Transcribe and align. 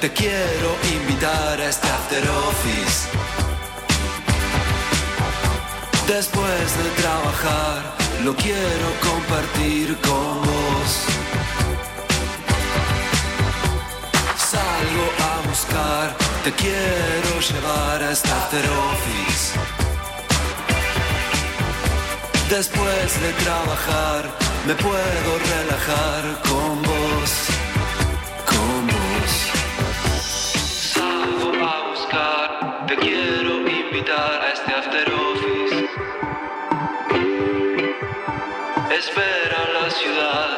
te 0.00 0.12
quiero 0.12 0.76
invitar 0.98 1.60
a 1.60 1.68
este 1.68 1.88
after 1.88 2.24
office. 2.48 3.08
Después 6.06 6.66
de 6.82 6.90
trabajar, 7.02 7.78
lo 8.24 8.34
quiero 8.34 8.88
compartir 9.08 9.96
con 10.08 10.42
vos. 10.48 10.90
Salgo 14.52 15.06
a 15.30 15.48
buscar, 15.48 16.16
te 16.44 16.52
quiero 16.52 17.30
llevar 17.48 18.02
a 18.02 18.10
este 18.12 18.30
after 18.30 18.64
office. 18.90 19.44
Después 22.50 23.20
de 23.22 23.32
trabajar, 23.44 24.22
me 24.66 24.74
puedo 24.74 25.30
relajar 25.54 26.22
con 26.48 26.82
vos, 26.82 27.30
te 32.86 32.96
quiero 32.96 33.68
invitar 33.68 34.40
a 34.42 34.52
este 34.52 34.72
after 34.72 35.12
office. 35.12 35.88
Espera 38.90 39.58
la 39.76 39.90
ciudad, 39.90 40.48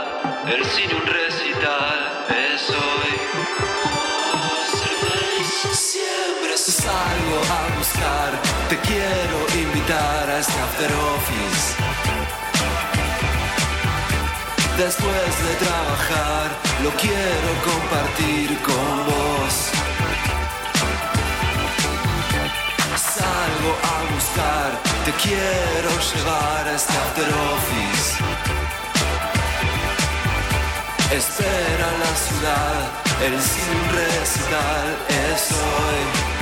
el 0.46 0.64
cine 0.66 0.95
un 0.95 1.06
recital, 1.06 1.98
es 2.28 2.68
hoy. 2.68 3.12
Siempre 5.73 6.59
salgo 6.59 7.38
a 7.59 7.77
buscar, 7.78 8.30
te 8.68 8.76
quiero 8.88 9.38
invitar 9.54 10.29
a 10.29 10.38
este 10.38 10.60
after 10.60 10.92
office. 11.16 11.66
Después 14.76 15.32
de 15.46 15.54
trabajar, 15.65 16.51
lo 16.85 16.90
quiero 16.90 17.51
compartir 17.65 18.59
con 18.63 19.07
vos. 19.07 19.77
Salgo 23.19 23.73
a 23.83 24.15
buscar, 24.15 24.71
te 25.05 25.13
quiero 25.23 25.91
llevar 26.11 26.69
a 26.69 26.74
este 26.77 26.93
office. 27.52 28.25
Espera 31.10 31.88
la 32.05 32.13
ciudad, 32.27 32.79
el 33.27 33.41
sin 33.41 33.79
recital 33.99 34.87
es 35.33 35.52
hoy. 35.52 36.38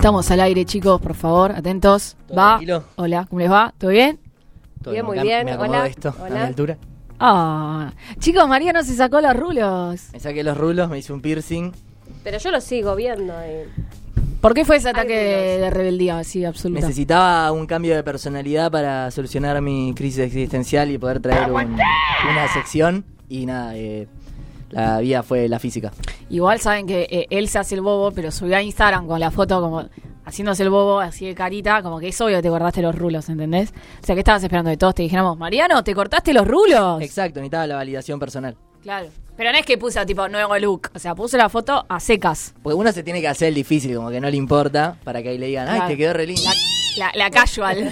Estamos 0.00 0.30
al 0.30 0.40
aire, 0.40 0.64
chicos, 0.64 0.98
por 0.98 1.12
favor, 1.14 1.52
atentos. 1.52 2.16
¿Todo 2.26 2.38
Va. 2.38 2.48
tranquilo? 2.52 2.84
Hola, 2.96 3.26
¿cómo 3.28 3.40
les 3.40 3.50
va? 3.50 3.74
¿Todo 3.76 3.90
bien? 3.90 4.18
Todo 4.82 4.92
Bien, 4.94 5.04
muy 5.04 5.18
bien. 5.20 5.44
Me 5.44 5.52
acomodo 5.52 5.76
Hola. 5.76 5.86
esto 5.88 6.14
a 6.18 6.30
mi 6.30 6.38
altura. 6.38 6.78
Ah, 7.18 7.92
chicos, 8.18 8.48
Mariano 8.48 8.82
se 8.82 8.94
sacó 8.96 9.20
los 9.20 9.36
rulos. 9.36 10.00
Me 10.14 10.18
saqué 10.18 10.42
los 10.42 10.56
rulos, 10.56 10.88
me 10.88 10.96
hice 10.96 11.12
un 11.12 11.20
piercing. 11.20 11.72
Pero 12.24 12.38
yo 12.38 12.50
lo 12.50 12.62
sigo 12.62 12.96
viendo. 12.96 13.34
y- 13.46 13.68
¿Por 14.40 14.54
qué 14.54 14.64
fue 14.64 14.76
ese 14.76 14.88
ataque 14.88 15.12
de, 15.14 15.68
rebeldía 15.68 16.18
así 16.18 16.46
absoluta? 16.46 16.80
Necesitaba 16.80 17.52
un 17.52 17.66
cambio 17.66 17.94
de 17.94 18.02
personalidad 18.02 18.70
para 18.72 19.10
solucionar 19.10 19.60
mi 19.60 19.92
crisis 19.94 20.20
existencial 20.20 20.90
y 20.90 20.96
poder 20.96 21.20
traer 21.20 21.52
un- 21.52 21.74
una 21.74 22.48
sección. 22.54 23.04
Y 23.28 23.44
nada, 23.44 23.76
eh, 23.76 24.08
la 24.70 25.00
vía 25.00 25.22
fue 25.22 25.48
la 25.48 25.58
física. 25.58 25.92
Igual 26.28 26.60
saben 26.60 26.86
que 26.86 27.06
eh, 27.10 27.26
él 27.30 27.48
se 27.48 27.58
hace 27.58 27.74
el 27.74 27.80
bobo, 27.80 28.12
pero 28.12 28.30
subió 28.30 28.56
a 28.56 28.62
Instagram 28.62 29.06
con 29.06 29.20
la 29.20 29.30
foto 29.30 29.60
como 29.60 29.88
haciéndose 30.24 30.62
el 30.62 30.70
bobo, 30.70 31.00
así 31.00 31.26
de 31.26 31.34
carita, 31.34 31.82
como 31.82 31.98
que 31.98 32.08
es 32.08 32.20
obvio 32.20 32.36
que 32.36 32.42
te 32.42 32.48
cortaste 32.48 32.82
los 32.82 32.94
rulos, 32.94 33.28
¿entendés? 33.28 33.72
O 34.02 34.06
sea, 34.06 34.14
que 34.14 34.20
estabas 34.20 34.42
esperando 34.42 34.70
de 34.70 34.76
todos 34.76 34.94
te 34.94 35.02
dijéramos, 35.02 35.36
Mariano, 35.36 35.82
¿te 35.82 35.94
cortaste 35.94 36.32
los 36.32 36.46
rulos? 36.46 37.02
Exacto, 37.02 37.40
necesitaba 37.40 37.66
la 37.66 37.76
validación 37.76 38.18
personal. 38.20 38.56
Claro. 38.82 39.08
Pero 39.36 39.52
no 39.52 39.58
es 39.58 39.64
que 39.64 39.78
puso 39.78 40.04
tipo 40.06 40.28
nuevo 40.28 40.56
look, 40.58 40.90
o 40.94 40.98
sea, 40.98 41.14
puso 41.14 41.36
la 41.36 41.48
foto 41.48 41.84
a 41.88 41.98
secas. 41.98 42.54
Porque 42.62 42.76
uno 42.76 42.92
se 42.92 43.02
tiene 43.02 43.20
que 43.20 43.28
hacer 43.28 43.48
el 43.48 43.54
difícil, 43.54 43.96
como 43.96 44.10
que 44.10 44.20
no 44.20 44.30
le 44.30 44.36
importa, 44.36 44.96
para 45.02 45.22
que 45.22 45.30
ahí 45.30 45.38
le 45.38 45.46
digan, 45.46 45.66
ay, 45.68 45.80
te 45.88 45.96
quedó 45.96 46.12
re 46.12 46.26
lindo. 46.26 46.42
La, 46.96 47.06
la, 47.06 47.12
la 47.24 47.30
casual. 47.30 47.90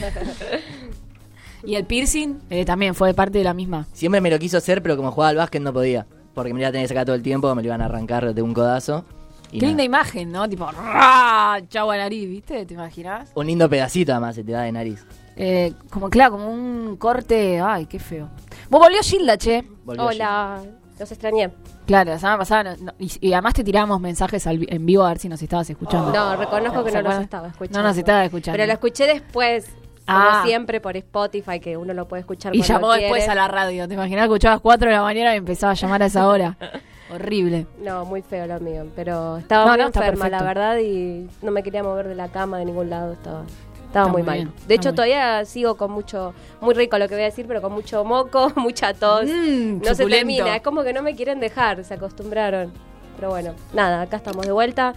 y 1.65 1.75
el 1.75 1.85
piercing 1.87 2.41
eh, 2.51 2.65
también 2.65 2.95
fue 2.95 3.15
parte 3.15 3.39
de 3.39 3.45
la 3.45 3.55
misma. 3.55 3.87
Siempre 3.93 4.21
me 4.21 4.31
lo 4.31 4.39
quiso 4.39 4.59
hacer, 4.59 4.83
pero 4.83 4.97
como 4.97 5.11
jugaba 5.11 5.31
al 5.31 5.37
básquet 5.37 5.63
no 5.63 5.73
podía. 5.73 6.07
Porque 6.39 6.55
me 6.55 6.61
iba 6.61 6.69
a 6.69 6.73
tener 6.73 6.85
que 6.85 6.89
sacar 6.89 7.05
todo 7.05 7.17
el 7.17 7.23
tiempo, 7.23 7.53
me 7.55 7.63
lo 7.63 7.67
iban 7.67 7.83
a 7.83 7.87
arrancar 7.87 8.33
de 8.33 8.43
un 8.43 8.55
codazo. 8.55 9.05
Y 9.51 9.59
Qué 9.59 9.67
nada. 9.67 9.69
linda 9.69 9.83
imagen, 9.85 10.31
¿no? 10.31 10.49
Tipo, 10.49 10.71
¡ra! 10.71 11.59
chau 11.69 11.91
a 11.91 11.97
nariz, 11.97 12.29
¿viste? 12.29 12.65
¿Te 12.67 12.75
imaginas? 12.75 13.31
Un 13.35 13.47
lindo 13.47 13.69
pedacito 13.69 14.13
además 14.13 14.35
se 14.35 14.45
te 14.45 14.53
da 14.53 14.63
de 14.63 14.73
nariz. 14.73 15.05
Eh, 15.37 15.73
como, 15.91 16.11
claro, 16.11 16.33
como 16.33 16.51
un 16.51 16.97
corte. 16.97 17.61
Ay, 17.61 17.87
qué 17.87 17.99
feo. 17.99 18.29
Vos 18.69 18.81
volvió 18.81 18.99
Gilda, 19.03 19.37
che. 19.39 19.65
Volvió 19.85 20.05
Hola, 20.07 20.61
los 20.99 21.11
extrañé. 21.11 21.51
Claro, 21.87 22.11
la 22.11 22.19
semana 22.19 22.39
pasada. 22.39 22.77
no- 22.77 22.85
no- 22.85 22.93
y, 22.99 23.11
y 23.27 23.33
además 23.33 23.55
te 23.55 23.65
tiramos 23.65 23.99
mensajes 24.01 24.47
al 24.47 24.67
en 24.69 24.85
vivo 24.85 25.05
a 25.05 25.09
ver 25.09 25.19
si 25.19 25.29
nos 25.31 25.41
estabas 25.41 25.71
escuchando. 25.71 26.13
No, 26.13 26.37
reconozco 26.37 26.85
que 26.85 26.91
¿Se 26.91 26.97
no 26.99 27.03
los 27.05 27.07
acuerdan? 27.13 27.23
estaba 27.23 27.49
escuchando. 27.49 27.79
No 27.79 27.89
nos 27.89 27.97
estaba 27.97 28.25
escuchando. 28.27 28.55
Pero 28.57 28.67
lo 28.67 28.73
escuché 28.75 29.07
después, 29.07 29.67
Ah. 30.09 30.31
como 30.33 30.47
siempre, 30.47 30.81
por 30.81 30.97
Spotify, 30.97 31.61
que 31.61 31.77
uno 31.77 31.93
lo 31.95 32.09
puede 32.09 32.21
escuchar 32.21 32.55
y 32.57 32.63
llamó 32.63 32.93
después 32.93 33.29
a 33.29 33.35
la 33.35 33.47
radio. 33.49 33.87
¿Te 33.87 33.95
imaginas? 33.95 34.25
Escuchabas 34.25 34.61
4 34.61 34.89
de 34.89 34.97
la 34.97 35.03
mañana 35.03 35.35
y 35.35 35.39
empezaba 35.39 35.73
a 35.73 35.77
llamar 35.77 36.03
a 36.03 36.07
esa 36.07 36.27
hora. 36.27 36.57
Horrible. 37.15 37.67
No, 37.81 38.05
muy 38.05 38.23
feo 38.23 38.47
lo 38.47 38.61
mío. 38.61 38.87
Pero 38.97 39.39
estaba 39.39 39.65
No, 39.65 39.71
muy 39.73 39.79
no, 39.81 39.87
enferma, 39.87 40.29
la 40.29 40.43
verdad, 40.43 40.79
y 40.79 41.29
no 41.43 41.51
me 41.51 41.63
quería 41.63 41.83
mover 41.83 42.09
de 42.09 42.15
la 42.15 42.29
cama 42.29 42.59
de 42.59 42.65
ningún 42.67 42.91
lado. 42.91 43.13
Estaba, 43.15 43.45
estaba 43.87 44.07
Está 44.07 44.13
muy 44.13 44.23
mal. 44.23 44.35
bien, 44.37 44.53
de 44.67 44.75
hecho, 44.75 44.93
todavía 44.93 45.45
sigo 45.47 45.77
con 45.77 45.91
mucho, 45.91 46.35
muy 46.61 46.75
rico 46.75 46.99
lo 46.99 47.09
que 47.09 47.15
voy 47.15 47.23
a 47.23 47.27
decir, 47.27 47.47
pero 47.49 47.63
con 47.63 47.73
mucho 47.73 48.05
moco, 48.05 48.53
mucha 48.57 48.93
tos. 48.93 49.25
Mm, 49.25 49.81
no 49.83 49.95
se 49.95 50.05
termina, 50.07 50.57
es 50.57 50.63
como 50.63 50.83
que 50.83 50.93
no 50.93 51.03
me 51.03 51.15
quieren 51.15 51.41
dejar, 51.41 51.83
se 51.85 51.95
acostumbraron. 51.95 52.73
Pero 53.17 53.31
bueno, 53.31 53.55
nada, 53.73 54.03
acá 54.03 54.19
estamos 54.19 54.45
de 54.47 54.53
vuelta 54.53 54.95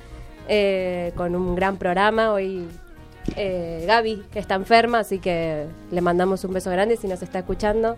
eh, 0.50 1.14
con 1.16 1.34
un 1.36 1.56
gran 1.56 1.78
programa. 1.78 2.34
Hoy 2.34 2.68
eh, 3.36 3.84
Gaby, 3.88 4.24
que 4.32 4.40
está 4.40 4.56
enferma, 4.56 5.00
así 5.00 5.20
que 5.20 5.66
le 5.92 6.02
mandamos 6.02 6.44
un 6.44 6.54
beso 6.54 6.70
grande 6.72 6.98
si 6.98 7.08
nos 7.08 7.22
está 7.22 7.40
escuchando. 7.40 7.98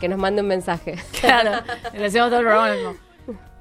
que 0.00 0.08
nos 0.08 0.18
mande 0.18 0.40
un 0.42 0.48
mensaje. 0.48 0.96
Claro, 1.20 1.62
le 1.92 2.06
hacemos 2.06 2.30
todo 2.30 2.40
el 2.40 2.46
programa 2.46 2.74
mismo. 2.74 2.94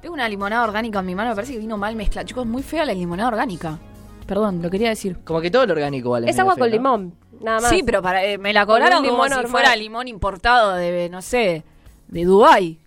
Tengo 0.02 0.14
una 0.14 0.30
limonada 0.30 0.64
orgánica 0.64 1.00
en 1.00 1.06
mi 1.06 1.16
mano, 1.16 1.32
me 1.32 1.36
parece 1.36 1.54
que 1.54 1.60
vino 1.60 1.78
mal 1.78 1.96
mezclada. 1.96 2.26
Chicos, 2.26 2.46
muy 2.46 2.64
fea 2.64 2.86
la 2.86 2.94
limonada 2.94 3.28
orgánica. 3.30 3.78
Perdón, 4.26 4.62
lo 4.62 4.70
quería 4.70 4.90
decir. 4.90 5.18
Como 5.26 5.42
que 5.42 5.52
todo 5.52 5.66
lo 5.66 5.74
orgánico 5.74 6.12
vale. 6.12 6.30
es 6.30 6.40
agua 6.40 6.56
con 6.56 6.70
limón, 6.70 7.14
nada 7.42 7.60
más. 7.60 7.70
Sí, 7.70 7.84
pero 7.84 8.02
para, 8.02 8.24
eh, 8.24 8.38
me 8.38 8.54
la 8.54 8.66
cobraron 8.66 9.00
un 9.00 9.10
como 9.10 9.24
limón 9.26 9.30
si 9.30 9.36
normal. 9.36 9.52
fuera 9.52 9.76
limón 9.76 10.08
importado 10.08 10.76
de, 10.76 11.10
no 11.10 11.22
sé, 11.22 11.64
de 12.08 12.24
Dubái. 12.26 12.80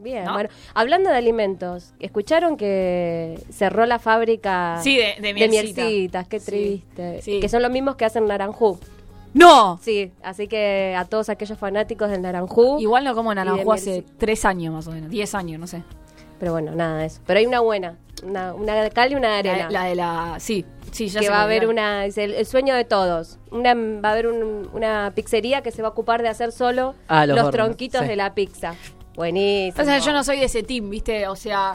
Bien, 0.00 0.24
¿No? 0.24 0.34
bueno, 0.34 0.48
hablando 0.74 1.10
de 1.10 1.16
alimentos, 1.16 1.92
¿escucharon 2.00 2.56
que 2.56 3.38
cerró 3.50 3.84
la 3.86 3.98
fábrica 3.98 4.78
Sí, 4.82 4.96
de- 4.96 5.16
de 5.20 5.34
mielcita. 5.34 5.82
mielcitas? 5.82 6.28
Qué 6.28 6.40
Sí, 6.40 6.46
triste. 6.50 7.22
sí. 7.22 7.40
Que 7.40 7.48
son 7.48 7.62
los 7.62 7.70
mismos 7.70 7.96
que 7.96 8.04
hacen 8.04 8.26
Naranjú. 8.26 8.78
¡No! 9.34 9.78
Sí, 9.82 10.10
así 10.22 10.46
que 10.48 10.94
a 10.96 11.04
todos 11.04 11.28
aquellos 11.28 11.58
fanáticos 11.58 12.10
del 12.10 12.22
Naranjú. 12.22 12.78
Igual 12.80 13.04
no 13.04 13.14
como 13.14 13.30
de 13.30 13.36
naranjú 13.36 13.72
hace 13.72 14.04
tres 14.18 14.44
años 14.44 14.72
más 14.72 14.86
o 14.86 14.92
menos, 14.92 15.10
diez 15.10 15.34
años, 15.34 15.60
no 15.60 15.66
sé. 15.66 15.82
Pero 16.38 16.52
bueno, 16.52 16.72
nada 16.74 16.98
de 17.00 17.06
eso. 17.06 17.20
Pero 17.26 17.40
hay 17.40 17.46
una 17.46 17.60
buena, 17.60 17.96
una, 18.22 18.54
una 18.54 18.80
de 18.80 18.90
cal 18.90 19.12
y 19.12 19.16
una 19.16 19.28
de 19.34 19.50
arena. 19.50 19.64
La, 19.70 19.82
la 19.82 19.84
de 19.84 19.94
la... 19.96 20.36
Sí, 20.38 20.64
sí, 20.92 21.08
ya 21.08 21.20
que 21.20 21.28
va 21.28 21.40
a 21.40 21.42
haber 21.44 21.66
una, 21.68 22.04
dice, 22.04 22.22
el, 22.24 22.34
el 22.34 22.46
sueño 22.46 22.74
de 22.76 22.84
todos. 22.84 23.38
Una, 23.50 23.74
va 23.74 24.10
a 24.10 24.12
haber 24.12 24.28
un- 24.28 24.70
una 24.72 25.12
pizzería 25.14 25.62
que 25.62 25.72
se 25.72 25.82
va 25.82 25.88
a 25.88 25.90
ocupar 25.90 26.22
de 26.22 26.28
hacer 26.28 26.52
solo 26.52 26.94
Ah, 27.08 27.26
los 27.26 27.36
los, 27.36 27.50
tronquitos 27.50 28.02
sí. 28.02 28.06
de 28.08 28.16
la 28.16 28.34
pizza. 28.34 28.74
Buenísimo. 29.18 29.82
O 29.82 29.84
sea, 29.84 29.98
yo 29.98 30.12
no 30.12 30.22
soy 30.22 30.38
de 30.38 30.44
ese 30.44 30.62
team, 30.62 30.88
¿viste? 30.90 31.26
O 31.26 31.34
sea, 31.34 31.72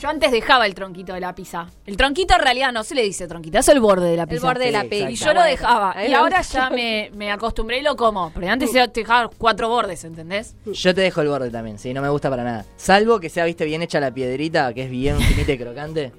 yo 0.00 0.08
antes 0.08 0.30
dejaba 0.30 0.64
el 0.64 0.76
tronquito 0.76 1.12
de 1.12 1.18
la 1.18 1.34
pizza. 1.34 1.66
El 1.86 1.96
tronquito 1.96 2.34
en 2.34 2.40
realidad 2.40 2.70
no 2.72 2.84
se 2.84 2.94
le 2.94 3.02
dice 3.02 3.26
tronquito, 3.26 3.58
es 3.58 3.68
el 3.68 3.80
borde 3.80 4.10
de 4.10 4.16
la 4.16 4.22
El 4.22 4.28
pizza. 4.28 4.46
borde 4.46 4.66
de 4.66 4.70
la 4.70 4.84
pizza. 4.84 5.10
Y 5.10 5.16
yo 5.16 5.34
lo 5.34 5.42
dejaba. 5.42 5.96
Y 6.06 6.14
ahora 6.14 6.40
ya 6.42 6.70
me, 6.70 7.10
me 7.16 7.32
acostumbré 7.32 7.80
y 7.80 7.82
lo 7.82 7.96
como. 7.96 8.30
Pero 8.32 8.48
antes 8.48 8.72
yo 8.72 8.88
te 8.92 9.00
dejaba 9.00 9.28
cuatro 9.36 9.68
bordes, 9.68 10.04
¿entendés? 10.04 10.54
Yo 10.66 10.94
te 10.94 11.00
dejo 11.00 11.20
el 11.20 11.28
borde 11.28 11.50
también, 11.50 11.80
sí, 11.80 11.92
no 11.92 12.00
me 12.00 12.08
gusta 12.10 12.30
para 12.30 12.44
nada. 12.44 12.64
Salvo 12.76 13.18
que 13.18 13.28
sea, 13.28 13.44
viste, 13.44 13.64
bien 13.64 13.82
hecha 13.82 13.98
la 13.98 14.14
piedrita, 14.14 14.72
que 14.72 14.84
es 14.84 14.90
bien 14.90 15.18
finita 15.18 15.50
y 15.50 15.58
crocante. 15.58 16.12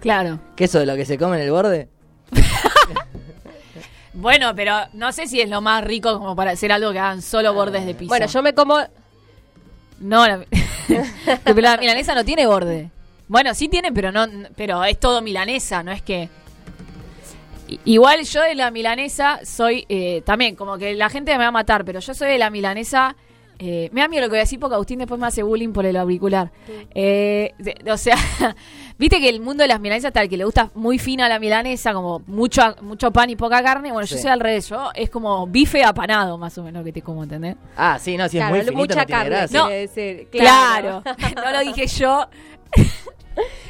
Claro. 0.00 0.40
¿Qué 0.56 0.64
eso 0.64 0.78
de 0.78 0.86
lo 0.86 0.96
que 0.96 1.04
se 1.04 1.18
come 1.18 1.36
en 1.36 1.42
el 1.42 1.50
borde? 1.50 1.90
Bueno, 4.14 4.52
pero 4.56 4.74
no 4.94 5.12
sé 5.12 5.28
si 5.28 5.40
es 5.40 5.48
lo 5.48 5.60
más 5.60 5.84
rico 5.84 6.18
como 6.18 6.34
para 6.34 6.50
hacer 6.50 6.72
algo 6.72 6.90
que 6.90 6.98
hagan 6.98 7.22
solo 7.22 7.54
bordes 7.54 7.86
de 7.86 7.94
pizza. 7.94 8.08
Bueno, 8.08 8.26
yo 8.26 8.42
me 8.42 8.52
como. 8.52 8.78
No, 10.00 10.26
la, 10.26 10.44
la 11.54 11.76
milanesa 11.76 12.14
no 12.14 12.24
tiene 12.24 12.46
borde. 12.46 12.90
Bueno, 13.26 13.54
sí 13.54 13.68
tiene, 13.68 13.92
pero 13.92 14.10
no, 14.12 14.26
pero 14.56 14.84
es 14.84 14.98
todo 14.98 15.20
milanesa, 15.22 15.82
no 15.82 15.92
es 15.92 16.02
que. 16.02 16.28
Igual 17.84 18.22
yo 18.24 18.42
de 18.42 18.54
la 18.54 18.70
milanesa 18.70 19.40
soy 19.44 19.84
eh, 19.90 20.22
también, 20.24 20.56
como 20.56 20.78
que 20.78 20.94
la 20.94 21.10
gente 21.10 21.32
me 21.32 21.38
va 21.38 21.48
a 21.48 21.50
matar, 21.52 21.84
pero 21.84 22.00
yo 22.00 22.14
soy 22.14 22.28
de 22.30 22.38
la 22.38 22.48
milanesa. 22.48 23.14
Eh, 23.58 23.90
me 23.92 24.00
da 24.00 24.08
miedo 24.08 24.22
lo 24.22 24.28
que 24.28 24.32
voy 24.34 24.38
a 24.38 24.42
decir 24.42 24.58
porque 24.60 24.74
Agustín 24.74 25.00
después 25.00 25.20
me 25.20 25.26
hace 25.26 25.42
bullying 25.42 25.72
por 25.72 25.84
el 25.84 25.96
auricular. 25.96 26.50
Eh, 26.94 27.52
de- 27.58 27.92
o 27.92 27.98
sea, 27.98 28.16
viste 28.98 29.20
que 29.20 29.28
el 29.28 29.40
mundo 29.40 29.62
de 29.62 29.68
las 29.68 29.80
milanesas 29.80 30.12
tal 30.12 30.28
que 30.28 30.36
le 30.36 30.44
gusta 30.44 30.70
muy 30.74 30.98
fina 30.98 31.28
la 31.28 31.38
milanesa, 31.38 31.92
como 31.94 32.20
mucho, 32.26 32.62
mucho 32.82 33.10
pan 33.12 33.30
y 33.30 33.36
poca 33.36 33.62
carne. 33.62 33.92
Bueno, 33.92 34.06
yo 34.06 34.16
Sí. 34.16 34.22
soy 34.22 34.30
al 34.30 34.40
revés, 34.40 34.68
yo 34.68 34.90
es 34.94 35.08
como 35.10 35.46
bife 35.46 35.84
apanado 35.84 36.36
más 36.38 36.56
o 36.58 36.62
menos 36.62 36.84
que 36.84 36.92
te 36.92 37.00
como, 37.02 37.22
¿entendés? 37.22 37.56
Ah, 37.76 37.98
sí, 38.00 38.16
no, 38.16 38.28
si 38.28 38.38
es 38.38 38.42
Claro, 38.42 38.54
muy 38.54 38.60
finito 38.64 38.76
mucha 38.78 39.00
no 39.00 39.06
tiene 39.06 39.20
carne, 39.22 39.36
gracia. 39.36 39.58
No. 39.60 39.68
decir. 39.68 40.28
Claro, 40.30 41.02
no 41.36 41.50
lo 41.52 41.60
dije 41.60 41.86
yo. 41.86 42.28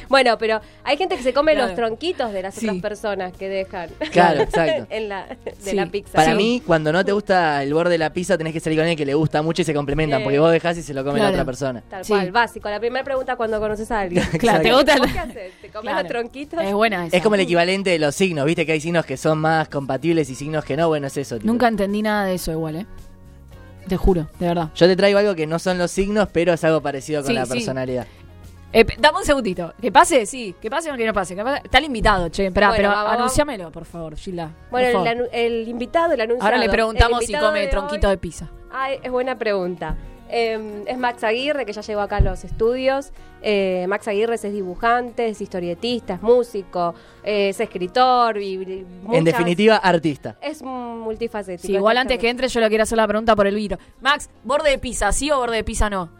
Bueno, 0.09 0.39
pero 0.39 0.59
hay 0.83 0.97
gente 0.97 1.15
que 1.15 1.21
se 1.21 1.33
come 1.33 1.51
Claro. 1.53 1.67
los 1.67 1.75
tronquitos 1.75 2.33
de 2.33 2.41
las 2.41 2.55
Sí. 2.55 2.65
otras 2.67 2.81
personas 2.81 3.31
que 3.33 3.47
dejan. 3.47 3.91
Claro, 4.11 4.41
exacto. 4.41 4.87
en 4.89 5.07
la, 5.07 5.27
de 5.27 5.53
Sí. 5.59 5.75
la 5.75 5.85
pizza. 5.85 6.13
Para 6.13 6.31
Sí. 6.31 6.37
mí, 6.37 6.63
cuando 6.65 6.91
no 6.91 7.05
te 7.05 7.11
gusta 7.11 7.61
el 7.61 7.71
borde 7.75 7.91
de 7.91 7.99
la 7.99 8.11
pizza, 8.11 8.35
tenés 8.35 8.51
que 8.53 8.59
salir 8.59 8.79
con 8.79 8.85
alguien 8.85 8.97
que 8.97 9.05
le 9.05 9.13
gusta 9.13 9.43
mucho 9.43 9.61
y 9.61 9.65
se 9.65 9.73
complementan, 9.75 10.21
Eh. 10.21 10.23
porque 10.23 10.39
vos 10.39 10.51
dejás 10.51 10.75
y 10.79 10.81
se 10.81 10.95
lo 10.95 11.03
come 11.03 11.19
Claro. 11.19 11.29
la 11.29 11.35
otra 11.35 11.45
persona. 11.45 11.83
Tal 11.87 12.03
Sí. 12.03 12.11
cual, 12.13 12.31
básico. 12.31 12.67
La 12.71 12.79
primera 12.79 13.05
pregunta 13.05 13.35
cuando 13.35 13.59
conoces 13.59 13.91
a 13.91 13.99
alguien. 13.99 14.23
Claro, 14.39 14.63
¿te 14.63 14.73
gusta 14.73 14.93
el- 14.95 14.99
¿Vos 15.01 15.11
qué 15.11 15.19
haces? 15.19 15.53
¿Te 15.61 15.67
comes 15.69 15.81
Claro. 15.91 15.99
los 16.01 16.07
tronquitos? 16.07 16.63
Es 16.63 16.73
buena 16.73 17.05
esa. 17.05 17.15
Es 17.17 17.21
como 17.21 17.35
el 17.35 17.41
equivalente 17.41 17.91
de 17.91 17.99
los 17.99 18.15
signos, 18.15 18.45
viste 18.47 18.65
que 18.65 18.71
hay 18.71 18.81
signos 18.81 19.05
que 19.05 19.15
son 19.17 19.37
más 19.37 19.69
compatibles 19.69 20.27
y 20.31 20.33
signos 20.33 20.65
que 20.65 20.75
no, 20.75 20.87
bueno, 20.87 21.05
es 21.05 21.17
eso. 21.17 21.35
tipo. 21.35 21.45
Nunca 21.45 21.67
entendí 21.67 22.01
nada 22.01 22.25
de 22.25 22.33
eso 22.33 22.51
igual, 22.51 22.77
¿eh? 22.77 22.85
Te 23.87 23.97
juro, 23.97 24.27
de 24.39 24.47
verdad. 24.47 24.69
Yo 24.75 24.87
te 24.87 24.95
traigo 24.95 25.19
algo 25.19 25.35
que 25.35 25.45
no 25.47 25.57
son 25.59 25.77
los 25.77 25.89
signos, 25.91 26.29
pero 26.31 26.53
es 26.53 26.63
algo 26.63 26.81
parecido 26.81 27.21
con 27.21 27.27
Sí, 27.27 27.33
la 27.33 27.45
sí. 27.45 27.51
personalidad. 27.53 28.07
Eh, 28.71 28.85
dame 28.99 29.17
un 29.19 29.25
segundito. 29.25 29.73
¿Que 29.81 29.91
pase? 29.91 30.25
Sí. 30.25 30.55
¿Que 30.61 30.69
pase 30.69 30.91
o 30.91 30.95
que 30.95 31.05
no 31.05 31.13
pase? 31.13 31.35
¿Que 31.35 31.43
pase? 31.43 31.61
Está 31.63 31.79
el 31.79 31.85
invitado, 31.85 32.29
che. 32.29 32.45
Esperá, 32.47 32.69
Bueno, 32.69 32.89
pero 32.89 32.95
anunciámelo, 33.09 33.71
por 33.71 33.85
favor, 33.85 34.15
Gilda. 34.15 34.51
Bueno, 34.69 34.87
el, 34.87 34.93
favor. 34.93 35.07
anu- 35.07 35.29
el 35.31 35.67
invitado, 35.67 36.13
el 36.13 36.21
anunciado. 36.21 36.45
Ahora 36.53 36.57
le 36.63 36.69
preguntamos 36.69 37.21
El 37.21 37.27
si 37.27 37.33
come 37.33 37.61
de 37.61 37.67
tronquito 37.67 38.07
hoy- 38.07 38.13
de 38.13 38.17
pizza. 38.17 38.49
Ay, 38.71 38.99
es 39.01 39.11
buena 39.11 39.35
pregunta. 39.37 39.95
Eh, 40.31 40.83
es 40.85 40.95
Max 40.99 41.23
Aguirre, 41.23 41.65
que 41.65 41.73
ya 41.73 41.81
llegó 41.81 42.01
acá 42.01 42.17
a 42.17 42.21
los 42.21 42.43
estudios. 42.43 43.11
Eh, 43.41 43.85
Max 43.89 44.07
Aguirre 44.07 44.35
es 44.35 44.43
historietista, 44.45 45.23
es 45.23 45.41
historietista, 45.41 46.13
es 46.15 46.21
músico, 46.21 46.93
eh, 47.23 47.49
es 47.49 47.59
escritor. 47.59 48.37
Y, 48.37 48.53
y 48.53 48.85
En 49.11 49.23
definitiva, 49.23 49.77
artista. 49.77 50.37
Es 50.39 50.61
multifacético. 50.61 51.65
Sí, 51.65 51.73
igual 51.73 51.97
antes 51.97 52.19
que 52.19 52.29
entre 52.29 52.47
yo 52.47 52.59
le 52.59 52.67
quiero 52.69 52.83
hacer 52.83 52.97
la 52.97 53.07
pregunta 53.07 53.35
por 53.35 53.47
el 53.47 53.55
vidrio. 53.55 53.79
Max, 54.01 54.29
¿borde 54.43 54.69
de 54.69 54.77
pizza 54.77 55.11
sí 55.11 55.31
o 55.31 55.37
borde 55.39 55.55
de 55.55 55.63
pizza 55.63 55.89
no? 55.89 56.11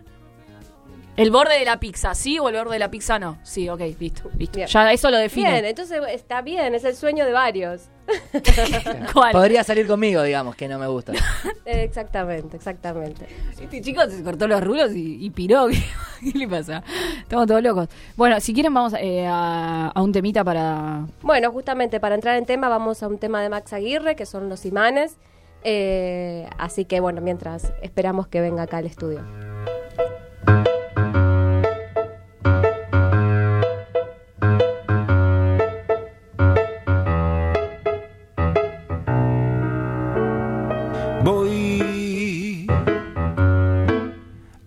¿El 1.19 1.31
borde 1.31 1.59
de 1.59 1.65
la 1.65 1.81
pizza 1.81 2.15
sí 2.15 2.39
o 2.39 2.47
el 2.47 2.55
borde 2.55 2.73
de 2.73 2.79
la 2.79 2.89
pizza 2.89 3.19
no? 3.19 3.39
Sí, 3.43 3.67
ok, 3.67 3.81
listo, 3.99 4.29
listo. 4.37 4.55
Bien. 4.55 4.67
Ya 4.69 4.93
eso 4.93 5.11
lo 5.11 5.17
define. 5.17 5.51
Bien, 5.51 5.65
entonces 5.65 6.01
está 6.13 6.41
bien, 6.41 6.73
es 6.75 6.85
el 6.85 6.95
sueño 6.95 7.25
de 7.25 7.33
varios. 7.33 7.89
¿Cuál? 9.13 9.33
Podría 9.33 9.65
salir 9.65 9.85
conmigo, 9.85 10.23
digamos, 10.23 10.55
que 10.55 10.69
no 10.69 10.79
me 10.79 10.87
gusta. 10.87 11.11
Exactamente, 11.65 12.55
exactamente. 12.55 13.27
Este 13.61 13.81
chico 13.81 14.01
se 14.09 14.23
cortó 14.23 14.47
los 14.47 14.63
rulos 14.63 14.95
y, 14.95 15.17
y 15.23 15.29
piró. 15.29 15.67
¿Qué, 15.67 15.83
qué 16.31 16.37
le 16.39 16.47
pasa? 16.47 16.83
Estamos 17.17 17.47
todos 17.47 17.61
locos. 17.61 17.89
Bueno, 18.15 18.39
si 18.39 18.53
quieren 18.53 18.73
vamos 18.73 18.93
eh, 18.97 19.27
a, 19.27 19.91
a 19.93 20.01
un 20.01 20.13
temita 20.13 20.43
para... 20.45 21.05
Bueno, 21.21 21.51
justamente 21.51 21.99
para 21.99 22.15
entrar 22.15 22.37
en 22.37 22.45
tema 22.45 22.69
vamos 22.69 23.03
a 23.03 23.07
un 23.07 23.17
tema 23.17 23.41
de 23.41 23.49
Max 23.49 23.73
Aguirre, 23.73 24.15
que 24.15 24.25
son 24.25 24.47
los 24.47 24.65
imanes. 24.65 25.17
Eh, 25.63 26.47
así 26.57 26.85
que 26.85 27.01
bueno, 27.01 27.19
mientras 27.19 27.73
esperamos 27.81 28.27
que 28.27 28.39
venga 28.39 28.63
acá 28.63 28.77
al 28.77 28.85
estudio. 28.85 29.21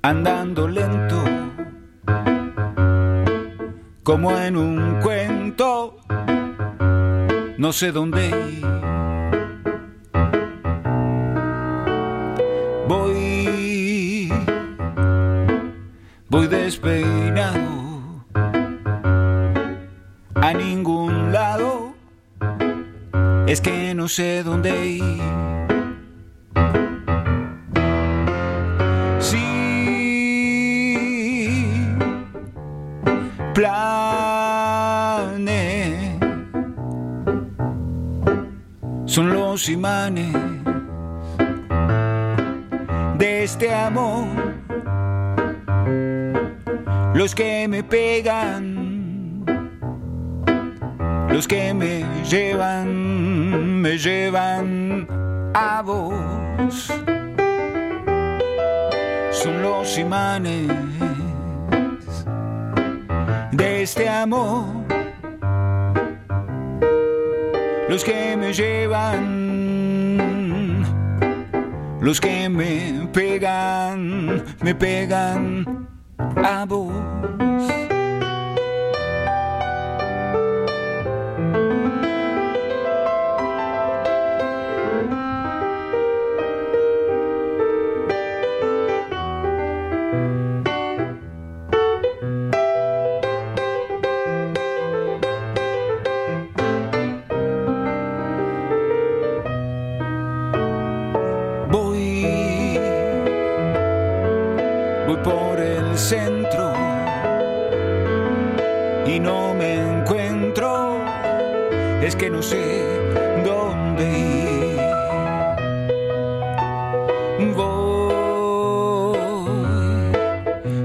Andando 0.02 0.66
lento, 0.66 1.23
como 4.02 4.37
en 4.37 4.56
un 4.56 5.00
cuento, 5.00 5.97
no 7.56 7.73
sé 7.73 7.92
dónde. 7.92 8.30
Voy, 12.88 14.32
voy 16.28 16.47
despeinado 16.49 18.26
a 20.35 20.52
ningún 20.52 21.32
lado, 21.32 21.94
es 23.47 23.61
que 23.61 23.94
no 23.94 24.09
sé 24.09 24.42
dónde 24.42 24.87
ir. 24.87 25.62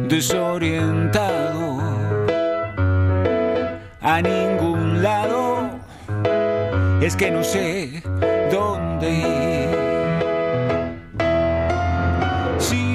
Desorientado 0.08 1.80
a 4.02 4.22
ningún 4.22 5.04
lado, 5.04 5.70
es 7.02 7.16
que 7.16 7.30
no 7.30 7.44
sé 7.44 8.04
dónde 8.52 9.12
ir. 9.12 9.68
Sin 12.58 12.88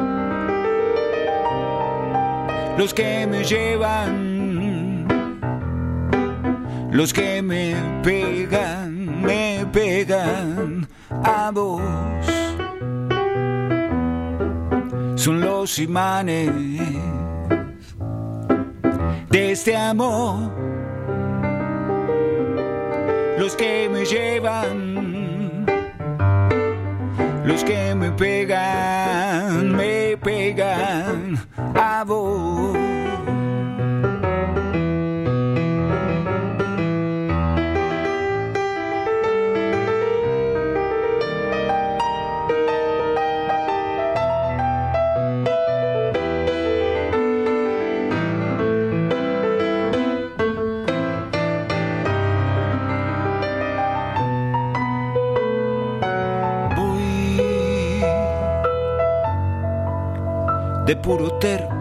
los 2.83 2.93
que 2.93 3.27
me 3.29 3.45
llevan, 3.45 5.07
los 6.91 7.13
que 7.13 7.41
me 7.41 7.77
pegan, 8.03 9.23
me 9.23 9.65
pegan 9.73 10.89
a 11.23 11.53
vos. 11.53 11.81
Son 15.15 15.41
los 15.41 15.79
imanes 15.79 16.51
de 19.31 19.53
este 19.53 19.77
amor, 19.77 20.51
los 23.39 23.55
que 23.55 23.89
me 23.93 24.05
llevan, 24.05 25.67
los 27.45 27.63
que 27.63 27.95
me 27.95 28.11
pegan, 28.11 29.71
me 29.71 30.17
pegan 30.17 31.52
a 32.03 32.05
vos. 32.05 32.77
Voy 56.77 58.03
de 60.87 60.97
puro 60.97 61.31
terco, 61.39 61.72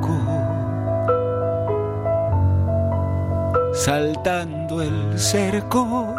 cerco 5.21 6.15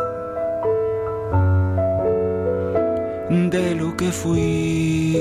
de 3.28 3.75
lo 3.75 3.97
que 3.97 4.12
fui. 4.12 5.18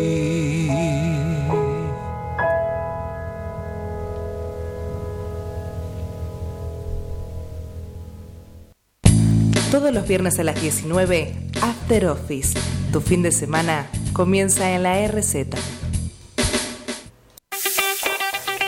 Todos 9.72 9.92
los 9.94 10.08
viernes 10.08 10.38
a 10.40 10.44
las 10.44 10.62
19, 10.62 11.34
After 11.62 12.06
Office. 12.08 12.60
Tu 12.92 13.02
fin 13.02 13.24
de 13.24 13.32
semana 13.32 13.88
comienza 14.14 14.72
en 14.72 14.84
la 14.84 15.08
RZ. 15.08 15.81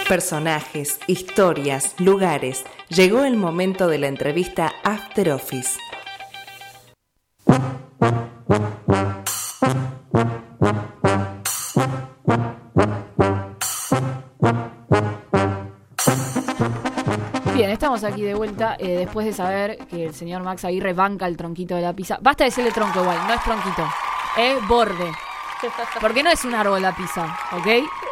Personajes, 0.07 0.99
historias, 1.07 1.95
lugares. 1.97 2.65
Llegó 2.89 3.23
el 3.23 3.37
momento 3.37 3.87
de 3.87 3.97
la 3.97 4.07
entrevista 4.07 4.71
After 4.83 5.31
Office. 5.31 5.79
Bien, 17.55 17.69
estamos 17.69 18.03
aquí 18.03 18.23
de 18.23 18.33
vuelta 18.33 18.75
eh, 18.79 18.97
después 18.97 19.25
de 19.25 19.33
saber 19.33 19.77
que 19.87 20.05
el 20.07 20.13
señor 20.13 20.43
Max 20.43 20.65
Aguirre 20.65 20.93
banca 20.93 21.27
el 21.27 21.37
tronquito 21.37 21.75
de 21.75 21.81
la 21.81 21.93
pizza. 21.93 22.17
Basta 22.21 22.43
decirle 22.43 22.71
tronco 22.71 23.01
igual, 23.01 23.19
no 23.25 23.33
es 23.33 23.43
tronquito, 23.43 23.87
es 24.37 24.67
borde. 24.67 25.11
Porque 26.01 26.23
no 26.23 26.29
es 26.29 26.43
un 26.43 26.53
árbol 26.53 26.81
la 26.81 26.93
pizza, 26.93 27.37
¿ok? 27.53 28.02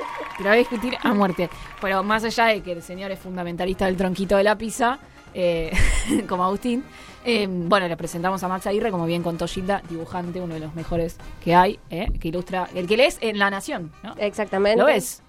Te 0.41 0.45
la 0.45 0.51
voy 0.55 0.57
a 0.57 0.59
discutir 0.59 0.97
a 0.99 1.13
muerte. 1.13 1.49
Pero 1.79 2.01
más 2.01 2.23
allá 2.23 2.45
de 2.45 2.61
que 2.63 2.71
el 2.71 2.81
señor 2.81 3.11
es 3.11 3.19
fundamentalista 3.19 3.85
del 3.85 3.95
tronquito 3.95 4.37
de 4.37 4.43
la 4.43 4.57
pizza, 4.57 4.97
eh, 5.35 5.71
como 6.27 6.43
Agustín, 6.43 6.83
eh, 7.23 7.45
bueno, 7.47 7.87
le 7.87 7.95
presentamos 7.95 8.43
a 8.43 8.47
Max 8.47 8.65
Aguirre, 8.65 8.89
como 8.89 9.05
bien 9.05 9.21
contó 9.21 9.47
Gilda, 9.47 9.83
dibujante, 9.87 10.41
uno 10.41 10.55
de 10.55 10.59
los 10.59 10.73
mejores 10.73 11.17
que 11.43 11.53
hay, 11.53 11.79
eh, 11.91 12.07
que 12.19 12.29
ilustra, 12.29 12.67
el 12.73 12.87
que 12.87 12.97
lees 12.97 13.19
en 13.21 13.37
La 13.37 13.51
Nación, 13.51 13.91
¿no? 14.01 14.15
Exactamente. 14.17 14.79
¿Lo 14.79 14.87
ves? 14.87 15.21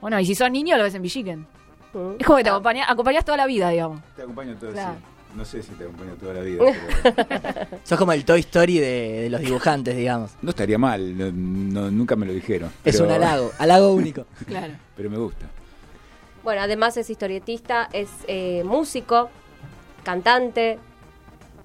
Bueno, 0.00 0.18
y 0.18 0.26
si 0.26 0.34
sos 0.34 0.50
niño, 0.50 0.76
lo 0.76 0.82
ves 0.82 0.96
en 0.96 1.02
Villiquen. 1.02 1.46
Mm. 1.92 2.14
Es 2.18 2.26
como 2.26 2.38
que 2.38 2.42
te 2.44 2.50
acompaña, 2.50 2.90
acompañás 2.90 3.24
toda 3.24 3.36
la 3.36 3.46
vida, 3.46 3.68
digamos. 3.68 4.00
Te 4.16 4.22
acompaño 4.22 4.56
todo, 4.56 4.72
Claro. 4.72 4.94
sí. 4.98 5.15
No 5.36 5.44
sé 5.44 5.62
si 5.62 5.70
te 5.72 5.84
acompaño 5.84 6.14
toda 6.14 6.34
la 6.34 6.40
vida, 6.40 6.64
pero 7.02 7.68
Sos 7.84 7.98
como 7.98 8.12
el 8.12 8.24
Toy 8.24 8.40
Story 8.40 8.78
de, 8.78 9.20
de 9.22 9.30
los 9.30 9.40
dibujantes, 9.42 9.94
digamos. 9.96 10.30
no 10.40 10.50
estaría 10.50 10.78
mal, 10.78 11.16
no- 11.16 11.30
no- 11.32 11.90
nunca 11.90 12.16
me 12.16 12.24
lo 12.26 12.32
dijeron. 12.32 12.70
Es 12.84 12.96
pero- 12.96 13.04
un 13.04 13.12
halago, 13.12 13.52
halago 13.58 13.92
único. 13.94 14.24
Claro. 14.46 14.72
Pero 14.96 15.10
me 15.10 15.18
gusta. 15.18 15.46
Bueno, 16.42 16.62
además 16.62 16.96
es 16.96 17.10
historietista, 17.10 17.88
es 17.92 18.08
eh, 18.28 18.62
músico, 18.64 19.28
cantante, 20.04 20.78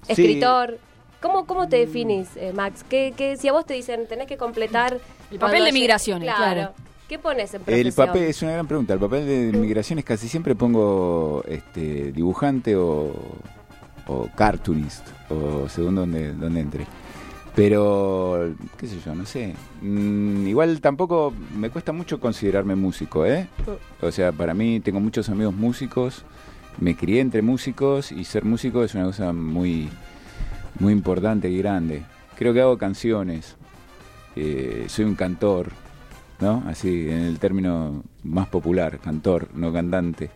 Sí. 0.06 0.12
escritor. 0.12 0.78
¿Cómo, 1.20 1.46
cómo 1.46 1.68
te 1.68 1.76
definís, 1.76 2.28
eh, 2.36 2.52
Max? 2.52 2.84
¿Qué, 2.88 3.14
qué- 3.16 3.36
si 3.36 3.46
a 3.48 3.52
vos 3.52 3.64
te 3.64 3.74
dicen 3.74 4.06
tenés 4.08 4.26
que 4.26 4.36
completar... 4.36 4.98
El 5.30 5.38
papel 5.38 5.64
de 5.64 5.72
migraciones, 5.72 6.28
claro. 6.34 6.72
¿Qué 7.08 7.18
pones 7.18 7.52
en 7.54 7.62
profesión? 7.62 7.86
El 7.86 7.92
papel 7.92 8.22
es 8.24 8.42
una 8.42 8.52
gran 8.52 8.66
pregunta. 8.66 8.94
El 8.94 8.98
papel 9.00 9.26
de 9.52 9.58
migraciones 9.58 10.04
casi 10.04 10.28
siempre 10.28 10.54
pongo 10.54 11.44
este 11.46 12.10
dibujante 12.10 12.74
o, 12.74 13.12
o 14.06 14.28
cartoonist, 14.34 15.06
o 15.30 15.68
según 15.68 15.94
donde, 15.94 16.32
donde 16.32 16.60
entre. 16.60 16.86
Pero, 17.54 18.54
qué 18.78 18.86
sé 18.86 18.98
yo, 19.04 19.14
no 19.14 19.26
sé. 19.26 19.54
Mm, 19.82 20.46
igual 20.46 20.80
tampoco 20.80 21.34
me 21.54 21.68
cuesta 21.68 21.92
mucho 21.92 22.18
considerarme 22.18 22.74
músico, 22.76 23.26
¿eh? 23.26 23.48
O 24.00 24.10
sea, 24.10 24.32
para 24.32 24.54
mí 24.54 24.80
tengo 24.80 25.00
muchos 25.00 25.28
amigos 25.28 25.54
músicos, 25.54 26.24
me 26.80 26.96
crié 26.96 27.20
entre 27.20 27.42
músicos 27.42 28.10
y 28.10 28.24
ser 28.24 28.44
músico 28.44 28.82
es 28.82 28.94
una 28.94 29.04
cosa 29.04 29.34
muy, 29.34 29.90
muy 30.78 30.92
importante 30.94 31.50
y 31.50 31.58
grande. 31.58 32.02
Creo 32.38 32.54
que 32.54 32.62
hago 32.62 32.78
canciones, 32.78 33.56
eh, 34.34 34.86
soy 34.88 35.04
un 35.04 35.14
cantor, 35.14 35.72
¿no? 36.40 36.62
Así, 36.66 37.08
en 37.10 37.22
el 37.24 37.38
término 37.38 38.02
más 38.24 38.48
popular, 38.48 38.98
cantor, 38.98 39.48
no 39.54 39.72
cantante. 39.72 40.30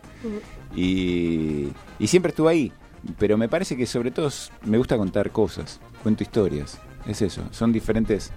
Y, 0.75 1.69
y 1.97 2.07
siempre 2.07 2.29
estuve 2.29 2.51
ahí, 2.51 2.71
pero 3.17 3.37
me 3.37 3.47
parece 3.49 3.75
que 3.77 3.85
sobre 3.85 4.11
todo 4.11 4.29
me 4.65 4.77
gusta 4.77 4.97
contar 4.97 5.31
cosas, 5.31 5.79
cuento 6.03 6.23
historias, 6.23 6.79
es 7.07 7.21
eso, 7.21 7.43
son 7.51 7.71
diferentes, 7.71 8.31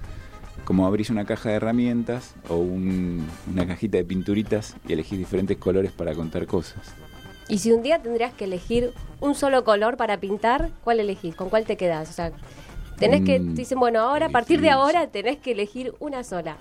como 0.64 0.86
abrís 0.86 1.10
una 1.10 1.24
caja 1.24 1.48
de 1.50 1.56
herramientas 1.56 2.34
o 2.48 2.56
un- 2.56 3.26
una 3.50 3.66
cajita 3.66 3.98
de 3.98 4.04
pinturitas 4.04 4.76
y 4.86 4.92
elegís 4.92 5.18
diferentes 5.18 5.56
colores 5.56 5.90
para 5.92 6.14
contar 6.14 6.46
cosas. 6.46 6.80
Y 7.48 7.58
si 7.58 7.72
un 7.72 7.82
día 7.82 8.00
tendrías 8.00 8.32
que 8.34 8.44
elegir 8.44 8.92
un 9.20 9.34
solo 9.34 9.64
color 9.64 9.96
para 9.96 10.18
pintar, 10.20 10.70
¿cuál 10.84 11.00
elegís? 11.00 11.34
¿Con 11.34 11.48
cuál 11.50 11.64
te 11.64 11.76
quedás? 11.76 12.08
O 12.08 12.12
sea, 12.12 12.30
tenés 12.98 13.22
que... 13.22 13.40
Mm, 13.40 13.54
Te 13.54 13.62
dicen, 13.62 13.80
bueno, 13.80 14.00
ahora, 14.00 14.26
a 14.26 14.28
partir 14.28 14.60
de 14.60 14.70
ahora, 14.70 15.08
tenés 15.08 15.38
que 15.38 15.50
elegir 15.52 15.92
una 15.98 16.22
sola. 16.22 16.58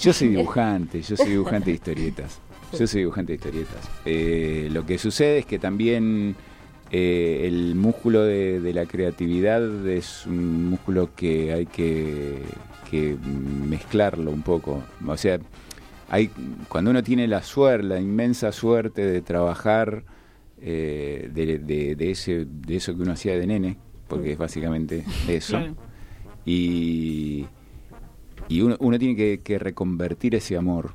Yo 0.00 0.14
soy 0.14 0.28
dibujante, 0.36 1.02
yo 1.02 1.16
soy 1.18 1.30
dibujante 1.30 1.66
de 1.66 1.74
historietas. 1.74 2.38
Yo 2.72 2.86
soy 2.86 3.00
dibujante 3.00 3.32
de 3.32 3.36
historietas. 3.36 3.90
Eh, 4.06 4.68
lo 4.72 4.86
que 4.86 4.96
sucede 4.96 5.38
es 5.40 5.46
que 5.46 5.58
también 5.58 6.34
eh, 6.90 7.42
el 7.46 7.74
músculo 7.74 8.22
de, 8.22 8.60
de 8.60 8.72
la 8.72 8.86
creatividad 8.86 9.86
es 9.88 10.24
un 10.26 10.70
músculo 10.70 11.10
que 11.14 11.52
hay 11.52 11.66
que, 11.66 12.42
que 12.90 13.16
mezclarlo 13.68 14.30
un 14.30 14.42
poco. 14.42 14.82
O 15.06 15.16
sea, 15.16 15.38
hay, 16.08 16.30
cuando 16.68 16.90
uno 16.92 17.02
tiene 17.02 17.26
la 17.26 17.42
suerte, 17.42 17.86
la 17.86 18.00
inmensa 18.00 18.52
suerte 18.52 19.04
de 19.04 19.20
trabajar 19.22 20.04
eh, 20.60 21.28
de, 21.32 21.58
de- 21.58 21.96
de 21.96 22.10
ese, 22.10 22.46
de 22.48 22.76
eso 22.76 22.94
que 22.96 23.02
uno 23.02 23.12
hacía 23.12 23.36
de 23.36 23.46
nene, 23.46 23.76
porque 24.08 24.32
es 24.32 24.38
básicamente 24.38 25.04
eso. 25.28 25.58
Claro. 25.58 25.74
Y, 26.44 27.46
y 28.48 28.60
uno, 28.60 28.76
uno 28.78 28.98
tiene 28.98 29.16
que, 29.16 29.40
que 29.42 29.58
reconvertir 29.58 30.36
ese 30.36 30.56
amor 30.56 30.92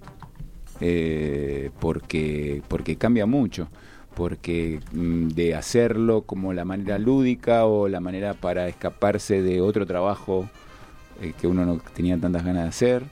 eh, 0.80 1.70
porque, 1.80 2.62
porque 2.70 2.96
cambia 2.96 3.26
mucho. 3.26 3.68
Porque 4.16 4.80
mm, 4.92 5.30
de 5.30 5.56
hacerlo 5.56 6.24
como 6.24 6.54
la 6.54 6.66
manera 6.66 7.00
lúdica 7.00 7.66
o 7.66 7.88
la 7.88 8.00
manera 8.00 8.34
para 8.34 8.68
escaparse 8.68 9.42
de 9.42 9.62
otro 9.62 9.86
trabajo 9.86 10.50
eh, 11.22 11.34
que 11.40 11.48
uno 11.48 11.66
no 11.66 11.80
tenía 11.96 12.18
tantas 12.18 12.44
ganas 12.44 12.64
de 12.64 12.70
hacer, 12.70 13.04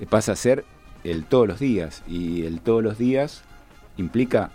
eh, 0.00 0.06
pasa 0.08 0.32
a 0.32 0.36
ser 0.36 0.64
el 1.04 1.24
todos 1.24 1.48
los 1.48 1.58
días. 1.58 2.02
Y 2.06 2.42
el 2.44 2.60
todos 2.60 2.82
los 2.82 2.98
días 2.98 3.42
implica 3.96 4.50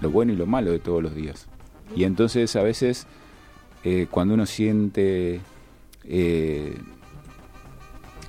lo 0.00 0.10
bueno 0.10 0.32
y 0.32 0.36
lo 0.36 0.46
malo 0.46 0.70
de 0.70 0.78
todos 0.78 1.02
los 1.02 1.14
días. 1.14 1.48
Y 1.96 2.04
entonces 2.04 2.54
a 2.56 2.62
veces 2.62 3.06
eh, 3.84 4.06
cuando 4.10 4.34
uno 4.34 4.46
siente 4.46 5.40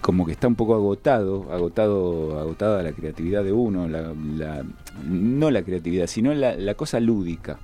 como 0.02 0.26
que 0.26 0.32
está 0.32 0.48
un 0.48 0.56
poco 0.56 0.74
agotado, 0.76 1.52
agotado, 1.52 2.40
agotada 2.40 2.82
la 2.84 2.94
creatividad 2.94 3.44
de 3.44 3.52
uno, 3.52 3.88
la- 3.88 4.64
no 5.04 5.52
la 5.52 5.64
creatividad, 5.64 6.08
sino 6.08 6.34
la, 6.34 6.56
la 6.56 6.74
cosa 6.76 7.00
lúdica. 7.00 7.60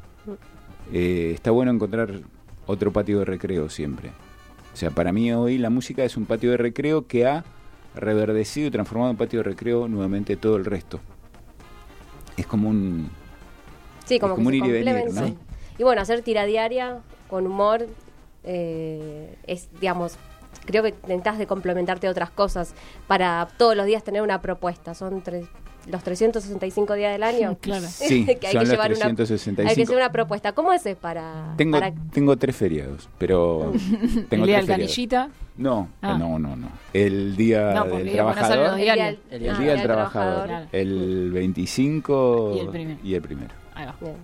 Eh, 0.94 1.32
está 1.34 1.52
bueno 1.52 1.72
encontrar 1.72 2.22
otro 2.66 2.92
patio 2.92 3.20
de 3.20 3.26
recreo 3.26 3.70
siempre. 3.70 4.12
O 4.74 4.78
sea, 4.78 4.92
para 4.92 5.12
mí 5.12 5.32
hoy 5.32 5.58
la 5.58 5.70
música 5.70 6.04
es 6.04 6.18
un 6.18 6.26
patio 6.26 6.52
de 6.52 6.58
recreo 6.58 7.08
que 7.08 7.26
ha 7.26 7.46
reverdecido 7.96 8.68
y 8.68 8.72
transformado 8.72 9.12
en 9.12 9.18
patio 9.18 9.40
de 9.40 9.44
recreo 9.44 9.88
nuevamente 9.88 10.36
todo 10.36 10.58
el 10.58 10.66
resto. 10.66 11.00
Es 12.38 12.46
como 12.46 12.70
un... 12.70 13.10
Sí, 14.06 14.20
como, 14.20 14.36
como 14.36 14.50
un 14.50 14.54
ir 14.54 14.66
y 14.66 14.72
venir. 14.72 15.06
Y 15.78 15.84
bueno, 15.84 16.02
hacer 16.02 16.22
tira 16.22 16.46
diaria 16.46 17.00
con 17.30 17.48
humor 17.48 17.88
eh, 18.44 19.36
es, 19.48 19.70
digamos, 19.80 20.18
creo 20.66 20.84
que 20.84 20.90
intentás 20.90 21.38
de 21.38 21.48
complementarte 21.48 22.08
a 22.08 22.12
otras 22.12 22.30
cosas 22.30 22.74
para 23.08 23.48
todos 23.58 23.76
los 23.76 23.86
días 23.86 24.04
tener 24.04 24.22
una 24.22 24.42
propuesta. 24.42 24.94
Son 24.94 25.22
tres, 25.22 25.48
los 25.88 26.04
365 26.04 26.94
días 26.96 27.14
del 27.14 27.24
año. 27.24 27.58
Claro. 27.62 27.86
Sí, 27.90 28.26
que 28.26 28.32
hay 28.48 28.54
son 28.54 28.64
que 28.64 28.68
los 28.68 28.70
llevar 28.70 28.92
una, 28.92 29.00
365. 29.16 29.70
hay 29.70 29.76
que 29.76 29.86
llevar 29.86 29.98
una 30.04 30.12
propuesta. 30.12 30.52
¿Cómo 30.54 30.72
es 30.74 30.86
eso 30.86 30.98
para, 31.00 31.54
Tengo, 31.58 31.80
para 31.80 31.94
tengo 32.12 32.36
tres 32.38 32.56
feriados, 32.56 33.10
pero... 33.18 33.72
tengo 34.30 34.44
el 34.44 34.48
día 34.48 34.58
del 34.58 34.68
canillita. 34.68 35.30
No, 35.58 35.88
Ah. 36.02 36.18
no, 36.18 36.38
no, 36.38 36.56
no. 36.56 36.68
El 36.94 37.36
día 37.38 37.74
No, 37.74 37.86
del 37.86 38.12
trabajador, 38.12 38.68
los 38.68 38.76
diarios. 38.78 39.16
El 39.30 39.36
el 39.36 39.40
día- 39.44 39.54
día 39.54 39.72
ah, 39.72 39.74
del 39.76 39.82
trabajador, 39.84 40.48
Claro. 40.48 40.68
el 40.74 41.32
25 41.32 42.52
Y 42.56 42.60
el 42.60 42.68
primero. 42.68 43.00
y 43.04 43.14
el 43.16 43.22
primero. 43.22 43.54
Ahí 43.74 43.86
va. 43.86 43.96
Bien. 44.02 44.16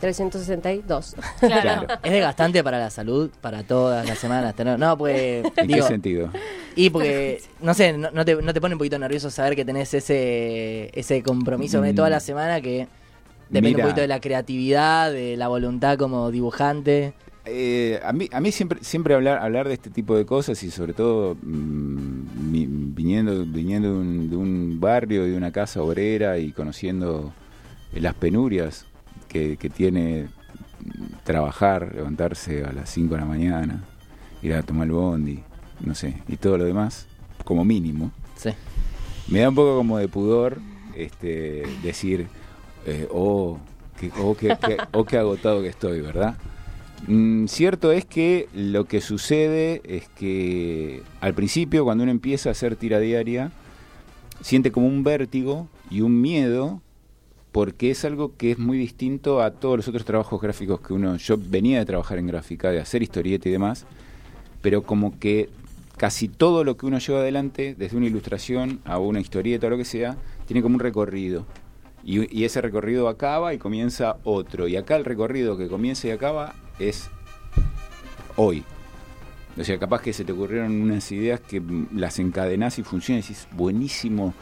362. 0.00 1.16
Claro. 1.40 1.62
Claro. 1.62 1.86
Es 2.02 2.10
desgastante 2.12 2.62
para 2.64 2.78
la 2.78 2.90
salud, 2.90 3.30
para 3.40 3.62
todas 3.62 4.06
las 4.08 4.18
semanas. 4.18 4.54
tener- 4.54 4.78
No, 4.78 4.96
pues. 4.96 5.44
¿En 5.56 5.66
digo, 5.66 5.80
qué 5.80 5.88
sentido? 5.92 6.30
Y 6.76 6.90
porque, 6.90 7.40
no 7.60 7.74
sé, 7.74 7.92
no, 7.96 8.10
no 8.10 8.24
te, 8.24 8.36
no 8.36 8.52
te 8.54 8.60
pone 8.60 8.74
un 8.74 8.78
poquito 8.78 8.98
nervioso 8.98 9.30
saber 9.30 9.56
que 9.56 9.64
tenés 9.64 9.92
ese, 9.94 10.90
ese 10.98 11.22
compromiso 11.22 11.80
de 11.80 11.92
toda 11.94 12.10
la 12.10 12.20
semana 12.20 12.60
que 12.60 12.86
depende 13.48 13.70
Mira. 13.70 13.78
un 13.78 13.82
poquito 13.84 14.00
de 14.02 14.08
la 14.08 14.20
creatividad, 14.20 15.10
de 15.12 15.36
la 15.36 15.48
voluntad 15.48 15.98
como 15.98 16.30
dibujante. 16.30 17.14
Eh, 17.50 17.98
a 18.04 18.12
mí, 18.12 18.28
a 18.30 18.40
mí 18.40 18.52
siempre, 18.52 18.78
siempre 18.82 19.14
hablar, 19.14 19.38
hablar 19.38 19.66
de 19.68 19.74
este 19.74 19.88
tipo 19.88 20.14
de 20.16 20.26
cosas 20.26 20.62
y 20.62 20.70
sobre 20.70 20.92
todo 20.92 21.34
mm, 21.40 22.50
mi- 22.52 22.66
viniendo, 22.68 23.44
viniendo 23.46 23.88
de 23.94 23.98
un, 23.98 24.30
de 24.30 24.36
un 24.36 24.78
barrio 24.80 25.26
y 25.26 25.30
de 25.30 25.36
una 25.36 25.50
casa 25.50 25.80
obrera 25.82 26.36
y 26.38 26.52
conociendo 26.52 27.32
las 27.94 28.12
penurias 28.14 28.84
que, 29.28 29.56
que 29.56 29.68
tiene 29.70 30.28
trabajar, 31.24 31.92
levantarse 31.94 32.64
a 32.64 32.72
las 32.72 32.90
5 32.90 33.14
de 33.14 33.20
la 33.20 33.26
mañana, 33.26 33.82
ir 34.42 34.54
a 34.54 34.62
tomar 34.62 34.86
el 34.86 34.92
bondi, 34.92 35.40
no 35.80 35.94
sé, 35.94 36.22
y 36.28 36.36
todo 36.36 36.58
lo 36.58 36.64
demás, 36.64 37.06
como 37.44 37.64
mínimo. 37.64 38.10
Sí. 38.36 38.50
Me 39.28 39.40
da 39.40 39.48
un 39.50 39.54
poco 39.54 39.76
como 39.76 39.98
de 39.98 40.08
pudor 40.08 40.58
este, 40.96 41.64
decir, 41.82 42.26
eh, 42.86 43.06
oh, 43.12 43.58
qué, 44.00 44.10
oh, 44.20 44.34
qué, 44.36 44.56
qué- 44.66 44.76
oh, 44.92 45.04
qué 45.04 45.18
agotado 45.18 45.60
que 45.62 45.68
estoy, 45.68 46.00
¿verdad? 46.00 46.36
Mm, 47.06 47.46
cierto 47.46 47.92
es 47.92 48.04
que 48.04 48.48
lo 48.54 48.86
que 48.86 49.00
sucede 49.00 49.82
es 49.84 50.08
que 50.08 51.02
al 51.20 51.34
principio, 51.34 51.84
cuando 51.84 52.02
uno 52.02 52.10
empieza 52.10 52.48
a 52.48 52.52
hacer 52.52 52.74
tira 52.76 52.98
diaria, 52.98 53.52
siente 54.40 54.72
como 54.72 54.86
un 54.88 55.04
vértigo 55.04 55.68
y 55.90 56.00
un 56.00 56.20
miedo 56.20 56.80
porque 57.52 57.90
es 57.90 58.04
algo 58.04 58.36
que 58.36 58.52
es 58.52 58.58
muy 58.58 58.78
distinto 58.78 59.40
a 59.42 59.52
todos 59.52 59.76
los 59.78 59.88
otros 59.88 60.04
trabajos 60.04 60.40
gráficos 60.40 60.80
que 60.80 60.92
uno... 60.92 61.16
Yo 61.16 61.36
venía 61.38 61.78
de 61.78 61.86
trabajar 61.86 62.18
en 62.18 62.26
gráfica, 62.26 62.70
de 62.70 62.80
hacer 62.80 63.02
historieta 63.02 63.48
y 63.48 63.52
demás, 63.52 63.86
pero 64.60 64.82
como 64.82 65.18
que 65.18 65.48
casi 65.96 66.28
todo 66.28 66.64
lo 66.64 66.76
que 66.76 66.86
uno 66.86 66.98
lleva 66.98 67.20
adelante, 67.20 67.74
desde 67.76 67.96
una 67.96 68.06
ilustración 68.06 68.80
a 68.84 68.98
una 68.98 69.20
historieta 69.20 69.66
o 69.66 69.70
lo 69.70 69.76
que 69.76 69.84
sea, 69.84 70.16
tiene 70.46 70.62
como 70.62 70.76
un 70.76 70.80
recorrido. 70.80 71.46
Y, 72.04 72.44
ese 72.44 72.62
recorrido 72.62 73.08
acaba 73.08 73.52
y 73.52 73.58
comienza 73.58 74.16
otro. 74.24 74.68
Y 74.68 74.76
acá 74.76 74.96
el 74.96 75.04
recorrido 75.04 75.58
que 75.58 75.68
comienza 75.68 76.06
y 76.08 76.10
acaba 76.10 76.54
es 76.78 77.10
hoy. 78.36 78.64
O 79.58 79.64
sea, 79.64 79.78
capaz 79.78 80.00
que 80.00 80.12
se 80.12 80.24
te 80.24 80.32
ocurrieron 80.32 80.80
unas 80.80 81.10
ideas 81.10 81.40
que 81.40 81.60
las 81.92 82.18
encadenás 82.18 82.78
y 82.78 82.82
funcionan 82.82 83.18
y 83.18 83.22
decís, 83.22 83.48
buenísimo, 83.52 84.32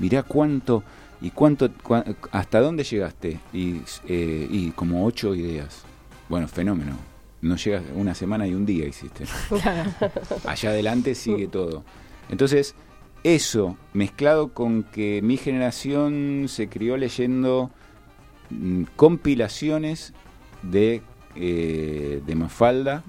mirá 0.00 0.24
cuánto 0.24 0.82
y 1.24 1.30
cuánto, 1.30 1.70
cua- 1.70 2.16
hasta 2.32 2.60
dónde 2.60 2.84
llegaste. 2.84 3.38
Y, 3.52 3.80
eh, 4.08 4.46
y 4.50 4.70
como 4.72 5.04
ocho 5.06 5.34
ideas. 5.34 5.82
Bueno, 6.28 6.46
fenómeno. 6.48 6.96
No 7.40 7.56
llegas 7.56 7.82
una 7.94 8.14
semana 8.14 8.46
y 8.46 8.54
un 8.54 8.64
día 8.66 8.86
hiciste. 8.86 9.24
Allá 10.46 10.70
adelante 10.70 11.14
sigue 11.14 11.46
todo. 11.48 11.82
Entonces, 12.30 12.74
eso 13.22 13.76
mezclado 13.92 14.52
con 14.52 14.82
que 14.82 15.20
mi 15.22 15.36
generación 15.36 16.44
se 16.48 16.68
crió 16.68 16.96
leyendo 16.96 17.70
mm, 18.50 18.82
compilaciones 18.96 20.12
de, 20.62 21.02
eh, 21.36 22.22
de 22.26 22.34
Mafalda, 22.34 23.02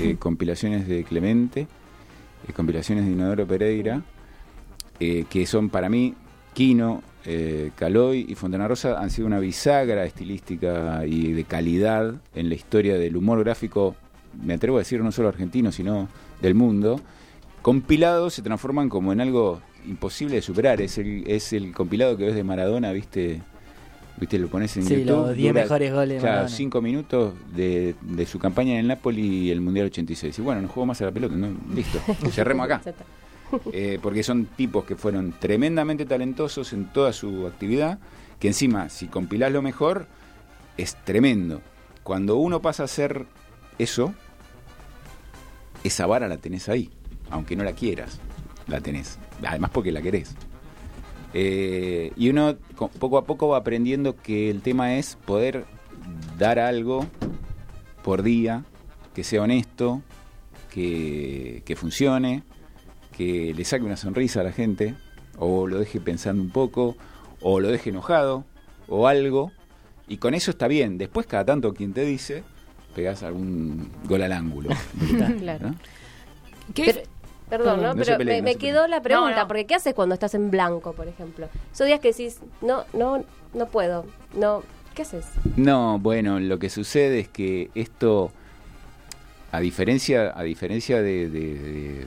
eh, 0.00 0.16
compilaciones 0.18 0.86
de 0.88 1.04
Clemente, 1.04 1.66
eh, 2.48 2.52
compilaciones 2.52 3.04
de 3.04 3.12
Inodoro 3.12 3.46
Pereira, 3.46 4.02
que 4.98 5.46
son 5.46 5.68
para 5.68 5.88
mí, 5.88 6.14
Quino, 6.56 7.02
eh, 7.26 7.70
Caloy 7.76 8.24
y 8.26 8.34
Fontana 8.34 8.66
Rosa 8.66 8.98
han 8.98 9.10
sido 9.10 9.26
una 9.26 9.38
bisagra 9.40 10.06
estilística 10.06 11.04
y 11.04 11.34
de 11.34 11.44
calidad 11.44 12.14
en 12.34 12.48
la 12.48 12.54
historia 12.54 12.96
del 12.96 13.14
humor 13.14 13.44
gráfico, 13.44 13.94
me 14.42 14.54
atrevo 14.54 14.78
a 14.78 14.80
decir 14.80 15.02
no 15.02 15.12
solo 15.12 15.28
argentino, 15.28 15.70
sino 15.70 16.08
del 16.40 16.54
mundo. 16.54 16.98
Compilados 17.60 18.32
se 18.32 18.40
transforman 18.40 18.88
como 18.88 19.12
en 19.12 19.20
algo 19.20 19.60
imposible 19.86 20.36
de 20.36 20.40
superar. 20.40 20.80
Es 20.80 20.96
el, 20.96 21.24
es 21.26 21.52
el 21.52 21.72
compilado 21.74 22.16
que 22.16 22.24
ves 22.24 22.34
de 22.34 22.42
Maradona, 22.42 22.90
¿viste? 22.92 23.42
¿Viste? 24.18 24.38
Lo 24.38 24.48
pones 24.48 24.74
en 24.78 24.84
Sí, 24.84 24.94
YouTube. 25.00 25.06
los 25.26 25.36
10 25.36 25.52
dura, 25.52 25.62
mejores 25.62 25.92
goles 25.92 26.08
de 26.08 26.18
claro, 26.20 26.32
Maradona. 26.36 26.56
cinco 26.56 26.80
minutos 26.80 27.34
de, 27.54 27.94
de 28.00 28.24
su 28.24 28.38
campaña 28.38 28.72
en 28.72 28.78
el 28.78 28.88
Napoli 28.88 29.20
y 29.20 29.50
el 29.50 29.60
Mundial 29.60 29.88
86. 29.88 30.38
Y 30.38 30.40
bueno, 30.40 30.62
no 30.62 30.68
juego 30.68 30.86
más 30.86 31.02
a 31.02 31.04
la 31.04 31.12
pelota, 31.12 31.36
¿no? 31.36 31.48
Listo, 31.74 31.98
cerremos 32.30 32.64
acá. 32.64 32.80
Eh, 33.72 33.98
porque 34.02 34.22
son 34.22 34.46
tipos 34.46 34.84
que 34.84 34.96
fueron 34.96 35.32
tremendamente 35.32 36.04
talentosos 36.04 36.72
en 36.72 36.86
toda 36.92 37.12
su 37.12 37.46
actividad, 37.46 37.98
que 38.40 38.48
encima, 38.48 38.88
si 38.88 39.06
compilás 39.06 39.52
lo 39.52 39.62
mejor, 39.62 40.06
es 40.76 40.96
tremendo. 41.04 41.62
Cuando 42.02 42.36
uno 42.36 42.60
pasa 42.60 42.82
a 42.82 42.86
hacer 42.86 43.26
eso, 43.78 44.12
esa 45.84 46.06
vara 46.06 46.28
la 46.28 46.38
tenés 46.38 46.68
ahí, 46.68 46.90
aunque 47.30 47.56
no 47.56 47.64
la 47.64 47.72
quieras, 47.72 48.18
la 48.66 48.80
tenés. 48.80 49.18
Además 49.46 49.70
porque 49.72 49.92
la 49.92 50.02
querés. 50.02 50.34
Eh, 51.34 52.12
y 52.16 52.28
uno 52.30 52.56
co- 52.74 52.88
poco 52.88 53.18
a 53.18 53.24
poco 53.24 53.48
va 53.48 53.58
aprendiendo 53.58 54.16
que 54.16 54.50
el 54.50 54.62
tema 54.62 54.96
es 54.96 55.16
poder 55.24 55.64
dar 56.38 56.58
algo 56.58 57.06
por 58.02 58.22
día, 58.22 58.64
que 59.14 59.22
sea 59.24 59.42
honesto, 59.42 60.02
que 60.70 61.74
funcione, 61.76 62.42
que 63.16 63.54
le 63.54 63.64
saque 63.64 63.84
una 63.84 63.96
sonrisa 63.96 64.40
a 64.40 64.44
la 64.44 64.52
gente, 64.52 64.94
o 65.38 65.66
lo 65.66 65.78
deje 65.78 66.00
pensando 66.00 66.42
un 66.42 66.50
poco, 66.50 66.96
o 67.40 67.60
lo 67.60 67.68
deje 67.68 67.90
enojado, 67.90 68.44
o 68.88 69.06
algo, 69.08 69.52
y 70.08 70.18
con 70.18 70.34
eso 70.34 70.50
está 70.50 70.68
bien. 70.68 70.98
Después, 70.98 71.26
cada 71.26 71.44
tanto, 71.44 71.72
quien 71.74 71.92
te 71.92 72.04
dice, 72.04 72.44
pegás 72.94 73.22
algún 73.22 73.90
gol 74.04 74.22
al 74.22 74.32
ángulo. 74.32 74.70
Claro. 75.40 75.70
¿no? 75.70 75.74
¿Qué 76.74 76.84
Pero- 76.86 77.00
dif- 77.00 77.06
Perdón, 77.48 77.80
¿no? 77.80 77.94
Pero 77.94 78.18
peleen, 78.18 78.38
me, 78.38 78.40
no 78.40 78.44
me 78.44 78.52
se 78.54 78.58
quedó 78.58 78.88
la 78.88 79.00
pregunta, 79.02 79.36
No, 79.36 79.42
no. 79.42 79.46
porque 79.46 79.66
¿qué 79.66 79.76
haces 79.76 79.94
cuando 79.94 80.14
estás 80.14 80.34
en 80.34 80.50
blanco, 80.50 80.94
por 80.94 81.06
ejemplo? 81.06 81.48
Esos 81.72 81.86
días 81.86 82.00
que 82.00 82.08
decís, 82.08 82.40
no, 82.60 82.82
no, 82.92 83.24
no 83.54 83.66
puedo, 83.68 84.04
no, 84.36 84.64
¿qué 84.96 85.02
haces? 85.02 85.26
No, 85.54 86.00
bueno, 86.00 86.40
lo 86.40 86.58
que 86.58 86.68
sucede 86.70 87.20
es 87.20 87.28
que 87.28 87.70
esto, 87.76 88.32
a 89.52 89.60
diferencia, 89.60 90.32
a 90.36 90.42
diferencia 90.42 91.00
de, 91.00 91.30
de- 91.30 91.54
de- 91.54 92.06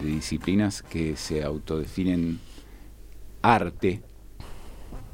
de 0.00 0.06
disciplinas 0.06 0.82
que 0.82 1.16
se 1.16 1.42
autodefinen 1.42 2.38
arte, 3.42 4.02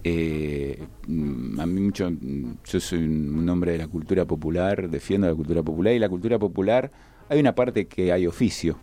eh, 0.04 0.82
mm, 1.06 1.60
a 1.60 1.66
mí 1.66 1.80
mucho, 1.80 2.10
mm, 2.10 2.54
yo 2.64 2.80
soy 2.80 2.98
un 2.98 3.48
hombre 3.48 3.72
de 3.72 3.78
la 3.78 3.86
cultura 3.88 4.24
popular, 4.24 4.88
defiendo 4.90 5.26
la 5.28 5.34
cultura 5.34 5.62
popular 5.62 5.94
y 5.94 5.98
la 5.98 6.08
cultura 6.08 6.38
popular 6.38 6.90
hay 7.28 7.38
una 7.40 7.54
parte 7.54 7.86
que 7.86 8.12
hay 8.12 8.26
oficio. 8.26 8.78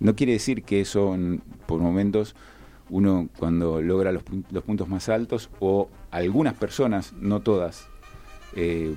No 0.00 0.14
quiere 0.14 0.32
decir 0.34 0.62
que 0.62 0.80
eso 0.80 1.14
en- 1.14 1.40
por 1.66 1.80
momentos 1.80 2.34
uno 2.90 3.28
cuando 3.38 3.82
logra 3.82 4.12
los, 4.12 4.22
los 4.50 4.64
puntos 4.64 4.88
más 4.88 5.08
altos 5.08 5.50
o 5.60 5.88
algunas 6.10 6.54
personas, 6.54 7.12
no 7.20 7.40
todas, 7.40 7.88
eh, 8.54 8.94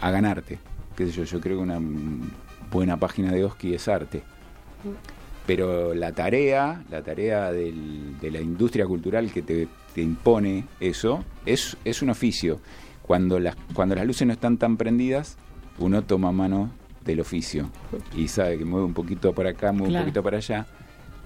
a 0.00 0.10
ganarte. 0.10 0.58
Qué 0.96 1.06
yo, 1.10 1.24
yo 1.24 1.40
creo 1.40 1.56
que 1.58 1.62
una 1.62 1.80
mm, 1.80 2.30
buena 2.70 2.96
página 2.98 3.32
de 3.32 3.44
Oski 3.44 3.74
es 3.74 3.88
arte. 3.88 4.22
Pero 5.46 5.92
la 5.94 6.12
tarea, 6.12 6.84
la 6.90 7.02
tarea 7.02 7.50
del- 7.50 8.18
de 8.20 8.30
la 8.30 8.40
industria 8.40 8.86
cultural 8.86 9.32
que 9.32 9.42
te, 9.42 9.66
te 9.94 10.00
impone 10.00 10.64
eso, 10.80 11.24
es, 11.46 11.76
es 11.84 12.00
un 12.02 12.10
oficio. 12.10 12.60
Cuando 13.02 13.40
las, 13.40 13.56
cuando 13.74 13.94
las 13.96 14.06
luces 14.06 14.26
no 14.26 14.32
están 14.32 14.56
tan 14.56 14.76
prendidas, 14.76 15.36
uno 15.78 16.02
toma 16.02 16.30
mano 16.30 16.70
del 17.04 17.18
oficio 17.20 17.68
y 18.16 18.28
sabe 18.28 18.58
que 18.58 18.64
mueve 18.64 18.86
un 18.86 18.94
poquito 18.94 19.32
para 19.34 19.50
acá, 19.50 19.72
mueve 19.72 19.88
Claro. 19.88 20.04
un 20.04 20.06
poquito 20.10 20.22
para 20.22 20.36
allá 20.36 20.66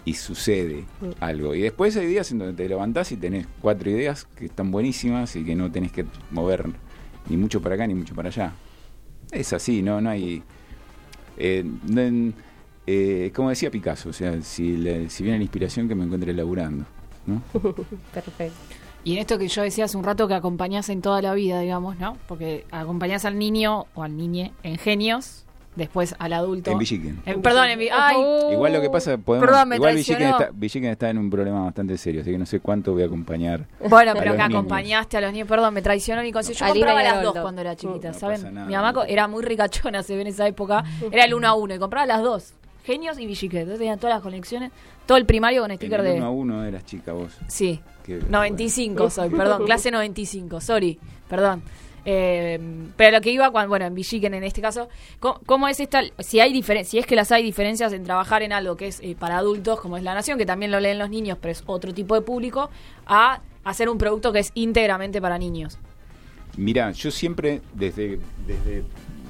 y 0.06 0.14
sucede 0.14 0.84
algo. 1.20 1.54
Y 1.54 1.60
después 1.60 1.94
hay 1.98 2.06
días 2.06 2.32
en 2.32 2.38
donde 2.38 2.54
te 2.54 2.66
levantás 2.68 3.12
y 3.12 3.16
tenés 3.18 3.46
cuatro 3.60 3.90
ideas 3.90 4.24
que 4.24 4.46
están 4.46 4.70
buenísimas 4.70 5.36
y 5.36 5.44
que 5.44 5.54
no 5.54 5.70
tenés 5.70 5.92
que 5.92 6.06
mover 6.30 6.64
ni 7.28 7.36
mucho 7.36 7.60
para 7.60 7.74
acá 7.74 7.86
ni 7.86 7.94
mucho 7.94 8.14
para 8.14 8.28
allá. 8.30 8.52
Es 9.30 9.52
así, 9.52 9.82
no, 9.82 10.00
no 10.00 10.08
hay. 10.08 10.42
Eh, 11.36 11.64
en- 11.90 12.34
eh, 12.86 13.32
como 13.34 13.48
decía 13.50 13.70
Picasso, 13.70 14.08
o 14.10 14.12
sea, 14.12 14.40
si, 14.42 14.76
le- 14.76 15.10
si 15.10 15.22
viene 15.22 15.38
la 15.38 15.44
inspiración 15.44 15.88
que 15.88 15.94
me 15.94 16.04
encuentre 16.04 16.32
laburando. 16.32 16.84
¿no? 17.26 17.42
Perfecto. 18.12 18.54
Y 19.04 19.12
en 19.14 19.18
esto 19.18 19.38
que 19.38 19.46
yo 19.48 19.62
decía 19.62 19.84
hace 19.84 19.96
un 19.96 20.04
rato 20.04 20.26
que 20.26 20.34
acompañás 20.34 20.88
en 20.88 21.00
toda 21.00 21.22
la 21.22 21.32
vida, 21.34 21.60
digamos, 21.60 21.96
¿no? 21.98 22.16
Porque 22.26 22.64
acompañás 22.72 23.24
al 23.24 23.38
niño 23.38 23.86
o 23.94 24.02
al 24.02 24.16
niñe 24.16 24.52
en 24.64 24.78
genios, 24.78 25.44
después 25.76 26.16
al 26.18 26.32
adulto. 26.32 26.72
En 26.72 26.78
Villiquen. 26.78 27.20
En- 27.24 27.40
perdón, 27.42 27.68
en 27.68 27.78
Ay, 27.92 28.16
Igual 28.52 28.72
lo 28.72 28.80
que 28.80 28.90
pasa, 28.90 29.16
podemos, 29.16 29.46
Perdón, 29.48 29.68
me 29.68 29.76
igual 29.76 29.94
Villiquen 29.94 30.16
traicionó. 30.16 30.40
está, 30.44 30.52
Villiquen 30.58 30.90
está 30.90 31.10
en 31.10 31.18
un 31.18 31.30
problema 31.30 31.62
bastante 31.64 31.96
serio, 31.98 32.22
así 32.22 32.32
que 32.32 32.38
no 32.38 32.46
sé 32.46 32.58
cuánto 32.58 32.94
voy 32.94 33.02
a 33.04 33.06
acompañar. 33.06 33.66
Bueno, 33.88 34.10
a 34.10 34.14
pero 34.14 34.26
los 34.32 34.36
que 34.36 34.42
niños. 34.48 34.58
acompañaste 34.58 35.16
a 35.16 35.20
los 35.20 35.32
niños. 35.32 35.46
Perdón, 35.48 35.74
me 35.74 35.82
traicionó 35.82 36.22
mi 36.22 36.32
consejo. 36.32 36.58
Yo 36.66 36.72
compraba 36.72 37.02
las 37.04 37.22
dos 37.22 37.36
cuando 37.38 37.60
era 37.60 37.76
chiquita, 37.76 38.08
No 38.08 38.18
¿saben? 38.18 38.36
pasa 38.40 38.50
nada. 38.50 38.66
Mi 38.66 38.72
mamá 38.74 39.04
era 39.06 39.28
muy 39.28 39.44
ricachona, 39.44 40.02
se 40.02 40.16
ve 40.16 40.22
en 40.22 40.28
esa 40.28 40.48
época. 40.48 40.82
Era 41.12 41.24
el 41.24 41.34
uno 41.34 41.46
a 41.46 41.54
uno 41.54 41.74
y 41.74 41.78
compraba 41.78 42.06
las 42.06 42.22
dos. 42.22 42.54
Genios 42.86 43.18
y 43.18 43.26
Villique. 43.26 43.58
Entonces 43.58 43.80
tenía 43.80 43.96
todas 43.96 44.16
las 44.16 44.22
colecciones. 44.22 44.70
Todo 45.06 45.18
el 45.18 45.26
primario 45.26 45.62
con 45.62 45.72
En 45.72 45.76
sticker 45.76 46.00
el 46.00 46.06
de... 46.06 46.12
uno 46.14 46.26
a 46.26 46.30
uno 46.30 46.64
eras 46.64 46.84
chica 46.84 47.12
vos. 47.12 47.32
Sí. 47.48 47.80
Qué 48.04 48.20
95 48.28 49.10
soy, 49.10 49.30
perdón, 49.30 49.64
clase 49.64 49.90
95, 49.90 50.60
sorry, 50.60 50.98
perdón. 51.28 51.62
Eh, 52.08 52.60
pero 52.96 53.16
lo 53.16 53.20
que 53.20 53.32
iba, 53.32 53.50
cuando, 53.50 53.68
bueno, 53.68 53.84
en 53.84 53.94
Villiquen 53.96 54.32
en 54.34 54.44
este 54.44 54.60
caso, 54.62 54.88
¿cómo, 55.18 55.40
cómo 55.44 55.66
es 55.66 55.80
esta, 55.80 56.02
si 56.20 56.38
hay 56.38 56.62
si 56.84 56.98
es 56.98 57.06
que 57.06 57.16
las 57.16 57.32
hay 57.32 57.42
diferencias 57.42 57.92
en 57.92 58.04
trabajar 58.04 58.44
en 58.44 58.52
algo 58.52 58.76
que 58.76 58.86
es 58.86 59.00
eh, 59.00 59.16
para 59.18 59.38
adultos, 59.38 59.80
como 59.80 59.96
es 59.96 60.04
La 60.04 60.14
Nación, 60.14 60.38
que 60.38 60.46
también 60.46 60.70
lo 60.70 60.78
leen 60.78 61.00
los 61.00 61.10
niños, 61.10 61.36
pero 61.40 61.50
es 61.50 61.64
otro 61.66 61.92
tipo 61.92 62.14
de 62.14 62.20
público, 62.20 62.70
a 63.06 63.40
hacer 63.64 63.88
un 63.88 63.98
producto 63.98 64.32
que 64.32 64.38
es 64.38 64.52
íntegramente 64.54 65.20
para 65.20 65.36
niños? 65.36 65.78
Mira, 66.56 66.92
yo 66.92 67.10
siempre, 67.10 67.60
desde, 67.74 68.20
desde 68.46 68.84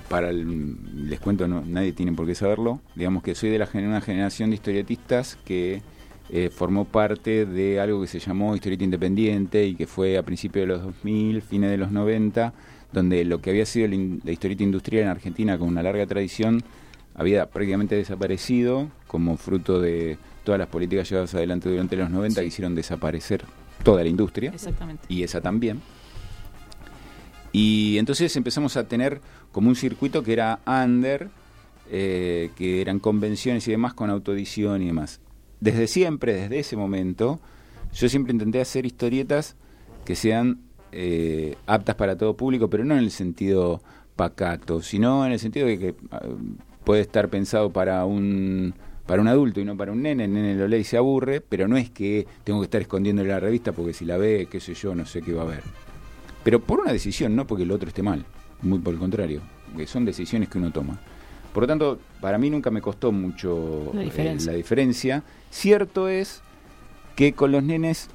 para 0.08 0.30
el- 0.30 1.08
les 1.08 1.20
cuento, 1.20 1.48
no, 1.48 1.62
nadie 1.66 1.92
tiene 1.92 2.12
por 2.12 2.26
qué 2.26 2.34
saberlo, 2.34 2.80
digamos 2.94 3.22
que 3.22 3.34
soy 3.34 3.50
de 3.50 3.58
la 3.58 3.68
una 3.74 4.00
generación 4.00 4.50
de 4.50 4.54
historietistas 4.56 5.36
que 5.44 5.82
eh, 6.28 6.50
formó 6.50 6.84
parte 6.86 7.46
de 7.46 7.78
algo 7.78 8.00
que 8.00 8.08
se 8.08 8.18
llamó 8.18 8.54
historieta 8.56 8.82
independiente 8.82 9.64
y 9.66 9.76
que 9.76 9.86
fue 9.86 10.18
a 10.18 10.24
principios 10.24 10.64
de 10.64 10.66
los 10.74 10.82
2000, 10.82 11.40
fines 11.40 11.70
de 11.70 11.76
los 11.76 11.92
90, 11.92 12.52
donde 12.92 13.24
lo 13.24 13.40
que 13.40 13.50
había 13.50 13.64
sido 13.64 13.86
la 13.88 14.32
historieta 14.32 14.62
industrial 14.64 15.04
en 15.04 15.10
Argentina 15.10 15.56
con 15.56 15.68
una 15.68 15.82
larga 15.84 16.04
tradición 16.06 16.62
había 17.14 17.46
prácticamente 17.48 17.94
desaparecido 17.94 18.88
como 19.06 19.36
fruto 19.36 19.80
de 19.80 20.18
todas 20.44 20.58
las 20.58 20.68
políticas 20.68 21.08
llevadas 21.08 21.34
adelante 21.34 21.68
durante 21.68 21.96
los 21.96 22.10
90 22.10 22.40
que 22.40 22.46
hicieron 22.48 22.74
desaparecer 22.74 23.44
toda 23.84 24.02
la 24.02 24.08
industria 24.08 24.50
Exactamente. 24.50 25.04
y 25.08 25.22
esa 25.22 25.40
también. 25.40 25.80
Y 27.52 27.96
entonces 27.98 28.34
empezamos 28.36 28.76
a 28.76 28.86
tener 28.86 29.20
como 29.56 29.70
un 29.70 29.74
circuito 29.74 30.22
que 30.22 30.34
era 30.34 30.58
under, 30.66 31.30
eh, 31.90 32.50
que 32.56 32.82
eran 32.82 32.98
convenciones 32.98 33.66
y 33.66 33.70
demás 33.70 33.94
con 33.94 34.10
autoedición 34.10 34.82
y 34.82 34.88
demás. 34.88 35.18
Desde 35.60 35.86
siempre, 35.86 36.34
desde 36.34 36.58
ese 36.58 36.76
momento, 36.76 37.40
yo 37.94 38.10
siempre 38.10 38.34
intenté 38.34 38.60
hacer 38.60 38.84
historietas 38.84 39.56
que 40.04 40.14
sean 40.14 40.60
eh, 40.92 41.56
aptas 41.64 41.94
para 41.94 42.18
todo 42.18 42.36
público, 42.36 42.68
pero 42.68 42.84
no 42.84 42.98
en 42.98 43.00
el 43.00 43.10
sentido 43.10 43.80
pacato, 44.14 44.82
sino 44.82 45.24
en 45.24 45.32
el 45.32 45.38
sentido 45.38 45.68
de 45.68 45.78
que 45.78 45.94
ah, 46.10 46.20
puede 46.84 47.00
estar 47.00 47.30
pensado 47.30 47.70
para 47.70 48.04
un 48.04 48.74
para 49.06 49.22
un 49.22 49.28
adulto 49.28 49.62
y 49.62 49.64
no 49.64 49.74
para 49.74 49.90
un 49.90 50.02
nene, 50.02 50.24
el 50.24 50.34
nene 50.34 50.54
lo 50.54 50.68
lee 50.68 50.80
y 50.80 50.84
se 50.84 50.98
aburre, 50.98 51.40
pero 51.40 51.66
no 51.66 51.78
es 51.78 51.88
que 51.88 52.26
tengo 52.44 52.60
que 52.60 52.64
estar 52.64 52.82
escondiéndole 52.82 53.30
la 53.30 53.40
revista 53.40 53.72
porque 53.72 53.94
si 53.94 54.04
la 54.04 54.18
ve, 54.18 54.48
qué 54.50 54.60
sé 54.60 54.74
yo, 54.74 54.94
no 54.94 55.06
sé 55.06 55.22
qué 55.22 55.32
va 55.32 55.44
a 55.44 55.46
ver. 55.46 55.62
Pero 56.44 56.60
por 56.60 56.80
una 56.80 56.92
decisión, 56.92 57.34
no 57.34 57.46
porque 57.46 57.62
el 57.62 57.72
otro 57.72 57.88
esté 57.88 58.02
mal, 58.02 58.26
muy 58.62 58.78
por 58.78 58.94
el 58.94 59.00
contrario, 59.00 59.40
que 59.76 59.86
son 59.86 60.04
decisiones 60.04 60.48
que 60.48 60.58
uno 60.58 60.70
toma. 60.70 60.98
Por 61.52 61.62
lo 61.62 61.66
tanto, 61.66 61.98
para 62.20 62.38
mí 62.38 62.50
nunca 62.50 62.70
me 62.70 62.82
costó 62.82 63.12
mucho 63.12 63.90
La 63.94 64.02
eh, 64.02 64.04
diferencia. 64.04 64.52
la 64.52 64.56
diferencia. 64.56 65.22
Cierto 65.50 66.08
es 66.08 66.42
que 67.14 67.32
con 67.32 67.52
los 67.52 67.62
nenes 67.62 68.08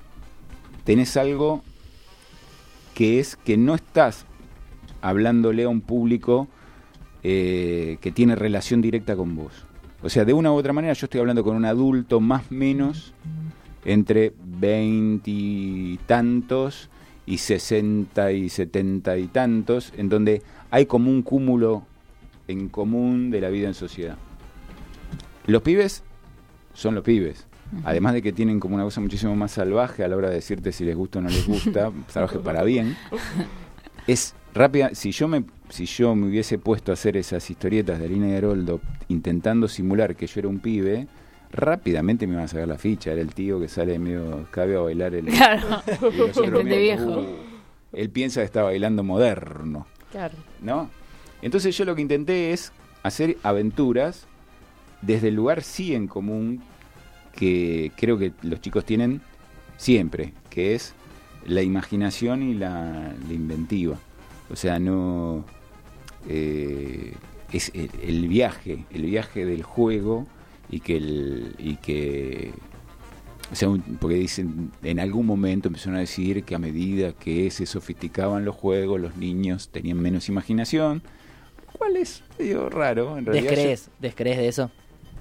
tenés 0.83 1.17
algo 1.17 1.63
que 2.93 3.19
es 3.19 3.35
que 3.35 3.57
no 3.57 3.73
estás 3.73 4.25
hablándole 5.01 5.63
a 5.63 5.69
un 5.69 5.81
público 5.81 6.47
eh, 7.23 7.97
que 8.01 8.11
tiene 8.11 8.35
relación 8.35 8.81
directa 8.81 9.15
con 9.15 9.35
vos. 9.35 9.65
O 10.03 10.09
sea, 10.09 10.25
de 10.25 10.33
una 10.33 10.51
u 10.51 10.55
otra 10.55 10.73
manera 10.73 10.93
yo 10.93 11.05
estoy 11.05 11.19
hablando 11.19 11.43
con 11.43 11.55
un 11.55 11.65
adulto 11.65 12.19
más 12.19 12.43
o 12.51 12.53
menos 12.53 13.13
entre 13.85 14.33
20 14.43 15.99
y 17.31 17.37
tantos 17.37 17.37
y 17.37 17.37
60 17.37 18.31
y 18.33 18.49
70 18.49 19.17
y 19.17 19.27
tantos, 19.27 19.93
en 19.97 20.09
donde 20.09 20.41
hay 20.69 20.85
como 20.85 21.09
un 21.09 21.21
cúmulo 21.21 21.83
en 22.47 22.67
común 22.67 23.31
de 23.31 23.39
la 23.39 23.49
vida 23.49 23.67
en 23.67 23.73
sociedad. 23.73 24.17
Los 25.47 25.61
pibes 25.61 26.03
son 26.73 26.95
los 26.95 27.03
pibes. 27.03 27.47
Además 27.85 28.13
de 28.15 28.21
que 28.21 28.33
tienen 28.33 28.59
como 28.59 28.75
una 28.75 28.83
cosa 28.83 28.99
muchísimo 28.99 29.33
más 29.37 29.53
salvaje 29.53 30.03
a 30.03 30.09
la 30.09 30.17
hora 30.17 30.27
de 30.27 30.35
decirte 30.35 30.73
si 30.73 30.83
les 30.83 30.93
gusta 30.93 31.19
o 31.19 31.21
no 31.21 31.29
les 31.29 31.47
gusta, 31.47 31.91
salvaje 32.09 32.39
para 32.39 32.63
bien. 32.63 32.97
Es 34.07 34.35
rápida. 34.53 34.93
Si 34.93 35.13
yo 35.13 35.29
me, 35.29 35.45
si 35.69 35.85
yo 35.85 36.13
me 36.15 36.27
hubiese 36.27 36.57
puesto 36.57 36.91
a 36.91 36.95
hacer 36.95 37.15
esas 37.15 37.49
historietas 37.49 37.99
de 37.99 38.05
Alina 38.05 38.27
y 38.27 38.33
Heroldo 38.33 38.81
intentando 39.07 39.69
simular 39.69 40.17
que 40.17 40.27
yo 40.27 40.41
era 40.41 40.49
un 40.49 40.59
pibe, 40.59 41.07
rápidamente 41.51 42.27
me 42.27 42.33
iban 42.33 42.45
a 42.45 42.47
sacar 42.47 42.67
la 42.67 42.77
ficha. 42.77 43.11
Era 43.11 43.21
el 43.21 43.33
tío 43.33 43.59
que 43.59 43.67
sale 43.67 43.99
medio 43.99 44.47
cabe 44.51 44.75
a 44.75 44.79
bailar 44.79 45.13
el. 45.15 45.25
Claro. 45.25 45.81
El 46.43 46.63
viejo. 46.65 47.25
Él 47.93 48.09
piensa 48.09 48.41
que 48.41 48.45
está 48.45 48.63
bailando 48.63 49.03
moderno. 49.03 49.85
Claro. 50.11 50.35
¿no? 50.61 50.89
Entonces 51.41 51.77
yo 51.77 51.85
lo 51.85 51.95
que 51.95 52.01
intenté 52.01 52.51
es 52.51 52.71
hacer 53.03 53.37
aventuras 53.43 54.27
desde 55.01 55.29
el 55.29 55.35
lugar 55.35 55.63
sí 55.63 55.95
en 55.95 56.07
común 56.07 56.61
que 57.35 57.91
creo 57.95 58.17
que 58.17 58.33
los 58.41 58.61
chicos 58.61 58.85
tienen 58.85 59.21
siempre, 59.77 60.33
que 60.49 60.75
es 60.75 60.93
la 61.45 61.61
imaginación 61.61 62.43
y 62.43 62.53
la, 62.53 63.13
la 63.27 63.33
inventiva. 63.33 63.97
O 64.51 64.55
sea, 64.55 64.79
no 64.79 65.45
eh, 66.27 67.13
es 67.51 67.71
el, 67.73 67.89
el 68.03 68.27
viaje, 68.27 68.85
el 68.91 69.03
viaje 69.03 69.45
del 69.45 69.63
juego 69.63 70.27
y 70.71 70.79
que 70.79 70.97
el, 70.97 71.55
y 71.59 71.75
que 71.75 72.51
o 73.51 73.55
sea, 73.55 73.67
un- 73.69 73.81
porque 73.99 74.15
dicen, 74.15 74.71
en 74.81 74.99
algún 74.99 75.25
momento 75.25 75.67
empezaron 75.67 75.97
a 75.97 75.99
decir 75.99 76.43
que 76.43 76.55
a 76.55 76.59
medida 76.59 77.11
que 77.11 77.51
se 77.51 77.65
sofisticaban 77.65 78.45
los 78.45 78.55
juegos, 78.55 78.99
los 79.01 79.17
niños 79.17 79.67
tenían 79.69 80.01
menos 80.01 80.29
imaginación, 80.29 81.01
cual 81.77 81.97
es 81.97 82.23
medio 82.39 82.69
raro, 82.69 83.17
en 83.17 83.25
realidad. 83.25 83.51
¿Descrees? 83.51 83.89
¿Descrees 83.99 84.37
de 84.37 84.47
eso? 84.47 84.71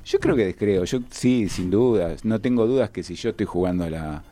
Yo, 0.05 0.13
yo 0.13 0.21
creo 0.21 0.37
que 0.37 0.45
descreo, 0.47 0.85
yo 0.85 1.01
sí, 1.11 1.49
sin 1.49 1.71
dudas, 1.71 2.25
no 2.25 2.41
tengo 2.41 2.67
dudas 2.67 2.91
que 2.91 3.03
si 3.03 3.17
yo 3.17 3.31
estoy 3.31 3.47
jugando 3.47 3.83
a 3.85 3.91
la, 3.91 4.23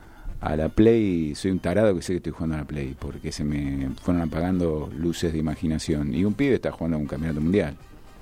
a 0.40 0.56
la 0.56 0.68
Play, 0.68 1.34
soy 1.34 1.50
un 1.50 1.58
tarado 1.58 1.94
que 1.96 2.02
sé 2.02 2.12
que 2.12 2.16
estoy 2.18 2.32
jugando 2.32 2.54
a 2.54 2.58
la 2.60 2.64
Play, 2.66 2.94
porque 2.98 3.32
se 3.32 3.42
me 3.42 3.88
fueron 4.02 4.22
apagando 4.22 4.88
luces 4.96 5.32
de 5.32 5.38
imaginación. 5.40 6.14
Y 6.14 6.24
un 6.24 6.34
pibe 6.34 6.54
está 6.54 6.70
jugando 6.70 6.96
a 6.96 7.00
un 7.00 7.06
campeonato 7.06 7.40
mundial, 7.40 7.76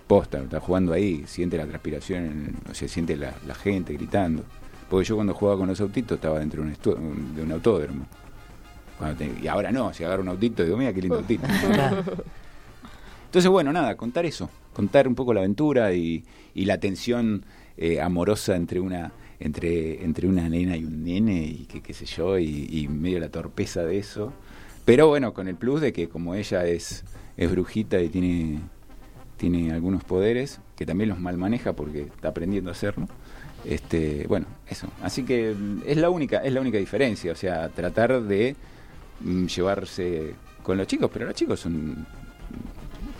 posta, 0.06 0.38
está 0.42 0.60
jugando 0.60 0.92
ahí, 0.92 1.24
siente 1.26 1.56
la 1.56 1.66
transpiración, 1.66 2.54
o 2.70 2.74
sea, 2.74 2.88
siente 2.88 3.16
la, 3.16 3.34
la 3.46 3.54
gente 3.54 3.92
gritando. 3.94 4.44
Porque 4.88 5.06
yo 5.08 5.16
cuando 5.16 5.34
jugaba 5.34 5.58
con 5.58 5.68
los 5.68 5.80
autitos 5.80 6.16
estaba 6.16 6.38
dentro 6.38 6.62
de 6.62 6.68
un, 6.94 7.34
de 7.34 7.42
un 7.42 7.52
autódromo. 7.52 8.06
Te- 9.18 9.30
y 9.42 9.46
ahora 9.48 9.70
no, 9.72 9.92
si 9.92 10.04
agarro 10.04 10.22
un 10.22 10.28
autito 10.28 10.64
digo, 10.64 10.76
mira 10.76 10.92
qué 10.92 11.02
lindo 11.02 11.16
autito. 11.18 11.44
Entonces, 13.26 13.50
bueno, 13.50 13.72
nada, 13.72 13.96
contar 13.96 14.24
eso, 14.24 14.48
contar 14.72 15.06
un 15.08 15.14
poco 15.14 15.34
la 15.34 15.40
aventura 15.40 15.92
y, 15.92 16.24
y 16.54 16.64
la 16.64 16.78
tensión 16.78 17.44
eh, 17.76 18.00
amorosa 18.00 18.56
entre 18.56 18.80
una 18.80 19.12
entre 19.38 20.02
entre 20.02 20.26
una 20.28 20.48
nena 20.48 20.78
y 20.78 20.84
un 20.84 21.04
nene 21.04 21.42
y 21.44 21.66
qué 21.66 21.92
sé 21.92 22.06
yo 22.06 22.38
y, 22.38 22.68
y 22.70 22.88
medio 22.88 23.20
la 23.20 23.28
torpeza 23.28 23.82
de 23.84 23.98
eso, 23.98 24.32
pero 24.86 25.08
bueno, 25.08 25.34
con 25.34 25.46
el 25.48 25.56
plus 25.56 25.82
de 25.82 25.92
que 25.92 26.08
como 26.08 26.34
ella 26.34 26.64
es 26.64 27.04
es 27.36 27.50
brujita 27.50 28.00
y 28.00 28.08
tiene 28.08 28.60
tiene 29.36 29.72
algunos 29.72 30.04
poderes 30.04 30.60
que 30.76 30.86
también 30.86 31.10
los 31.10 31.18
mal 31.18 31.36
maneja 31.36 31.74
porque 31.74 32.02
está 32.02 32.28
aprendiendo 32.28 32.70
a 32.70 32.72
hacerlo. 32.72 33.08
Este, 33.64 34.26
bueno, 34.28 34.46
eso. 34.68 34.88
Así 35.02 35.24
que 35.24 35.54
mm, 35.54 35.82
es 35.86 35.96
la 35.96 36.10
única, 36.10 36.38
es 36.38 36.52
la 36.52 36.60
única 36.60 36.78
diferencia, 36.78 37.32
o 37.32 37.36
sea, 37.36 37.68
tratar 37.68 38.22
de 38.22 38.54
mm, 39.20 39.46
llevarse 39.46 40.34
con 40.62 40.78
los 40.78 40.86
chicos, 40.86 41.10
pero 41.12 41.26
los 41.26 41.34
chicos 41.34 41.60
son 41.60 42.06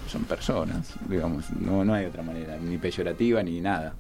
son 0.07 0.23
personas, 0.25 0.95
digamos, 1.09 1.51
no, 1.51 1.85
no 1.85 1.95
hay 1.95 2.07
otra 2.07 2.23
manera, 2.23 2.57
ni 2.59 2.79
peyorativa 2.79 3.43
ni 3.43 3.61
nada. 3.61 3.95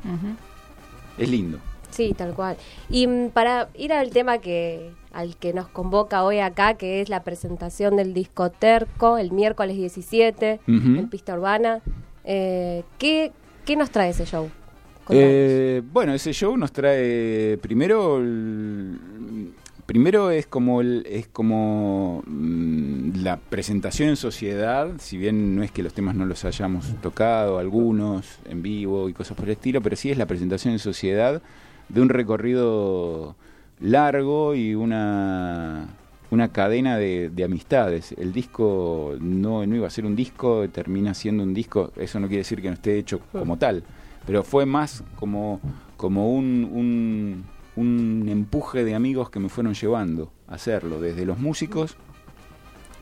Es 1.18 1.28
lindo. 1.28 1.58
Sí, 1.96 2.14
tal 2.16 2.34
cual. 2.34 2.56
Y 2.90 3.06
mm, 3.06 3.30
para 3.30 3.68
ir 3.74 3.92
al 3.92 4.10
tema 4.10 4.38
que 4.38 4.90
al 5.12 5.36
que 5.36 5.54
nos 5.54 5.66
convoca 5.68 6.24
hoy 6.24 6.40
acá, 6.40 6.74
que 6.74 7.00
es 7.00 7.08
la 7.08 7.22
presentación 7.24 7.96
del 7.96 8.12
disco 8.12 8.50
Terco, 8.50 9.16
el 9.16 9.32
miércoles 9.32 9.74
17, 9.76 10.60
Ujú. 10.68 10.74
en 10.98 11.08
Pista 11.08 11.32
Urbana, 11.34 11.80
eh, 12.24 12.82
¿qué, 12.98 13.32
¿qué 13.64 13.76
nos 13.76 13.90
trae 13.90 14.10
ese 14.10 14.26
show? 14.26 14.50
Eh, 15.08 15.82
bueno, 15.92 16.12
ese 16.12 16.32
show 16.34 16.56
nos 16.56 16.70
trae 16.72 17.56
primero 17.62 18.18
el- 18.18 18.98
primero 19.86 20.30
es 20.32 20.46
como 20.48 20.80
el- 20.80 21.06
es 21.08 21.28
como 21.28 22.22
mm, 22.26 23.22
la 23.22 23.36
presentación 23.38 24.08
en 24.10 24.16
sociedad, 24.16 24.88
si 24.98 25.16
bien 25.16 25.54
no 25.56 25.62
es 25.62 25.70
que 25.70 25.82
los 25.84 25.94
temas 25.94 26.14
no 26.16 26.26
los 26.26 26.44
hayamos 26.44 26.92
tocado 27.00 27.58
algunos 27.58 28.26
en 28.46 28.62
vivo 28.62 29.08
y 29.08 29.12
cosas 29.14 29.36
por 29.36 29.46
el 29.46 29.52
estilo, 29.52 29.80
pero 29.80 29.94
sí 29.96 30.10
es 30.10 30.18
la 30.18 30.26
presentación 30.26 30.72
en 30.74 30.80
sociedad 30.80 31.40
de 31.88 32.00
un 32.00 32.08
recorrido 32.08 33.36
largo 33.80 34.54
y 34.54 34.74
una 34.74 35.88
una 36.30 36.48
cadena 36.48 36.96
de, 36.98 37.30
de 37.30 37.44
amistades. 37.44 38.12
El 38.12 38.32
disco 38.32 39.14
no, 39.20 39.64
no 39.66 39.76
iba 39.76 39.86
a 39.86 39.90
ser 39.90 40.06
un 40.06 40.16
disco, 40.16 40.68
termina 40.70 41.14
siendo 41.14 41.42
un 41.42 41.54
disco, 41.54 41.92
eso 41.96 42.20
no 42.20 42.26
quiere 42.26 42.40
decir 42.40 42.60
que 42.60 42.68
no 42.68 42.74
esté 42.74 42.98
hecho 42.98 43.20
como 43.32 43.56
tal, 43.56 43.84
pero 44.26 44.42
fue 44.42 44.66
más 44.66 45.04
como, 45.16 45.60
como 45.96 46.32
un, 46.32 46.68
un, 46.72 47.44
un 47.76 48.28
empuje 48.28 48.84
de 48.84 48.94
amigos 48.94 49.30
que 49.30 49.38
me 49.38 49.48
fueron 49.48 49.74
llevando 49.74 50.32
a 50.48 50.54
hacerlo, 50.54 51.00
desde 51.00 51.24
los 51.24 51.38
músicos 51.38 51.96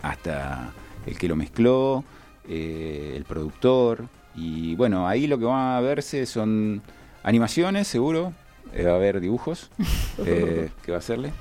hasta 0.02 0.72
el 1.06 1.18
que 1.18 1.28
lo 1.28 1.36
mezcló, 1.36 2.04
eh, 2.46 3.14
el 3.16 3.24
productor, 3.24 4.06
y 4.36 4.74
bueno, 4.76 5.08
ahí 5.08 5.26
lo 5.26 5.38
que 5.38 5.46
va 5.46 5.78
a 5.78 5.80
verse 5.80 6.26
son 6.26 6.82
animaciones, 7.22 7.88
seguro, 7.88 8.34
eh, 8.74 8.84
va 8.84 8.92
a 8.92 8.96
haber 8.96 9.20
dibujos, 9.20 9.70
eh, 10.26 10.70
que 10.82 10.90
va 10.90 10.96
a 10.96 10.98
hacerle. 10.98 11.32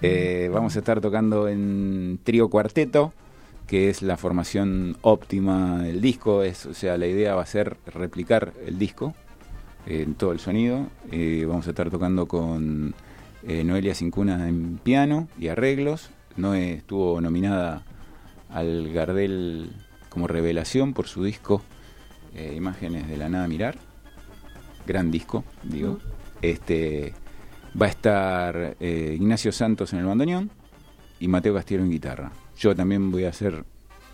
Eh, 0.00 0.50
vamos 0.52 0.76
a 0.76 0.78
estar 0.78 1.00
tocando 1.00 1.46
en 1.46 2.18
trío 2.24 2.48
cuarteto, 2.48 3.12
que 3.66 3.90
es 3.90 4.00
la 4.00 4.16
formación 4.16 4.96
óptima 5.02 5.82
del 5.82 6.00
disco. 6.00 6.42
Es, 6.42 6.64
o 6.64 6.72
sea, 6.72 6.96
la 6.96 7.06
idea 7.06 7.34
va 7.34 7.42
a 7.42 7.46
ser 7.46 7.76
replicar 7.86 8.54
el 8.66 8.78
disco 8.78 9.14
en 9.86 10.14
todo 10.14 10.32
el 10.32 10.40
sonido. 10.40 10.86
Vamos 11.46 11.66
a 11.66 11.70
estar 11.70 11.90
tocando 11.90 12.26
con 12.26 12.94
Noelia 13.42 13.94
Cincuna 13.94 14.48
en 14.48 14.78
piano 14.78 15.28
y 15.38 15.48
arreglos. 15.48 16.10
Noé 16.36 16.72
estuvo 16.72 17.20
nominada 17.20 17.82
al 18.48 18.90
Gardel 18.92 19.70
como 20.08 20.26
revelación 20.26 20.94
por 20.94 21.06
su 21.06 21.22
disco 21.24 21.62
Imágenes 22.56 23.06
de 23.06 23.18
la 23.18 23.28
Nada 23.28 23.46
Mirar. 23.46 23.76
Gran 24.86 25.10
disco, 25.10 25.44
digo. 25.62 25.98
Este 26.42 27.12
va 27.80 27.86
a 27.86 27.88
estar 27.88 28.76
eh, 28.80 29.16
Ignacio 29.16 29.52
Santos 29.52 29.92
en 29.92 30.00
el 30.00 30.06
bandoneón 30.06 30.50
y 31.18 31.28
Mateo 31.28 31.54
Castillo 31.54 31.80
en 31.80 31.90
guitarra. 31.90 32.32
Yo 32.58 32.74
también 32.74 33.10
voy 33.10 33.24
a 33.24 33.28
hacer 33.28 33.64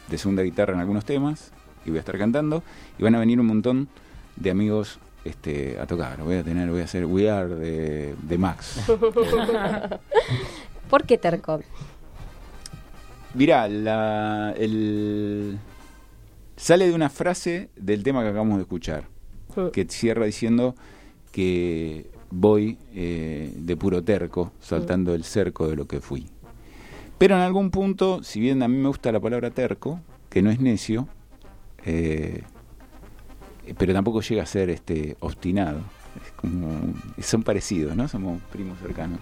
de 0.09 0.19
segunda 0.19 0.43
guitarra 0.43 0.75
en 0.75 0.81
algunos 0.81 1.05
temas 1.05 1.53
y 1.85 1.91
voy 1.91 1.99
a 1.99 2.01
estar 2.01 2.19
cantando 2.19 2.63
y 2.99 3.03
van 3.03 3.15
a 3.15 3.19
venir 3.19 3.41
un 3.41 3.47
montón 3.47 3.89
de 4.37 4.51
amigos 4.51 4.99
este, 5.25 5.79
a 5.81 5.87
tocar. 5.87 6.23
Voy 6.23 6.37
a 6.37 6.45
tener, 6.45 6.71
voy 6.71 6.81
a 6.81 6.85
hacer 6.85 7.07
We 7.07 7.31
Are 7.31 7.49
de, 7.49 8.15
de 8.23 8.39
Max. 8.39 8.85
¿Por 10.91 11.05
qué 11.05 11.19
Terco? 11.19 11.61
Mirá, 13.35 13.69
la, 13.69 14.55
el, 14.57 15.59
sale 16.57 16.89
de 16.89 16.95
una 16.95 17.11
frase 17.11 17.71
del 17.77 18.03
tema 18.03 18.23
que 18.23 18.29
acabamos 18.29 18.57
de 18.57 18.63
escuchar, 18.63 19.05
que 19.73 19.85
cierra 19.87 20.27
diciendo 20.27 20.75
que 21.33 22.11
voy 22.31 22.79
eh, 22.95 23.53
de 23.57 23.77
puro 23.77 24.03
terco, 24.03 24.53
saltando 24.61 25.15
el 25.15 25.25
cerco 25.25 25.69
de 25.69 25.77
lo 25.77 25.87
que 25.87 26.01
fui. 26.01 26.27
Pero 27.19 27.35
en 27.35 27.41
algún 27.41 27.71
punto, 27.71 28.23
si 28.23 28.41
bien 28.41 28.63
a 28.63 28.69
mí 28.69 28.77
me 28.77 28.89
gusta 28.89 29.11
la 29.13 29.21
palabra 29.21 29.51
terco, 29.51 30.01
que 30.29 30.43
no 30.43 30.51
es 30.51 30.61
necio, 30.61 31.09
eh, 31.85 32.43
pero 33.79 33.93
tampoco 33.93 34.21
llega 34.21 34.43
a 34.43 34.47
ser 34.47 34.71
este 34.71 35.17
obstinado. 35.21 35.81
Es 36.25 36.33
como, 36.33 36.95
son 37.21 37.43
parecidos, 37.43 37.97
¿no? 37.97 38.09
Somos 38.09 38.41
primos 38.53 38.79
cercanos. 38.79 39.19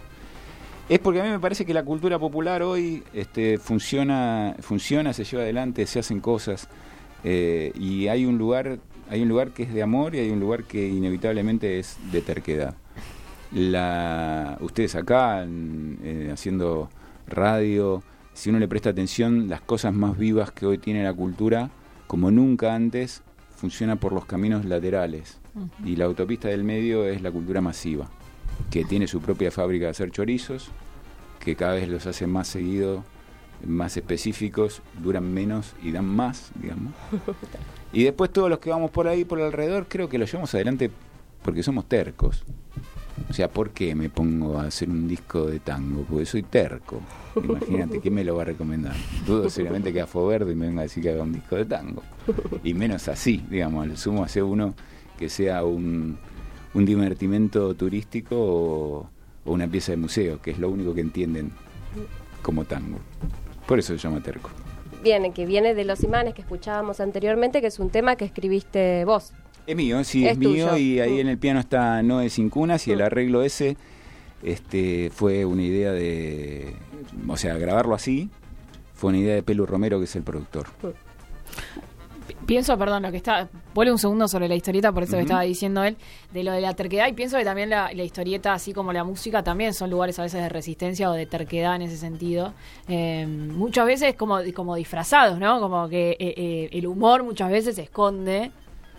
Es 0.88 0.98
porque 0.98 1.20
a 1.20 1.24
mí 1.24 1.30
me 1.30 1.40
parece 1.40 1.64
que 1.64 1.72
la 1.72 1.82
cultura 1.82 2.18
popular 2.18 2.62
hoy 2.62 3.02
este, 3.14 3.58
funciona, 3.58 4.54
funciona, 4.60 5.12
se 5.12 5.24
lleva 5.24 5.42
adelante, 5.42 5.86
se 5.86 5.98
hacen 5.98 6.20
cosas 6.20 6.68
eh, 7.24 7.72
y 7.74 8.08
hay 8.08 8.26
un 8.26 8.36
lugar, 8.36 8.78
hay 9.10 9.22
un 9.22 9.28
lugar 9.28 9.50
que 9.50 9.64
es 9.64 9.74
de 9.74 9.82
amor 9.82 10.14
y 10.14 10.20
hay 10.20 10.30
un 10.30 10.40
lugar 10.40 10.64
que 10.64 10.88
inevitablemente 10.88 11.78
es 11.78 11.98
de 12.10 12.20
terquedad. 12.20 12.74
La, 13.52 14.58
ustedes 14.60 14.94
acá 14.94 15.46
eh, 15.46 16.30
haciendo 16.32 16.90
radio, 17.26 18.02
si 18.32 18.50
uno 18.50 18.58
le 18.58 18.68
presta 18.68 18.90
atención, 18.90 19.48
las 19.48 19.60
cosas 19.60 19.94
más 19.94 20.18
vivas 20.18 20.50
que 20.50 20.66
hoy 20.66 20.78
tiene 20.78 21.04
la 21.04 21.14
cultura, 21.14 21.70
como 22.06 22.30
nunca 22.30 22.74
antes, 22.74 23.22
funciona 23.56 23.96
por 23.96 24.12
los 24.12 24.26
caminos 24.26 24.64
laterales 24.64 25.40
y 25.84 25.96
la 25.96 26.06
autopista 26.06 26.48
del 26.48 26.64
medio 26.64 27.06
es 27.06 27.22
la 27.22 27.30
cultura 27.30 27.60
masiva 27.60 28.10
que 28.70 28.84
tiene 28.84 29.06
su 29.06 29.20
propia 29.20 29.50
fábrica 29.50 29.86
de 29.86 29.90
hacer 29.90 30.10
chorizos, 30.10 30.70
que 31.40 31.56
cada 31.56 31.74
vez 31.74 31.88
los 31.88 32.06
hace 32.06 32.26
más 32.26 32.48
seguido, 32.48 33.04
más 33.66 33.96
específicos, 33.96 34.82
duran 35.02 35.32
menos 35.32 35.74
y 35.82 35.92
dan 35.92 36.06
más, 36.06 36.50
digamos. 36.60 36.92
Y 37.92 38.02
después 38.02 38.32
todos 38.32 38.50
los 38.50 38.58
que 38.58 38.70
vamos 38.70 38.90
por 38.90 39.06
ahí, 39.06 39.24
por 39.24 39.40
alrededor, 39.40 39.86
creo 39.88 40.08
que 40.08 40.18
lo 40.18 40.24
llevamos 40.24 40.52
adelante 40.54 40.90
porque 41.42 41.62
somos 41.62 41.86
tercos. 41.86 42.44
O 43.30 43.32
sea, 43.32 43.48
¿por 43.48 43.70
qué 43.70 43.94
me 43.94 44.10
pongo 44.10 44.58
a 44.58 44.64
hacer 44.64 44.90
un 44.90 45.06
disco 45.06 45.46
de 45.46 45.60
tango? 45.60 46.02
Porque 46.02 46.26
soy 46.26 46.42
terco. 46.42 47.00
Imagínate, 47.36 48.00
¿quién 48.00 48.14
me 48.14 48.24
lo 48.24 48.34
va 48.36 48.42
a 48.42 48.46
recomendar? 48.46 48.96
Dudo 49.24 49.48
seriamente 49.48 49.92
que 49.92 50.00
a 50.00 50.06
Verde 50.06 50.54
me 50.54 50.66
venga 50.66 50.80
a 50.80 50.82
decir 50.84 51.02
que 51.02 51.10
haga 51.10 51.22
un 51.22 51.32
disco 51.32 51.54
de 51.56 51.64
tango. 51.64 52.02
Y 52.64 52.74
menos 52.74 53.06
así, 53.08 53.44
digamos, 53.48 53.84
al 53.84 53.96
sumo 53.96 54.24
hace 54.24 54.42
uno 54.42 54.74
que 55.16 55.28
sea 55.28 55.64
un, 55.64 56.18
un 56.74 56.84
divertimento 56.84 57.74
turístico 57.74 58.36
o 58.36 59.08
una 59.44 59.68
pieza 59.68 59.92
de 59.92 59.98
museo, 59.98 60.40
que 60.42 60.50
es 60.50 60.58
lo 60.58 60.68
único 60.68 60.94
que 60.94 61.00
entienden 61.00 61.52
como 62.42 62.64
tango. 62.64 62.98
Por 63.66 63.78
eso 63.78 63.92
se 63.96 63.98
llama 63.98 64.22
terco. 64.22 64.50
Viene, 65.02 65.32
que 65.32 65.44
viene 65.46 65.74
de 65.74 65.84
Los 65.84 66.02
Imanes 66.02 66.34
que 66.34 66.42
escuchábamos 66.42 67.00
anteriormente, 67.00 67.60
que 67.60 67.66
es 67.66 67.78
un 67.78 67.90
tema 67.90 68.16
que 68.16 68.24
escribiste 68.24 69.04
vos. 69.04 69.32
Es 69.66 69.76
mío, 69.76 70.02
sí, 70.04 70.26
es, 70.26 70.32
Es 70.32 70.38
mío 70.38 70.68
tuyo. 70.70 70.76
y 70.76 71.00
ahí 71.00 71.14
Mm. 71.16 71.20
en 71.20 71.28
el 71.28 71.38
piano 71.38 71.60
está 71.60 72.02
Noé 72.02 72.28
Sin 72.30 72.50
Cunas 72.50 72.86
y 72.88 72.92
el 72.92 73.00
arreglo 73.02 73.42
ese 73.42 73.76
este, 74.42 75.10
fue 75.10 75.44
una 75.46 75.62
idea 75.62 75.92
de, 75.92 76.74
o 77.28 77.36
sea, 77.38 77.56
grabarlo 77.56 77.94
así 77.94 78.28
fue 78.94 79.08
una 79.10 79.18
idea 79.18 79.34
de 79.34 79.42
Pelu 79.42 79.64
Romero 79.66 79.98
que 79.98 80.04
es 80.04 80.16
el 80.16 80.22
productor. 80.22 80.66
Pi- 80.82 80.88
Pienso, 82.46 82.76
perdón, 82.78 83.02
lo 83.02 83.10
que 83.10 83.16
está. 83.18 83.48
Vuelve 83.74 83.92
un 83.92 83.98
segundo 83.98 84.28
sobre 84.28 84.48
la 84.48 84.54
historieta, 84.54 84.92
por 84.92 85.02
eso 85.02 85.12
que 85.12 85.18
Ujú. 85.18 85.24
estaba 85.24 85.42
diciendo 85.42 85.82
él, 85.84 85.96
de 86.32 86.44
lo 86.44 86.52
de 86.52 86.60
la 86.60 86.74
terquedad. 86.74 87.08
Y 87.08 87.12
pienso 87.12 87.36
que 87.38 87.44
también 87.44 87.70
la, 87.70 87.92
la 87.92 88.02
historieta, 88.04 88.52
así 88.52 88.72
como 88.72 88.92
la 88.92 89.04
música, 89.04 89.42
también 89.42 89.74
son 89.74 89.90
lugares 89.90 90.18
a 90.18 90.22
veces 90.22 90.42
de 90.42 90.48
resistencia 90.48 91.10
o 91.10 91.12
de 91.12 91.26
terquedad 91.26 91.76
en 91.76 91.82
ese 91.82 91.96
sentido. 91.96 92.52
Eh, 92.88 93.26
muchas 93.26 93.86
veces 93.86 94.14
como, 94.14 94.38
como 94.54 94.76
disfrazados, 94.76 95.38
¿no? 95.38 95.60
Como 95.60 95.88
que 95.88 96.10
eh, 96.12 96.16
eh, 96.36 96.68
el 96.72 96.86
humor 96.86 97.22
muchas 97.24 97.50
veces 97.50 97.78
esconde 97.78 98.50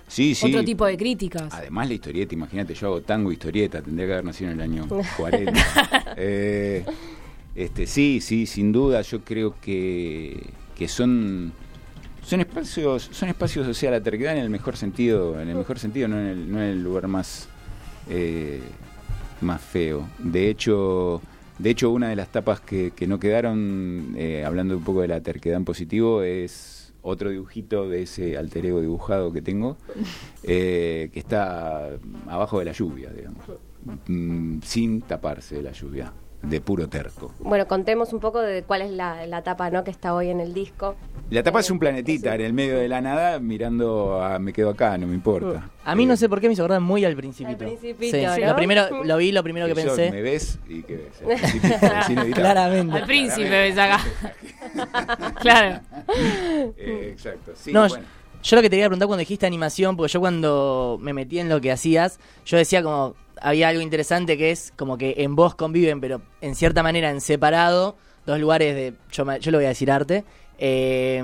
Sí, 0.08 0.36
sí. 0.36 0.48
otro 0.48 0.64
tipo 0.64 0.86
de 0.86 0.98
críticas. 0.98 1.52
Además 1.54 1.88
la 1.88 1.96
historieta, 1.96 2.36
imagínate, 2.36 2.76
yo 2.76 2.88
hago 2.88 3.02
tango 3.02 3.32
historieta, 3.32 3.82
tendría 3.82 4.06
que 4.06 4.14
haber 4.14 4.26
nacido 4.26 4.52
en 4.52 4.60
el 4.60 4.64
año 4.72 4.88
40. 5.18 5.62
Eh, 6.18 6.86
este, 7.56 7.88
sí, 7.88 8.20
sí, 8.22 8.46
sin 8.46 8.72
duda, 8.72 9.02
yo 9.02 9.22
creo 9.22 9.56
que, 9.60 10.44
que 10.78 10.88
son 10.88 11.54
son 12.26 12.42
espacios, 12.42 13.10
son 13.12 13.30
espacios, 13.30 13.68
o 13.68 13.74
sea, 13.74 13.92
la 13.92 14.02
terquedad 14.02 14.34
en 14.34 14.44
el 14.44 14.50
mejor 14.50 14.78
sentido, 14.78 15.40
en 15.40 15.50
el 15.50 15.56
mejor 15.56 15.80
sentido, 15.80 16.08
no 16.08 16.20
en 16.20 16.26
el, 16.26 16.52
no 16.52 16.58
en 16.60 16.70
el 16.70 16.84
lugar 16.84 17.08
más 17.08 17.48
eh, 18.10 18.62
más 19.42 19.62
feo. 19.62 20.08
De 20.20 20.50
hecho, 20.50 21.22
de 21.60 21.70
hecho, 21.70 21.92
una 21.92 22.10
de 22.10 22.16
las 22.16 22.30
tapas 22.30 22.60
que, 22.60 22.92
que 22.96 23.08
no 23.08 23.20
quedaron, 23.20 24.14
eh, 24.18 24.44
hablando 24.46 24.78
un 24.78 24.84
poco 24.84 25.02
de 25.02 25.08
la 25.08 25.22
terquedad 25.22 25.58
en 25.58 25.66
positivo, 25.66 26.22
es 26.24 26.94
otro 27.02 27.30
dibujito 27.30 27.88
de 27.88 28.04
ese 28.04 28.38
alter 28.38 28.66
ego 28.66 28.82
dibujado 28.82 29.32
que 29.32 29.42
tengo, 29.42 29.78
eh, 30.44 31.10
que 31.14 31.20
está 31.20 31.92
abajo 32.28 32.60
de 32.60 32.66
la 32.66 32.72
lluvia, 32.72 33.12
digamos, 33.12 33.46
Mm, 34.08 34.62
sin 34.64 35.02
taparse 35.02 35.56
de 35.56 35.64
la 35.64 35.72
lluvia. 35.72 36.12
De 36.50 36.62
puro 36.62 36.88
terco. 36.88 37.32
Bueno, 37.40 37.68
contemos 37.68 38.14
un 38.14 38.20
poco 38.20 38.40
de 38.42 38.64
cuál 38.64 38.82
es 38.82 38.92
la, 38.92 39.26
la 39.26 39.40
etapa 39.40 39.70
¿no? 39.70 39.84
que 39.84 39.92
está 39.92 40.14
hoy 40.14 40.30
en 40.30 40.40
el 40.40 40.54
disco. 40.54 40.96
La 41.32 41.42
tapa 41.42 41.60
Eh, 41.60 41.62
es 41.62 41.72
un 41.72 41.80
planetita 41.80 42.36
es 42.36 42.40
en 42.40 42.46
el 42.46 42.54
medio 42.54 42.78
de 42.78 42.88
la 42.88 43.02
nada 43.02 43.40
mirando 43.40 44.22
a 44.22 44.38
me 44.38 44.54
quedo 44.54 44.70
acá, 44.70 44.98
no 44.98 45.08
me 45.08 45.16
importa. 45.16 45.70
A 45.84 45.96
mí 45.96 46.06
no 46.06 46.14
Eh, 46.14 46.18
sé 46.18 46.30
por 46.30 46.40
qué 46.40 46.48
me 46.48 46.54
hizo 46.54 46.62
acordar 46.64 46.82
muy 46.82 47.04
al 47.04 47.16
principito. 47.16 47.66
Al 47.66 47.72
Principito, 47.72 48.18
Sí, 48.18 48.42
¿no? 48.42 48.48
Lo 48.48 48.56
primero, 48.56 49.04
lo 49.04 49.18
vi, 49.18 49.32
lo 49.32 49.42
primero 49.44 49.66
que 49.68 49.76
pensé. 49.76 50.12
me 50.12 50.22
ves 50.22 50.60
y 50.70 50.84
que 50.84 50.98
ves. 50.98 52.34
Claramente. 52.34 52.96
Al 52.98 53.06
príncipe 53.06 53.50
ves 53.50 53.78
acá. 53.78 54.00
claro. 55.42 55.80
Eh, 56.78 57.10
exacto. 57.12 57.54
Sí, 57.56 57.72
no, 57.74 57.88
bueno. 57.88 58.06
Yo 58.46 58.56
lo 58.56 58.62
que 58.62 58.70
te 58.70 58.76
quería 58.76 58.88
preguntar 58.88 59.08
cuando 59.08 59.22
dijiste 59.22 59.48
animación, 59.48 59.98
porque 59.98 60.14
yo 60.14 60.20
cuando 60.20 61.00
me 61.02 61.14
metí 61.14 61.40
en 61.40 61.50
lo 61.50 61.60
que 61.60 61.72
hacías, 61.72 62.20
yo 62.46 62.58
decía 62.58 62.84
como, 62.84 63.16
había 63.42 63.70
algo 63.70 63.82
interesante 63.82 64.38
que 64.38 64.52
es 64.52 64.72
como 64.76 65.00
que 65.00 65.16
en 65.18 65.36
vos 65.36 65.56
conviven, 65.56 66.00
pero 66.00 66.22
en 66.42 66.54
cierta 66.54 66.84
manera 66.84 67.10
en 67.10 67.22
separado, 67.22 67.96
dos 68.28 68.40
lugares 68.40 68.76
de, 68.76 68.94
yo, 69.12 69.26
yo 69.38 69.52
lo 69.52 69.58
voy 69.58 69.66
a 69.66 69.70
decir 69.70 69.90
arte, 69.90 70.26
eh, 70.58 71.22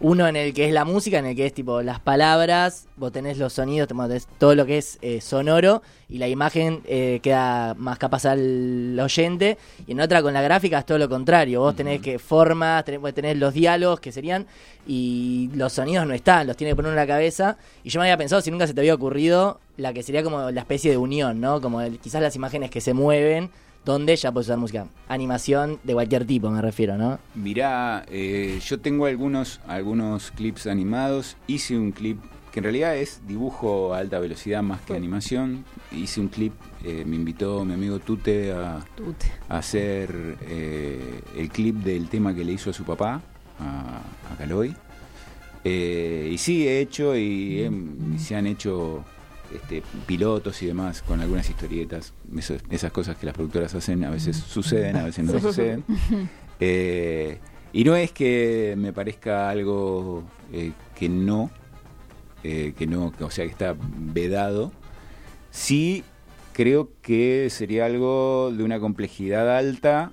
uno 0.00 0.26
en 0.28 0.36
el 0.36 0.52
que 0.54 0.66
es 0.66 0.72
la 0.72 0.84
música, 0.84 1.18
en 1.18 1.26
el 1.26 1.36
que 1.36 1.46
es 1.46 1.54
tipo 1.54 1.82
las 1.82 2.00
palabras, 2.00 2.86
vos 2.96 3.12
tenés 3.12 3.38
los 3.38 3.52
sonidos, 3.52 3.88
tenés 3.88 4.26
todo 4.38 4.54
lo 4.54 4.66
que 4.66 4.78
es 4.78 4.98
eh, 5.02 5.20
sonoro 5.20 5.82
y 6.08 6.18
la 6.18 6.28
imagen 6.28 6.80
eh, 6.86 7.20
queda 7.22 7.74
más 7.74 7.98
capaz 7.98 8.26
al 8.26 8.98
oyente 9.00 9.58
y 9.86 9.92
en 9.92 10.00
otra 10.00 10.22
con 10.22 10.32
la 10.34 10.42
gráfica 10.42 10.78
es 10.80 10.86
todo 10.86 10.98
lo 10.98 11.08
contrario, 11.08 11.60
vos 11.60 11.74
tenés 11.76 12.00
que 12.00 12.18
formas, 12.18 12.84
tenés, 12.84 13.00
vos 13.00 13.14
tenés 13.14 13.36
los 13.36 13.54
diálogos 13.54 14.00
que 14.00 14.12
serían 14.12 14.46
y 14.86 15.50
los 15.54 15.72
sonidos 15.72 16.06
no 16.06 16.14
están, 16.14 16.46
los 16.46 16.56
tiene 16.56 16.72
que 16.72 16.76
poner 16.76 16.90
en 16.90 16.96
la 16.96 17.06
cabeza 17.06 17.56
y 17.84 17.90
yo 17.90 18.00
me 18.00 18.06
había 18.06 18.16
pensado 18.16 18.42
si 18.42 18.50
nunca 18.50 18.66
se 18.66 18.74
te 18.74 18.80
había 18.80 18.94
ocurrido 18.94 19.60
la 19.76 19.92
que 19.92 20.02
sería 20.02 20.22
como 20.22 20.50
la 20.50 20.60
especie 20.60 20.90
de 20.90 20.96
unión, 20.96 21.40
¿no? 21.40 21.60
Como 21.60 21.80
el- 21.80 21.98
quizás 21.98 22.20
las 22.20 22.36
imágenes 22.36 22.70
que 22.70 22.80
se 22.80 22.92
mueven 22.92 23.50
donde 23.84 24.14
ya 24.16 24.30
puedes 24.32 24.46
usar 24.48 24.58
música, 24.58 24.86
animación 25.08 25.78
de 25.82 25.92
cualquier 25.94 26.24
tipo 26.26 26.50
me 26.50 26.62
refiero, 26.62 26.96
¿no? 26.96 27.18
Mirá, 27.34 28.04
eh, 28.08 28.60
yo 28.64 28.78
tengo 28.80 29.06
algunos, 29.06 29.60
algunos 29.66 30.30
clips 30.30 30.66
animados. 30.66 31.36
Hice 31.46 31.76
un 31.76 31.92
clip 31.92 32.18
que 32.52 32.60
en 32.60 32.64
realidad 32.64 32.96
es 32.96 33.20
dibujo 33.26 33.94
a 33.94 33.98
alta 33.98 34.18
velocidad 34.18 34.62
más 34.62 34.80
que 34.82 34.94
animación. 34.94 35.64
Hice 35.90 36.20
un 36.20 36.28
clip, 36.28 36.52
eh, 36.84 37.04
me 37.06 37.16
invitó 37.16 37.64
mi 37.64 37.74
amigo 37.74 37.98
Tute 37.98 38.52
a, 38.52 38.84
a 39.48 39.58
hacer 39.58 40.36
eh, 40.42 41.20
el 41.36 41.48
clip 41.48 41.76
del 41.76 42.08
tema 42.08 42.34
que 42.34 42.44
le 42.44 42.52
hizo 42.52 42.70
a 42.70 42.72
su 42.72 42.84
papá, 42.84 43.20
a, 43.58 44.00
a 44.32 44.36
Caloy. 44.38 44.74
Eh, 45.64 46.30
y 46.32 46.38
sí, 46.38 46.66
he 46.66 46.80
hecho 46.80 47.16
y, 47.16 47.60
he- 47.62 47.70
y 48.14 48.18
se 48.18 48.34
han 48.36 48.46
hecho 48.46 49.04
este, 49.54 49.82
pilotos 50.06 50.62
y 50.62 50.66
demás 50.66 51.02
con 51.02 51.20
algunas 51.20 51.48
historietas. 51.48 52.12
Eso- 52.36 52.56
esas 52.70 52.92
cosas 52.92 53.16
que 53.16 53.26
las 53.26 53.34
productoras 53.34 53.74
hacen 53.74 54.04
a 54.04 54.10
veces 54.10 54.36
suceden, 54.36 54.96
a 54.96 55.04
veces 55.04 55.24
no 55.24 55.38
suceden. 55.40 55.84
Eh, 56.64 57.38
y 57.72 57.82
no 57.82 57.96
es 57.96 58.12
que 58.12 58.74
me 58.78 58.92
parezca 58.92 59.50
algo 59.50 60.22
eh, 60.52 60.70
que 60.94 61.08
no, 61.08 61.50
eh, 62.44 62.72
que 62.78 62.86
no, 62.86 63.10
que- 63.10 63.24
o 63.24 63.30
sea, 63.30 63.44
que 63.46 63.50
está 63.50 63.74
vedado. 63.78 64.70
Sí 65.50 66.04
creo 66.52 66.90
que 67.02 67.48
sería 67.50 67.86
algo 67.86 68.52
de 68.56 68.62
una 68.62 68.78
complejidad 68.78 69.56
alta 69.56 70.12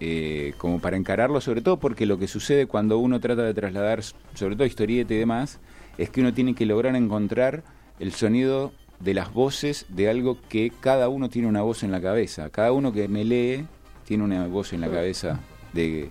eh, 0.00 0.52
como 0.58 0.80
para 0.80 0.96
encararlo, 0.96 1.40
sobre 1.40 1.62
todo 1.62 1.78
porque 1.78 2.04
lo 2.06 2.18
que 2.18 2.28
sucede 2.28 2.66
cuando 2.66 2.98
uno 2.98 3.20
trata 3.20 3.42
de 3.42 3.54
trasladar, 3.54 4.02
sobre 4.34 4.54
todo 4.54 4.66
historieta 4.66 5.14
y 5.14 5.18
demás, 5.18 5.60
es 5.98 6.10
que 6.10 6.20
uno 6.20 6.32
tiene 6.34 6.54
que 6.54 6.66
lograr 6.66 6.94
encontrar 6.94 7.62
el 7.98 8.12
sonido 8.12 8.72
de 9.00 9.14
las 9.14 9.32
voces 9.32 9.86
de 9.88 10.08
algo 10.08 10.38
que 10.48 10.72
cada 10.80 11.08
uno 11.08 11.28
tiene 11.28 11.48
una 11.48 11.62
voz 11.62 11.82
en 11.82 11.90
la 11.90 12.00
cabeza. 12.00 12.50
Cada 12.50 12.72
uno 12.72 12.92
que 12.92 13.08
me 13.08 13.24
lee 13.24 13.66
tiene 14.04 14.24
una 14.24 14.46
voz 14.46 14.72
en 14.72 14.80
la 14.80 14.90
cabeza 14.90 15.40
de, 15.72 16.10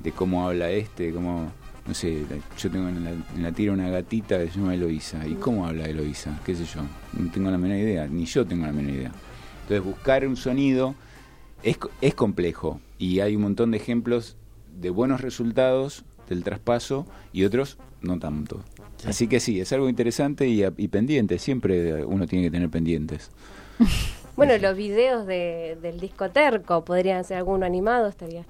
de 0.00 0.12
cómo 0.12 0.46
habla 0.46 0.70
este, 0.70 1.12
cómo, 1.12 1.50
no 1.86 1.94
sé, 1.94 2.24
yo 2.58 2.70
tengo 2.70 2.88
en 2.88 3.04
la, 3.04 3.10
en 3.10 3.42
la 3.42 3.52
tira 3.52 3.72
una 3.72 3.90
gatita 3.90 4.38
que 4.38 4.50
se 4.50 4.58
llama 4.58 4.74
Eloísa. 4.74 5.26
¿Y 5.26 5.34
cómo 5.34 5.66
habla 5.66 5.86
Eloísa? 5.86 6.40
¿Qué 6.44 6.54
sé 6.54 6.64
yo? 6.64 6.82
No 7.12 7.30
tengo 7.30 7.50
la 7.50 7.58
menor 7.58 7.78
idea, 7.78 8.06
ni 8.06 8.24
yo 8.24 8.46
tengo 8.46 8.66
la 8.66 8.72
menor 8.72 8.92
idea. 8.92 9.12
Entonces 9.62 9.84
buscar 9.84 10.26
un 10.26 10.36
sonido 10.36 10.94
es, 11.62 11.78
es 12.00 12.14
complejo 12.14 12.80
y 12.98 13.20
hay 13.20 13.36
un 13.36 13.42
montón 13.42 13.70
de 13.70 13.76
ejemplos 13.76 14.36
de 14.80 14.90
buenos 14.90 15.20
resultados 15.20 16.04
del 16.28 16.44
traspaso 16.44 17.06
y 17.32 17.44
otros 17.44 17.78
no 18.00 18.18
tanto. 18.18 18.62
Así 19.06 19.26
que 19.28 19.40
sí, 19.40 19.60
es 19.60 19.72
algo 19.72 19.88
interesante 19.88 20.46
y, 20.48 20.62
y 20.76 20.88
pendiente, 20.88 21.38
siempre 21.38 22.04
uno 22.04 22.26
tiene 22.26 22.44
que 22.46 22.50
tener 22.50 22.70
pendientes. 22.70 23.30
Bueno, 24.34 24.56
los 24.56 24.74
videos 24.78 25.26
de, 25.26 25.76
del 25.82 26.00
disco 26.00 26.30
Terco, 26.30 26.86
podrían 26.86 27.22
ser 27.22 27.36
alguno 27.36 27.66
animado, 27.66 28.08
estaría, 28.08 28.46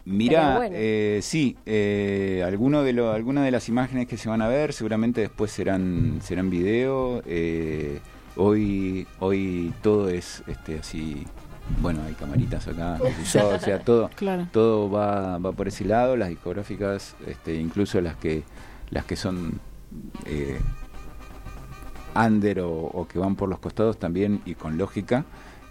bueno. 0.58 0.76
eh, 0.78 1.18
sí, 1.22 1.56
eh, 1.66 2.44
alguno 2.46 2.84
de 2.84 2.92
lo, 2.92 3.10
algunas 3.10 3.44
de 3.44 3.50
las 3.50 3.68
imágenes 3.68 4.06
que 4.06 4.16
se 4.16 4.28
van 4.28 4.42
a 4.42 4.48
ver 4.48 4.72
seguramente 4.72 5.20
después 5.22 5.50
serán 5.50 6.20
serán 6.22 6.50
video. 6.50 7.20
eh, 7.26 7.98
hoy 8.36 9.08
hoy 9.18 9.72
todo 9.82 10.08
es 10.08 10.44
este 10.46 10.78
así, 10.78 11.24
bueno, 11.80 12.00
hay 12.06 12.14
camaritas 12.14 12.68
acá, 12.68 12.98
yo, 13.32 13.48
o 13.48 13.58
sea, 13.58 13.80
todo 13.80 14.08
Claro. 14.14 14.46
todo 14.52 14.88
va, 14.88 15.38
va 15.38 15.50
por 15.50 15.66
ese 15.66 15.84
lado, 15.84 16.16
las 16.16 16.28
discográficas, 16.28 17.16
este, 17.26 17.56
incluso 17.56 18.00
las 18.00 18.14
que 18.14 18.44
las 18.90 19.04
que 19.04 19.16
son 19.16 19.58
eh, 20.26 20.60
under 22.14 22.60
o, 22.60 22.70
o 22.70 23.06
que 23.08 23.18
van 23.18 23.36
por 23.36 23.48
los 23.48 23.58
costados 23.58 23.98
también 23.98 24.40
y 24.44 24.54
con 24.54 24.78
lógica, 24.78 25.24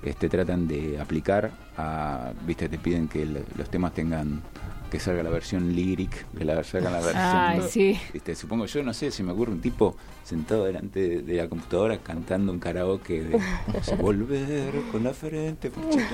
este, 0.03 0.29
tratan 0.29 0.67
de 0.67 0.99
aplicar 0.99 1.51
a, 1.77 2.31
viste, 2.45 2.67
te 2.69 2.77
piden 2.77 3.07
que 3.07 3.23
el- 3.23 3.43
los 3.57 3.69
temas 3.69 3.93
tengan 3.93 4.41
que 4.89 4.99
salga 4.99 5.23
la 5.23 5.29
versión 5.29 5.73
lyric, 5.73 6.27
que 6.37 6.43
la 6.43 6.61
salga 6.65 6.89
la 6.91 6.99
versión. 6.99 7.15
Ay, 7.23 7.61
sí. 7.69 7.97
Viste, 8.11 8.35
supongo 8.35 8.65
yo, 8.65 8.83
no 8.83 8.93
sé, 8.93 9.09
si 9.09 9.23
me 9.23 9.31
ocurre 9.31 9.53
un 9.53 9.61
tipo 9.61 9.95
sentado 10.21 10.65
delante 10.65 10.99
de, 10.99 11.21
de 11.21 11.33
la 11.37 11.47
computadora 11.47 11.97
cantando 11.99 12.51
un 12.51 12.59
karaoke 12.59 13.23
de 13.23 13.37
no 13.37 13.83
sé, 13.83 13.95
volver 13.95 14.73
con 14.91 15.05
la 15.05 15.13
frente, 15.13 15.71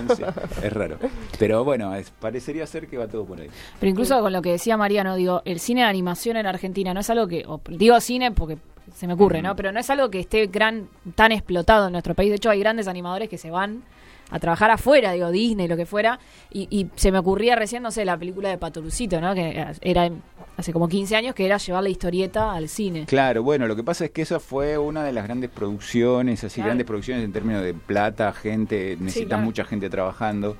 no 0.08 0.16
sé. 0.16 0.24
es 0.64 0.72
raro. 0.74 0.98
Pero 1.40 1.64
bueno, 1.64 1.96
es- 1.96 2.12
parecería 2.12 2.68
ser 2.68 2.88
que 2.88 2.98
va 3.00 3.08
todo 3.08 3.26
por 3.26 3.42
ahí. 3.42 3.48
Pero 3.80 3.90
incluso 3.90 4.22
con 4.22 4.32
lo 4.32 4.44
que 4.44 4.52
decía 4.52 4.78
Mariano, 4.78 5.16
digo, 5.16 5.42
el 5.46 5.60
cine 5.60 5.82
de 5.82 5.88
animación 5.88 6.38
en 6.38 6.46
Argentina 6.46 6.94
no 6.94 7.00
es 7.00 7.10
algo 7.10 7.28
que, 7.28 7.46
o 7.48 7.60
digo 7.70 8.00
cine 8.00 8.32
porque 8.32 8.60
se 8.98 9.06
me 9.06 9.14
ocurre, 9.14 9.44
¿no? 9.44 9.56
Pero 9.56 9.72
no 9.72 9.80
es 9.80 9.88
algo 9.92 10.10
que 10.10 10.20
esté 10.20 10.48
gran, 10.48 10.88
tan 11.14 11.32
explotado 11.32 11.86
en 11.86 11.92
nuestro 11.92 12.16
país. 12.16 12.32
De 12.32 12.38
hecho, 12.38 12.50
hay 12.50 12.60
grandes 12.60 12.88
animadores 12.88 13.30
que 13.30 13.38
se 13.38 13.52
van 13.52 13.84
a 14.32 14.40
trabajar 14.40 14.72
afuera, 14.72 15.12
digo, 15.12 15.30
Disney, 15.30 15.68
lo 15.68 15.78
que 15.78 15.86
fuera. 15.86 16.20
Y, 16.52 16.68
y 16.72 16.88
se 16.96 17.12
me 17.12 17.20
ocurría 17.20 17.56
recién, 17.56 17.84
no 17.84 17.92
sé, 17.92 18.06
la 18.06 18.18
película 18.18 18.50
de 18.50 18.58
Patorucito, 18.58 19.22
¿no? 19.22 19.36
Que 19.36 19.64
era 19.82 20.10
hace 20.58 20.74
como 20.74 20.90
15 20.90 21.16
años, 21.16 21.36
que 21.36 21.46
era 21.46 21.58
llevar 21.58 21.84
la 21.84 21.90
historieta 21.90 22.54
al 22.54 22.68
cine. 22.70 23.06
Claro, 23.06 23.44
bueno, 23.44 23.68
lo 23.68 23.76
que 23.76 23.84
pasa 23.84 24.06
es 24.06 24.10
que 24.12 24.24
esa 24.24 24.40
fue 24.40 24.80
una 24.80 25.04
de 25.04 25.14
las 25.14 25.26
grandes 25.26 25.52
producciones, 25.52 26.44
así 26.44 26.56
Claro. 26.56 26.70
grandes 26.70 26.88
producciones 26.88 27.24
en 27.24 27.32
términos 27.32 27.62
de 27.64 27.76
plata, 27.76 28.34
gente, 28.34 28.98
necesitas 29.00 29.28
claro. 29.28 29.44
mucha 29.44 29.64
gente 29.64 29.92
trabajando. 29.92 30.58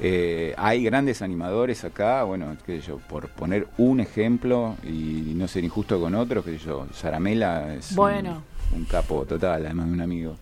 Eh, 0.00 0.54
hay 0.56 0.82
grandes 0.82 1.22
animadores 1.22 1.84
acá, 1.84 2.24
bueno, 2.24 2.56
qué 2.66 2.80
sé 2.80 2.88
yo, 2.88 2.98
por 2.98 3.28
poner 3.28 3.68
un 3.78 4.00
ejemplo 4.00 4.76
y 4.82 5.32
no 5.36 5.46
ser 5.46 5.64
injusto 5.64 6.00
con 6.00 6.14
otros, 6.16 6.44
qué 6.44 6.58
sé 6.58 6.64
yo, 6.66 6.86
Saramela 6.92 7.74
es 7.74 7.96
un- 7.96 8.84
capo 8.90 9.24
total, 9.24 9.64
además 9.66 9.86
de 9.86 9.92
un 9.92 10.00
amigo. 10.00 10.36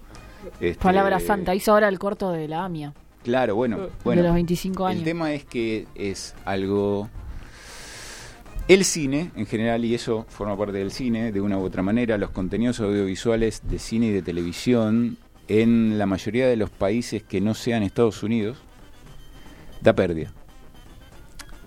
Este, 0.61 0.83
Palabra 0.83 1.21
santa. 1.21 1.55
Hizo 1.55 1.73
ahora 1.73 1.89
el 1.89 1.99
corto 1.99 2.33
de 2.33 2.49
la 2.49 2.65
AMIA. 2.65 2.95
Claro, 3.23 3.55
bueno, 3.55 3.89
bueno. 4.05 4.23
de 4.23 4.27
los 4.29 4.35
25 4.35 4.87
años. 4.87 4.99
El 5.01 5.05
tema 5.05 5.33
es 5.33 5.45
que 5.45 5.87
es 5.95 6.35
algo... 6.45 7.09
El 8.69 8.85
cine, 8.85 9.31
en 9.37 9.47
general, 9.47 9.85
y 9.85 9.95
eso 9.95 10.25
forma 10.29 10.57
parte 10.57 10.79
del 10.79 10.93
cine, 10.93 11.31
de 11.33 11.41
una 11.41 11.59
u 11.59 11.63
otra 11.65 11.83
manera, 11.83 12.17
los 12.17 12.31
contenidos 12.31 12.81
audiovisuales 12.81 13.63
de 13.69 13.79
cine 13.79 14.07
y 14.07 14.11
de 14.13 14.23
televisión, 14.23 15.19
en 15.49 15.99
la 15.99 16.07
mayoría 16.07 16.47
de 16.47 16.57
los 16.57 16.71
países 16.71 17.23
que 17.23 17.41
no 17.41 17.55
sean 17.55 17.83
Estados 17.83 18.23
Unidos, 18.23 18.59
da 19.83 19.95
pérdida. 19.95 20.33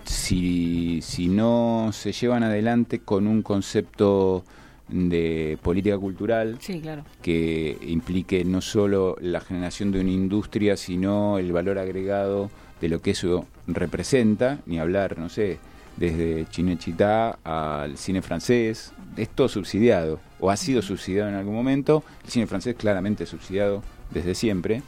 Si, 0.05 0.99
si 1.01 1.27
no 1.27 1.89
se 1.91 2.11
llevan 2.11 2.43
adelante 2.43 2.99
con 2.99 3.27
un 3.27 3.41
concepto 3.41 4.43
de 4.87 5.57
política 5.63 5.97
cultural, 5.97 6.57
Sí, 6.59 6.79
claro. 6.79 7.03
que 7.23 7.77
implique 7.81 8.45
no 8.45 8.61
solo 8.61 9.15
la 9.19 9.41
generación 9.41 9.91
de 9.91 10.01
una 10.01 10.11
industria, 10.11 10.77
sino 10.77 11.39
el 11.39 11.51
valor 11.51 11.79
agregado 11.79 12.51
de 12.81 12.89
lo 12.89 13.01
que 13.01 13.11
eso 13.11 13.47
representa, 13.65 14.59
ni 14.67 14.77
hablar, 14.77 15.17
no 15.17 15.29
sé, 15.29 15.57
desde 15.97 16.45
Chinechita 16.49 17.39
al 17.43 17.97
cine 17.97 18.21
francés, 18.21 18.93
es 19.17 19.29
todo 19.29 19.47
subsidiado, 19.47 20.19
o 20.39 20.51
ha 20.51 20.57
sido 20.57 20.83
subsidiado 20.83 21.29
en 21.29 21.35
algún 21.35 21.55
momento, 21.55 22.03
el 22.23 22.29
cine 22.29 22.45
francés 22.47 22.75
claramente 22.75 23.25
subsidiado 23.25 23.81
desde 24.11 24.35
siempre, 24.35 24.83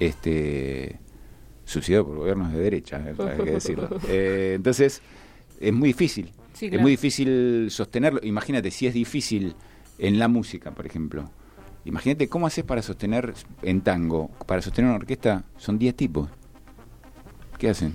este 0.00 0.98
subsidiado 1.68 2.06
por 2.06 2.16
gobiernos 2.16 2.52
de 2.52 2.58
derecha, 2.58 2.96
eh, 3.06 3.14
hay 3.18 3.44
que 3.44 3.50
decirlo. 3.52 3.88
Eh, 4.08 4.52
entonces, 4.56 5.02
es 5.60 5.72
muy 5.72 5.88
difícil. 5.90 6.30
Sí, 6.54 6.66
Es 6.72 6.80
muy 6.80 6.92
difícil 6.92 7.68
sostenerlo. 7.70 8.20
Imagínate, 8.22 8.70
si 8.70 8.86
es 8.86 8.94
difícil 8.94 9.54
en 9.98 10.18
la 10.18 10.28
música, 10.28 10.70
por 10.72 10.86
ejemplo. 10.86 11.30
Imagínate 11.84 12.28
cómo 12.28 12.46
haces 12.46 12.64
para 12.64 12.82
sostener 12.82 13.32
en 13.62 13.80
tango, 13.82 14.30
para 14.46 14.60
sostener 14.62 14.88
una 14.90 14.96
orquesta, 14.98 15.44
son 15.56 15.78
10 15.78 15.94
tipos. 15.94 16.28
¿qué 17.58 17.70
hacen? 17.70 17.94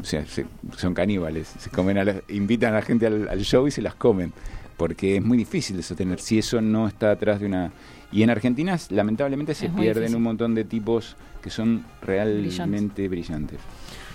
O 0.00 0.04
sea, 0.04 0.24
se- 0.26 0.46
son 0.76 0.94
caníbales, 0.94 1.48
se 1.58 1.68
comen 1.70 1.98
a 1.98 2.04
la- 2.04 2.22
invitan 2.28 2.72
a 2.72 2.76
la 2.76 2.82
gente 2.82 3.06
al, 3.06 3.28
al 3.28 3.40
show 3.40 3.66
y 3.66 3.70
se 3.72 3.82
las 3.82 3.94
comen, 3.96 4.32
porque 4.76 5.16
es 5.16 5.22
muy 5.24 5.36
difícil 5.36 5.76
de 5.76 5.82
sostener 5.82 6.20
si 6.20 6.38
eso 6.38 6.60
no 6.60 6.86
está 6.86 7.10
atrás 7.10 7.40
de 7.40 7.46
una... 7.46 7.72
Y 8.12 8.22
en 8.22 8.30
Argentina, 8.30 8.78
lamentablemente, 8.90 9.54
se 9.54 9.66
Es 9.66 9.72
pierden 9.72 10.14
un 10.14 10.22
montón 10.22 10.54
de 10.54 10.64
tipos 10.64 11.16
que 11.42 11.50
son 11.50 11.84
realmente 12.02 13.08
brillantes. 13.08 13.60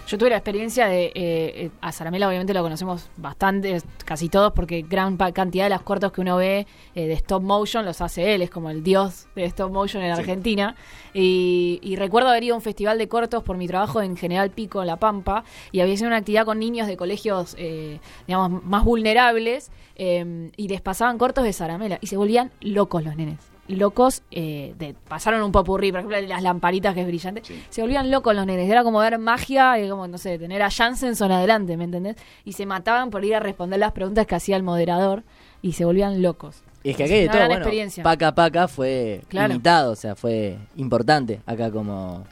Yo 0.06 0.18
tuve 0.18 0.32
la 0.32 0.36
experiencia 0.36 0.88
de. 0.88 1.06
eh, 1.06 1.12
eh, 1.16 1.70
a 1.80 1.94
Saramela, 1.94 2.28
obviamente, 2.28 2.54
lo 2.54 2.62
conocemos 2.62 3.10
bastante, 3.16 3.82
casi 4.04 4.28
todos, 4.28 4.52
porque 4.52 4.82
gran 4.82 5.16
cantidad 5.16 5.64
de 5.64 5.70
los 5.70 5.82
cortos 5.82 6.12
que 6.12 6.20
uno 6.20 6.36
ve 6.36 6.68
eh, 6.94 7.08
de 7.08 7.14
stop 7.14 7.42
motion 7.42 7.86
los 7.86 8.02
hace 8.02 8.36
él, 8.36 8.42
es 8.42 8.50
como 8.50 8.70
el 8.70 8.84
dios 8.84 9.28
de 9.34 9.46
stop 9.46 9.72
motion 9.72 10.04
en 10.04 10.14
Sí. 10.14 10.20
Argentina. 10.20 10.76
Y, 11.14 11.80
y 11.82 11.96
recuerdo 11.96 12.28
haber 12.28 12.44
ido 12.44 12.54
a 12.54 12.58
un 12.58 12.62
festival 12.62 12.98
de 12.98 13.08
cortos 13.08 13.44
por 13.44 13.56
mi 13.56 13.66
trabajo 13.66 14.02
en 14.02 14.18
General 14.18 14.50
Pico, 14.50 14.82
en 14.82 14.88
La 14.88 14.98
Pampa, 14.98 15.46
y 15.72 15.80
había 15.80 15.96
sido 15.96 16.08
una 16.08 16.18
actividad 16.18 16.44
con 16.44 16.60
niños 16.60 16.88
de 16.88 16.98
colegios, 16.98 17.56
eh, 17.58 18.00
digamos, 18.28 18.62
más 18.66 18.84
vulnerables, 18.84 19.72
y 19.96 20.68
les 20.68 20.82
pasaban 20.82 21.18
cortos 21.18 21.46
de 21.46 21.54
Saramela, 21.54 21.98
y 22.02 22.08
se 22.08 22.18
volvían 22.18 22.52
locos 22.60 23.06
los 23.06 23.16
nenes. 23.16 23.38
Locos, 23.74 24.24
eh, 24.32 24.74
de, 24.78 24.96
pasaron 25.08 25.42
un 25.44 25.52
popurrí, 25.52 25.92
por 25.92 26.00
ejemplo, 26.02 26.20
las 26.22 26.42
lamparitas 26.44 26.94
que 26.94 27.02
es 27.02 27.08
brillante, 27.08 27.42
Sí. 27.44 27.62
se 27.70 27.82
volvían 27.82 28.10
locos 28.12 28.36
los 28.36 28.46
nenes, 28.46 28.70
era 28.70 28.84
como 28.84 29.00
ver 29.00 29.18
magia, 29.20 29.80
y 29.80 29.90
como, 29.90 30.08
no 30.08 30.18
sé, 30.18 30.38
tener 30.40 30.62
a 30.62 30.70
Jansenson 30.70 31.32
adelante, 31.32 31.78
¿me 31.78 31.84
entendés? 31.86 32.16
Y 32.46 32.54
se 32.54 32.66
mataban 32.66 33.10
por 33.10 33.24
ir 33.26 33.36
a 33.36 33.40
responder 33.40 33.80
las 33.80 33.92
preguntas 33.92 34.26
que 34.28 34.36
hacía 34.36 34.56
el 34.56 34.64
moderador, 34.64 35.24
y 35.62 35.74
se 35.74 35.86
volvían 35.86 36.22
locos. 36.22 36.62
Y 36.84 36.90
es 36.90 36.98
que 36.98 37.04
aquí 37.06 37.14
de 37.14 37.28
todo, 37.30 37.38
bueno, 37.40 37.54
experiencia. 37.56 38.04
Paca 38.04 38.36
Paca 38.36 38.68
fue 38.68 39.22
Claro. 39.30 39.54
imitado, 39.54 39.92
o 39.94 39.96
sea, 39.96 40.16
fue 40.16 40.58
importante 40.76 41.40
acá 41.46 41.72
como... 41.72 42.26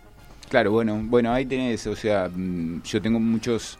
Claro, 0.49 0.71
bueno, 0.71 0.99
bueno, 1.03 1.31
ahí 1.31 1.45
tenés, 1.45 1.87
o 1.87 1.95
sea, 1.95 2.29
mm, 2.33 2.81
yo 2.83 3.01
tengo 3.01 3.19
muchos 3.21 3.79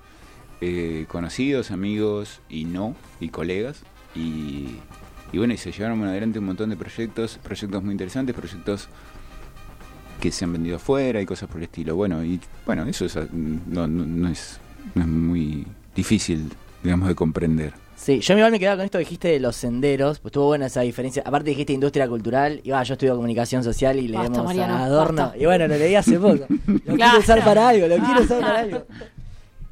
eh, 0.62 1.06
conocidos, 1.10 1.72
amigos 1.72 2.40
y 2.48 2.64
no, 2.64 2.96
y 3.20 3.28
colegas, 3.30 3.82
y, 4.16 4.78
y 5.32 5.38
bueno, 5.38 5.54
y 5.54 5.58
se 5.58 5.72
llevaron 5.72 6.04
adelante 6.04 6.40
un 6.40 6.46
montón 6.46 6.70
de 6.70 6.76
proyectos, 6.76 7.40
proyectos 7.42 7.84
muy 7.84 7.92
interesantes, 7.94 8.36
proyectos 8.36 8.88
que 10.20 10.32
se 10.32 10.46
han 10.46 10.54
vendido 10.54 10.76
afuera 10.76 11.22
y 11.22 11.26
cosas 11.26 11.50
por 11.50 11.58
el 11.58 11.64
estilo. 11.64 11.96
Bueno, 11.96 12.24
y 12.24 12.40
bueno, 12.66 12.86
eso 12.86 13.06
es, 13.06 13.16
no, 13.34 13.88
no, 13.88 14.06
no 14.06 14.28
es, 14.30 14.60
no 14.94 15.02
es 15.02 15.08
muy 15.08 15.66
difícil, 15.96 16.50
digamos, 16.84 17.08
de 17.08 17.16
comprender. 17.16 17.74
Sí, 17.96 18.20
yo 18.20 18.36
igual 18.36 18.52
me 18.52 18.60
quedaba 18.60 18.78
con 18.78 18.86
esto 18.86 18.98
que 18.98 19.04
dijiste 19.04 19.28
de 19.28 19.40
los 19.40 19.56
senderos, 19.56 20.20
pues 20.20 20.32
estuvo 20.32 20.48
buena 20.48 20.66
esa 20.66 20.82
diferencia. 20.82 21.22
Aparte 21.24 21.52
dijiste 21.52 21.72
industria 21.74 22.08
cultural, 22.08 22.60
y 22.64 22.72
va, 22.72 22.82
yo 22.84 22.94
estudio 22.94 23.16
comunicación 23.16 23.64
social 23.64 24.00
y 24.00 24.08
Basta, 24.12 24.30
leemos 24.30 24.44
Mariano, 24.46 24.74
a 24.74 24.86
Adorno. 24.86 25.22
basta. 25.24 25.38
Y 25.38 25.46
bueno, 25.46 25.68
lo 25.68 25.78
leí 25.78 25.94
hace 25.96 26.18
poco. 26.20 26.46
Lo 26.86 26.96
quiero 26.96 27.20
usar 27.20 27.44
para 27.46 27.70
algo, 27.70 27.88
lo 27.88 27.98
quiero 27.98 28.22
usar 28.22 28.42
para 28.42 28.60
algo. 28.62 28.86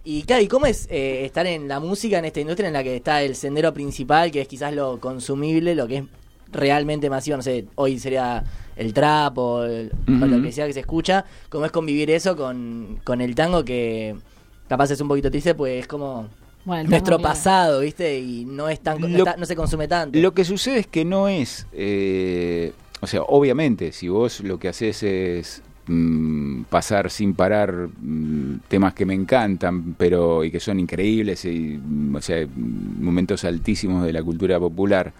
Y 0.04 0.24
claro, 0.24 0.42
¿y 0.42 0.48
cómo 0.48 0.66
es 0.66 0.88
eh, 0.90 1.26
estar 1.26 1.46
en 1.46 1.68
la 1.68 1.80
música, 1.80 2.18
en 2.20 2.26
esta 2.26 2.40
industria 2.40 2.68
en 2.68 2.74
la 2.74 2.84
que 2.84 2.96
está 2.96 3.22
el 3.22 3.36
sendero 3.36 3.74
principal, 3.74 4.32
que 4.32 4.42
es 4.42 4.48
quizás 4.48 4.74
lo 4.74 5.00
consumible, 5.00 5.76
lo 5.76 5.88
que 5.88 5.98
es 5.98 6.04
realmente 6.52 7.10
masivo? 7.10 7.38
No 7.38 7.44
sé, 7.44 7.66
hoy 7.76 8.00
sería 8.00 8.44
el 8.76 8.94
trap 8.94 9.38
o, 9.38 9.66
el- 9.66 9.92
o 10.08 10.12
Ujú. 10.12 10.26
lo 10.26 10.42
que 10.42 10.52
sea 10.52 10.66
que 10.68 10.74
se 10.74 10.80
escucha. 10.80 11.26
¿Cómo 11.50 11.66
es 11.66 11.72
convivir 11.72 12.10
eso 12.12 12.36
con, 12.36 13.00
con 13.04 13.20
el 13.22 13.36
tango 13.36 13.64
que 13.66 14.16
capaz 14.68 14.90
es 14.92 15.02
un 15.02 15.10
poquito 15.10 15.30
triste, 15.30 15.54
pues 15.54 15.82
es 15.82 15.88
como 15.88 16.28
Bueno, 16.64 16.90
nuestro 16.90 17.20
pasado, 17.20 17.82
¿viste? 17.82 18.20
Y 18.20 18.46
no 18.46 18.70
es 18.70 18.80
tan 18.80 19.02
no, 19.02 19.08
Lo- 19.10 19.18
está- 19.18 19.36
no 19.36 19.46
se 19.46 19.56
consume 19.56 19.88
tanto. 19.88 20.18
Lo 20.18 20.34
que 20.34 20.46
sucede 20.46 20.80
es 20.80 20.88
que 20.88 21.04
no 21.04 21.28
es, 21.28 21.68
eh, 21.74 22.72
o 23.02 23.08
sea, 23.08 23.24
obviamente, 23.24 23.92
si 23.92 24.08
vos 24.08 24.40
lo 24.40 24.60
que 24.60 24.70
haces 24.70 25.04
es 25.04 25.62
mm, 25.90 26.64
pasar 26.70 27.10
sin 27.10 27.34
parar 27.34 27.90
mm, 28.02 28.62
temas 28.68 28.94
que 28.94 29.06
me 29.06 29.14
encantan, 29.14 29.96
pero 29.96 30.44
y 30.44 30.52
que 30.52 30.60
son 30.60 30.80
increíbles, 30.80 31.46
y, 31.46 31.80
mm, 31.84 32.16
o 32.16 32.22
sea, 32.22 32.48
momentos 32.56 33.44
altísimos 33.44 34.06
de 34.06 34.14
la 34.14 34.24
cultura 34.24 34.60
popular, 34.60 35.14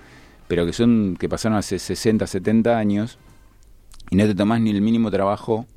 pero 0.48 0.66
que 0.66 0.74
son 0.74 1.18
que 1.20 1.28
pasaron 1.30 1.58
hace 1.58 1.80
60, 1.80 2.26
70 2.26 2.78
años 2.78 3.20
y 4.10 4.16
no 4.16 4.26
te 4.26 4.36
tomás 4.36 4.62
ni 4.62 4.72
el 4.72 4.82
mínimo 4.82 5.12
trabajo 5.12 5.68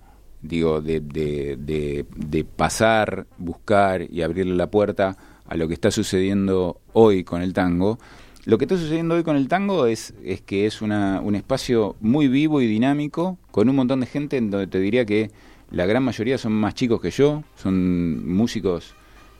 digo, 0.42 0.80
de, 0.80 1.00
de, 1.00 1.56
de, 1.58 2.04
de 2.14 2.44
pasar, 2.44 3.26
buscar 3.38 4.02
y 4.02 4.22
abrirle 4.22 4.54
la 4.54 4.70
puerta 4.70 5.16
a 5.46 5.56
lo 5.56 5.68
que 5.68 5.74
está 5.74 5.90
sucediendo 5.90 6.80
hoy 6.92 7.24
con 7.24 7.42
el 7.42 7.52
tango. 7.52 7.98
Lo 8.44 8.58
que 8.58 8.64
está 8.64 8.76
sucediendo 8.76 9.14
hoy 9.14 9.22
con 9.22 9.36
el 9.36 9.46
tango 9.46 9.86
es, 9.86 10.14
que 10.46 10.66
es 10.66 10.82
un 10.82 11.34
espacio 11.36 11.94
muy 12.00 12.26
vivo 12.26 12.60
y 12.60 12.66
dinámico, 12.66 13.38
con 13.52 13.68
un 13.68 13.76
montón 13.76 14.00
de 14.00 14.06
gente 14.06 14.36
en 14.36 14.50
donde 14.50 14.66
te 14.66 14.80
diría 14.80 15.04
que 15.04 15.30
la 15.70 15.86
gran 15.86 16.02
mayoría 16.02 16.38
son 16.38 16.52
más 16.52 16.74
chicos 16.74 17.00
que 17.00 17.10
yo, 17.10 17.44
son 17.54 18.28
músicos 18.28 18.94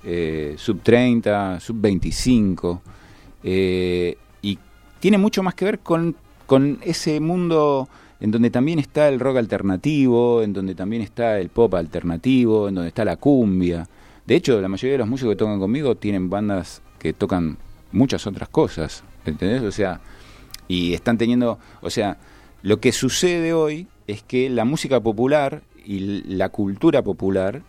eh, 0.05 0.55
sub 0.57 0.81
30, 0.83 1.59
sub 1.59 1.81
25, 1.81 2.81
eh, 3.43 4.17
y 4.41 4.59
tiene 5.01 5.19
mucho 5.19 5.43
más 5.43 5.55
que 5.55 5.65
ver 5.65 5.81
con 5.81 6.17
ese 6.83 7.19
mundo 7.19 7.89
en 8.23 8.31
donde 8.31 8.51
también 8.51 8.79
está 8.79 9.09
el 9.09 9.19
rock 9.19 9.39
alternativo, 9.39 10.43
en 10.43 10.53
donde 10.53 10.77
también 10.77 11.03
está 11.03 11.41
el 11.41 11.49
pop 11.49 11.75
alternativo, 11.75 12.69
en 12.69 12.77
donde 12.77 12.89
está 12.89 13.05
la 13.05 13.17
cumbia. 13.17 13.89
De 14.25 14.37
hecho, 14.37 14.61
la 14.61 14.69
mayoría 14.69 14.93
de 14.93 14.99
los 14.99 15.09
músicos 15.09 15.33
que 15.33 15.39
tocan 15.39 15.59
conmigo 15.59 15.97
tienen 15.97 16.31
bandas 16.31 16.83
que 17.01 17.13
tocan 17.13 17.59
muchas 17.93 18.27
otras 18.27 18.49
cosas, 18.49 19.05
¿entendés? 19.25 19.63
O 19.63 19.73
sea, 19.73 20.01
y 20.69 20.95
están 20.95 21.19
teniendo, 21.19 21.59
o 21.81 21.91
sea, 21.91 22.19
lo 22.63 22.81
que 22.81 22.93
sucede 22.93 23.53
hoy 23.53 23.87
es 24.07 24.23
que 24.23 24.49
la 24.49 24.65
música 24.65 25.01
popular 25.01 25.63
y 25.85 26.23
la 26.35 26.49
cultura 26.49 27.03
popular 27.03 27.63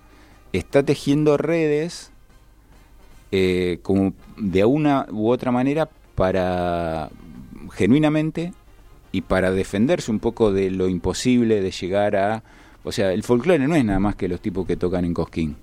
está 0.52 0.84
tejiendo 0.84 1.38
redes 1.38 2.12
eh, 3.32 3.80
como 3.82 4.14
de 4.38 4.64
una 4.66 5.08
u 5.12 5.30
otra 5.30 5.52
manera 5.52 5.90
para 6.16 7.10
genuinamente 7.72 8.54
y 9.12 9.22
para 9.22 9.52
defenderse 9.52 10.12
un 10.12 10.20
poco 10.20 10.52
de 10.52 10.70
lo 10.70 10.88
imposible 10.88 11.62
de 11.62 11.72
llegar 11.72 12.16
a 12.16 12.44
o 12.84 12.92
sea 12.92 13.12
el 13.12 13.24
folclore 13.24 13.68
no 13.68 13.76
es 13.76 13.84
nada 13.84 14.00
más 14.00 14.16
que 14.16 14.28
los 14.28 14.40
tipos 14.40 14.68
que 14.68 14.78
tocan 14.78 15.06
en 15.06 15.16
Cosquín 15.16 15.56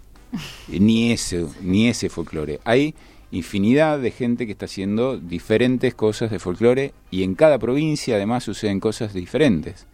ni 0.68 1.12
ese 1.12 1.46
ni 1.62 1.88
ese 1.88 2.08
folclore 2.08 2.58
hay 2.64 2.94
infinidad 3.33 3.99
de 4.01 4.11
gente 4.11 4.47
que 4.47 4.53
está 4.53 4.64
haciendo 4.66 5.16
diferentes 5.18 5.95
cosas 5.95 6.31
de 6.31 6.39
folclore 6.41 6.93
y 7.11 7.22
en 7.22 7.35
cada 7.35 7.59
provincia 7.59 8.16
además 8.16 8.45
suceden 8.45 8.81
cosas 8.81 9.14
diferentes 9.14 9.87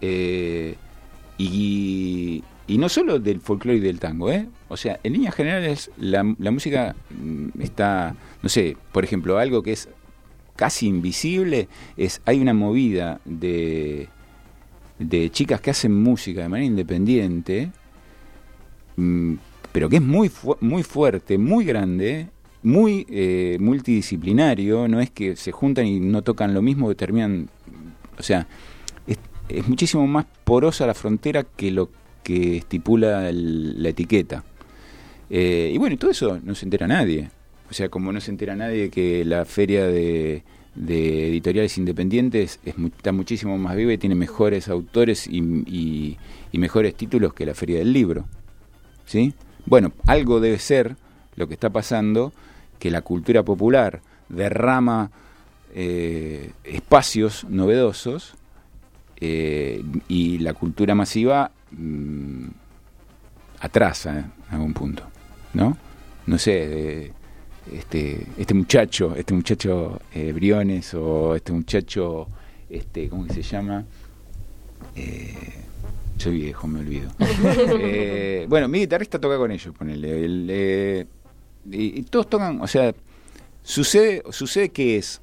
Eh, 0.00 0.76
y, 1.38 2.42
no 2.68 2.88
solo 2.88 3.18
del 3.18 3.40
folclore 3.40 3.78
y 3.78 3.80
del 3.80 3.98
tango, 4.00 4.30
¿eh? 4.30 4.46
O 4.68 4.76
sea, 4.76 4.98
en 5.02 5.12
líneas 5.14 5.34
generales 5.34 5.90
la, 5.98 6.34
la 6.38 6.50
música 6.50 6.94
mm, 7.10 7.60
está, 7.60 8.14
no 8.42 8.48
sé, 8.48 8.76
por 8.92 9.04
ejemplo, 9.04 9.38
algo 9.38 9.62
que 9.62 9.72
es 9.72 9.88
casi 10.56 10.86
invisible 10.86 11.68
es, 11.96 12.20
hay 12.24 12.40
una 12.40 12.54
movida 12.54 13.20
de, 13.24 14.08
de 14.98 15.30
chicas 15.30 15.60
que 15.60 15.70
hacen 15.70 15.94
música 15.94 16.42
de 16.42 16.48
manera 16.48 16.66
independiente, 16.66 17.70
mm, 18.96 19.34
pero 19.72 19.88
que 19.88 19.96
es 19.96 20.02
muy, 20.02 20.28
fu- 20.28 20.56
muy 20.60 20.82
fuerte, 20.82 21.36
muy 21.38 21.64
grande, 21.64 22.28
muy 22.66 23.06
eh, 23.10 23.58
multidisciplinario, 23.60 24.88
no 24.88 25.00
es 25.00 25.10
que 25.10 25.36
se 25.36 25.52
juntan 25.52 25.86
y 25.86 26.00
no 26.00 26.22
tocan 26.22 26.52
lo 26.52 26.62
mismo 26.62 26.88
que 26.88 26.96
terminan, 26.96 27.48
o 28.18 28.22
sea, 28.22 28.46
es, 29.06 29.18
es 29.48 29.68
muchísimo 29.68 30.04
más 30.08 30.26
porosa 30.44 30.84
la 30.86 30.94
frontera 30.94 31.44
que 31.44 31.70
lo 31.70 31.90
que 32.24 32.56
estipula 32.56 33.28
el- 33.28 33.80
la 33.82 33.90
etiqueta. 33.90 34.42
Eh, 35.30 35.70
y 35.74 35.78
bueno, 35.78 35.96
todo 35.96 36.10
eso 36.10 36.40
no 36.42 36.54
se 36.56 36.66
entera 36.66 36.86
nadie. 36.88 37.30
O 37.70 37.74
sea, 37.74 37.88
como 37.88 38.12
no 38.12 38.20
se 38.20 38.30
entera 38.32 38.56
nadie 38.56 38.90
que 38.90 39.24
la 39.24 39.44
feria 39.44 39.86
de, 39.86 40.42
de 40.74 41.28
editoriales 41.28 41.78
independientes 41.78 42.58
es, 42.64 42.74
está 42.96 43.12
muchísimo 43.12 43.58
más 43.58 43.76
viva 43.76 43.92
y 43.92 43.98
tiene 43.98 44.14
mejores 44.16 44.68
autores 44.68 45.26
y, 45.28 45.38
y- 45.66 46.16
y 46.52 46.58
mejores 46.58 46.94
títulos 46.96 47.32
que 47.32 47.46
la 47.46 47.54
feria 47.54 47.78
del 47.78 47.92
libro. 47.92 48.24
¿Sí? 49.04 49.34
Bueno, 49.66 49.92
algo 50.06 50.40
debe 50.40 50.58
ser 50.58 50.96
lo 51.36 51.46
que 51.46 51.54
está 51.54 51.70
pasando, 51.70 52.32
que 52.78 52.90
la 52.90 53.02
cultura 53.02 53.42
popular 53.42 54.00
derrama 54.28 55.10
eh, 55.74 56.52
espacios 56.64 57.44
novedosos 57.48 58.34
eh, 59.18 59.82
y 60.08 60.38
la 60.38 60.54
cultura 60.54 60.94
masiva 60.94 61.50
mm, 61.70 62.46
atrasa 63.60 64.18
en 64.18 64.32
algún 64.50 64.72
punto, 64.72 65.02
¿no? 65.54 65.76
No 66.26 66.38
sé, 66.38 67.12
este, 67.72 68.26
este 68.38 68.54
muchacho, 68.54 69.14
este 69.16 69.34
muchacho 69.34 70.00
eh, 70.14 70.32
Briones 70.32 70.94
o 70.94 71.34
este 71.36 71.52
muchacho, 71.52 72.26
este, 72.68 73.08
¿cómo 73.08 73.26
que 73.26 73.34
se 73.34 73.42
llama? 73.42 73.84
Soy 76.16 76.38
viejo, 76.38 76.66
me 76.66 76.80
olvido. 76.80 77.10
Bueno, 78.48 78.68
mi 78.68 78.78
guitarrista 78.80 79.20
toca 79.20 79.36
con 79.36 79.50
ellos, 79.50 79.74
ponele. 79.76 80.24
el, 80.24 81.06
y, 81.70 82.00
y 82.00 82.02
todos 82.02 82.28
tocan, 82.28 82.60
o 82.60 82.66
sea, 82.66 82.94
sucede, 83.62 84.22
sucede 84.30 84.70
que 84.70 84.96
es 84.96 85.20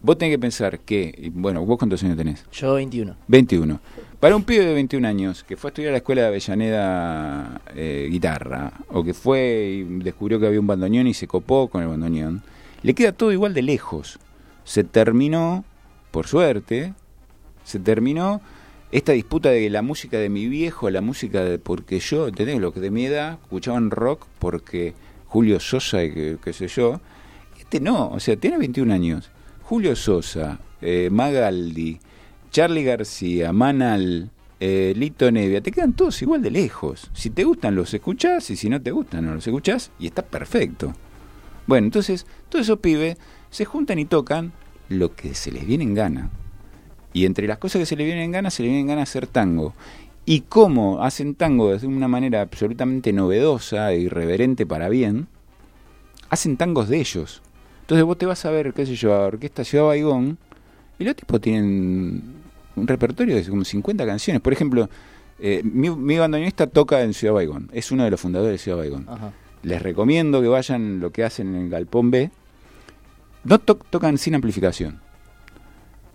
Vos 0.00 0.16
tenés 0.16 0.34
que 0.34 0.38
pensar 0.38 0.78
que, 0.78 1.30
bueno, 1.34 1.64
vos 1.64 1.76
cuántos 1.76 2.02
años 2.04 2.16
tenés? 2.16 2.44
Yo 2.52 2.74
21. 2.74 3.16
21. 3.26 3.80
Para 4.20 4.36
un 4.36 4.44
pibe 4.44 4.64
de 4.64 4.74
21 4.74 5.08
años 5.08 5.42
que 5.42 5.56
fue 5.56 5.68
a 5.68 5.70
estudiar 5.70 5.90
a 5.90 5.92
la 5.92 5.98
escuela 5.98 6.22
de 6.22 6.28
Avellaneda 6.28 7.60
eh, 7.74 8.06
guitarra, 8.08 8.72
o 8.90 9.02
que 9.02 9.12
fue 9.12 9.80
y 9.80 9.82
descubrió 9.98 10.38
que 10.38 10.46
había 10.46 10.60
un 10.60 10.68
bandoneón 10.68 11.08
y 11.08 11.14
se 11.14 11.26
copó 11.26 11.68
con 11.68 11.82
el 11.82 11.88
bandoneón, 11.88 12.42
le 12.82 12.94
queda 12.94 13.10
todo 13.10 13.32
igual 13.32 13.54
de 13.54 13.62
lejos. 13.62 14.20
Se 14.62 14.84
terminó, 14.84 15.64
por 16.12 16.28
suerte, 16.28 16.94
se 17.64 17.80
terminó 17.80 18.40
esta 18.92 19.12
disputa 19.12 19.50
de 19.50 19.68
la 19.68 19.82
música 19.82 20.18
de 20.18 20.28
mi 20.28 20.46
viejo, 20.46 20.90
la 20.90 21.00
música 21.00 21.42
de 21.42 21.58
porque 21.58 21.98
yo, 21.98 22.28
¿entendés? 22.28 22.60
Lo 22.60 22.72
que 22.72 22.78
de 22.78 22.92
mi 22.92 23.06
edad 23.06 23.38
escuchaban 23.42 23.90
rock 23.90 24.26
porque 24.38 24.94
Julio 25.28 25.60
Sosa 25.60 26.02
y 26.02 26.38
qué 26.42 26.52
sé 26.52 26.68
yo. 26.68 27.00
Este 27.58 27.80
no, 27.80 28.10
o 28.10 28.20
sea, 28.20 28.36
tiene 28.36 28.58
21 28.58 28.92
años. 28.92 29.30
Julio 29.62 29.94
Sosa, 29.94 30.58
eh, 30.80 31.08
Magaldi, 31.10 32.00
Charlie 32.50 32.84
García, 32.84 33.52
Manal, 33.52 34.30
eh, 34.60 34.92
Lito 34.96 35.30
Nevia, 35.30 35.60
te 35.60 35.70
quedan 35.70 35.92
todos 35.92 36.20
igual 36.22 36.42
de 36.42 36.50
lejos. 36.50 37.10
Si 37.12 37.30
te 37.30 37.44
gustan 37.44 37.74
los 37.74 37.92
escuchás 37.94 38.50
y 38.50 38.56
si 38.56 38.68
no 38.68 38.80
te 38.80 38.90
gustan 38.90 39.26
no 39.26 39.34
los 39.34 39.46
escuchás 39.46 39.90
y 39.98 40.06
está 40.06 40.22
perfecto. 40.22 40.94
Bueno, 41.66 41.86
entonces 41.86 42.26
todos 42.48 42.64
esos 42.64 42.78
pibes 42.78 43.18
se 43.50 43.64
juntan 43.66 43.98
y 43.98 44.06
tocan 44.06 44.52
lo 44.88 45.14
que 45.14 45.34
se 45.34 45.52
les 45.52 45.66
viene 45.66 45.84
en 45.84 45.94
gana. 45.94 46.30
Y 47.12 47.26
entre 47.26 47.46
las 47.46 47.58
cosas 47.58 47.80
que 47.80 47.86
se 47.86 47.96
les 47.96 48.06
vienen 48.06 48.24
en 48.24 48.32
gana, 48.32 48.50
se 48.50 48.62
les 48.62 48.70
viene 48.70 48.80
en 48.80 48.86
gana 48.88 49.02
hacer 49.02 49.26
tango. 49.26 49.74
Y 50.30 50.42
cómo 50.42 51.02
hacen 51.02 51.34
tango 51.34 51.74
de 51.74 51.86
una 51.86 52.06
manera 52.06 52.42
absolutamente 52.42 53.14
novedosa 53.14 53.92
e 53.92 54.00
irreverente 54.00 54.66
para 54.66 54.90
bien, 54.90 55.26
hacen 56.28 56.58
tangos 56.58 56.88
de 56.90 57.00
ellos. 57.00 57.40
Entonces 57.80 58.04
vos 58.04 58.18
te 58.18 58.26
vas 58.26 58.44
a 58.44 58.50
ver, 58.50 58.74
qué 58.74 58.84
sé 58.84 58.94
yo, 58.94 59.14
a 59.14 59.20
Orquesta 59.26 59.64
Ciudad 59.64 59.86
Baigón, 59.86 60.36
y 60.98 61.04
los 61.04 61.16
tipos 61.16 61.40
tienen 61.40 62.22
un 62.76 62.86
repertorio 62.86 63.36
de 63.36 63.44
como 63.48 63.64
50 63.64 64.04
canciones. 64.04 64.42
Por 64.42 64.52
ejemplo, 64.52 64.90
eh, 65.38 65.62
mi, 65.64 65.88
mi 65.88 66.18
bandoneonista 66.18 66.66
toca 66.66 67.00
en 67.00 67.14
Ciudad 67.14 67.32
Baigón, 67.32 67.70
es 67.72 67.90
uno 67.90 68.04
de 68.04 68.10
los 68.10 68.20
fundadores 68.20 68.52
de 68.52 68.58
Ciudad 68.58 68.76
Baigón. 68.76 69.06
Ajá. 69.08 69.32
Les 69.62 69.80
recomiendo 69.80 70.42
que 70.42 70.48
vayan 70.48 71.00
lo 71.00 71.10
que 71.10 71.24
hacen 71.24 71.54
en 71.54 71.62
el 71.62 71.70
Galpón 71.70 72.10
B. 72.10 72.30
No 73.44 73.58
to- 73.60 73.76
tocan 73.88 74.18
sin 74.18 74.34
amplificación. 74.34 75.00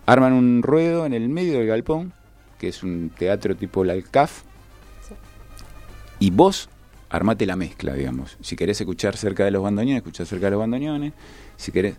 Arman 0.06 0.32
un 0.34 0.62
ruedo 0.62 1.04
en 1.04 1.14
el 1.14 1.28
medio 1.28 1.58
del 1.58 1.66
galpón, 1.66 2.12
que 2.58 2.68
es 2.68 2.82
un 2.82 3.10
teatro 3.10 3.56
tipo 3.56 3.84
la 3.84 4.00
CAF, 4.02 4.42
y 6.18 6.30
vos 6.30 6.68
armate 7.10 7.46
la 7.46 7.56
mezcla, 7.56 7.94
digamos. 7.94 8.36
Si 8.40 8.56
querés 8.56 8.80
escuchar 8.80 9.16
cerca 9.16 9.44
de 9.44 9.50
los 9.50 9.62
bandoneones, 9.62 9.98
escuchás 9.98 10.28
cerca 10.28 10.46
de 10.46 10.52
los 10.52 10.60
bandoneones. 10.60 11.12
Si 11.56 11.70
querés. 11.72 11.96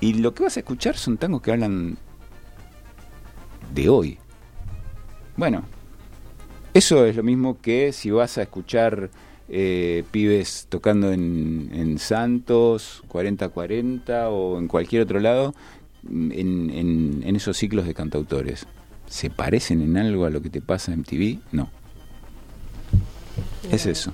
Y 0.00 0.14
lo 0.14 0.34
que 0.34 0.42
vas 0.44 0.56
a 0.56 0.60
escuchar 0.60 0.96
son 0.96 1.16
tangos 1.18 1.42
que 1.42 1.52
hablan 1.52 1.96
de 3.74 3.88
hoy. 3.88 4.18
Bueno, 5.36 5.64
eso 6.74 7.04
es 7.06 7.16
lo 7.16 7.22
mismo 7.22 7.58
que 7.60 7.92
si 7.92 8.10
vas 8.10 8.38
a 8.38 8.42
escuchar 8.42 9.10
eh, 9.48 10.04
pibes 10.10 10.66
tocando 10.68 11.12
en, 11.12 11.70
en 11.72 11.98
Santos, 11.98 13.02
40-40 13.08 14.28
o 14.30 14.58
en 14.58 14.68
cualquier 14.68 15.02
otro 15.02 15.20
lado, 15.20 15.54
en, 16.08 16.70
en- 16.70 17.22
en 17.24 17.36
esos 17.36 17.56
ciclos 17.56 17.86
de 17.86 17.94
cantautores. 17.94 18.66
¿Se 19.12 19.28
parecen 19.28 19.82
en 19.82 19.98
algo 19.98 20.24
a 20.24 20.30
lo 20.30 20.40
que 20.40 20.48
te 20.48 20.62
pasa 20.62 20.90
en 20.90 21.00
MTV? 21.00 21.38
No. 21.52 21.68
Es 23.70 23.84
eso. 23.84 24.10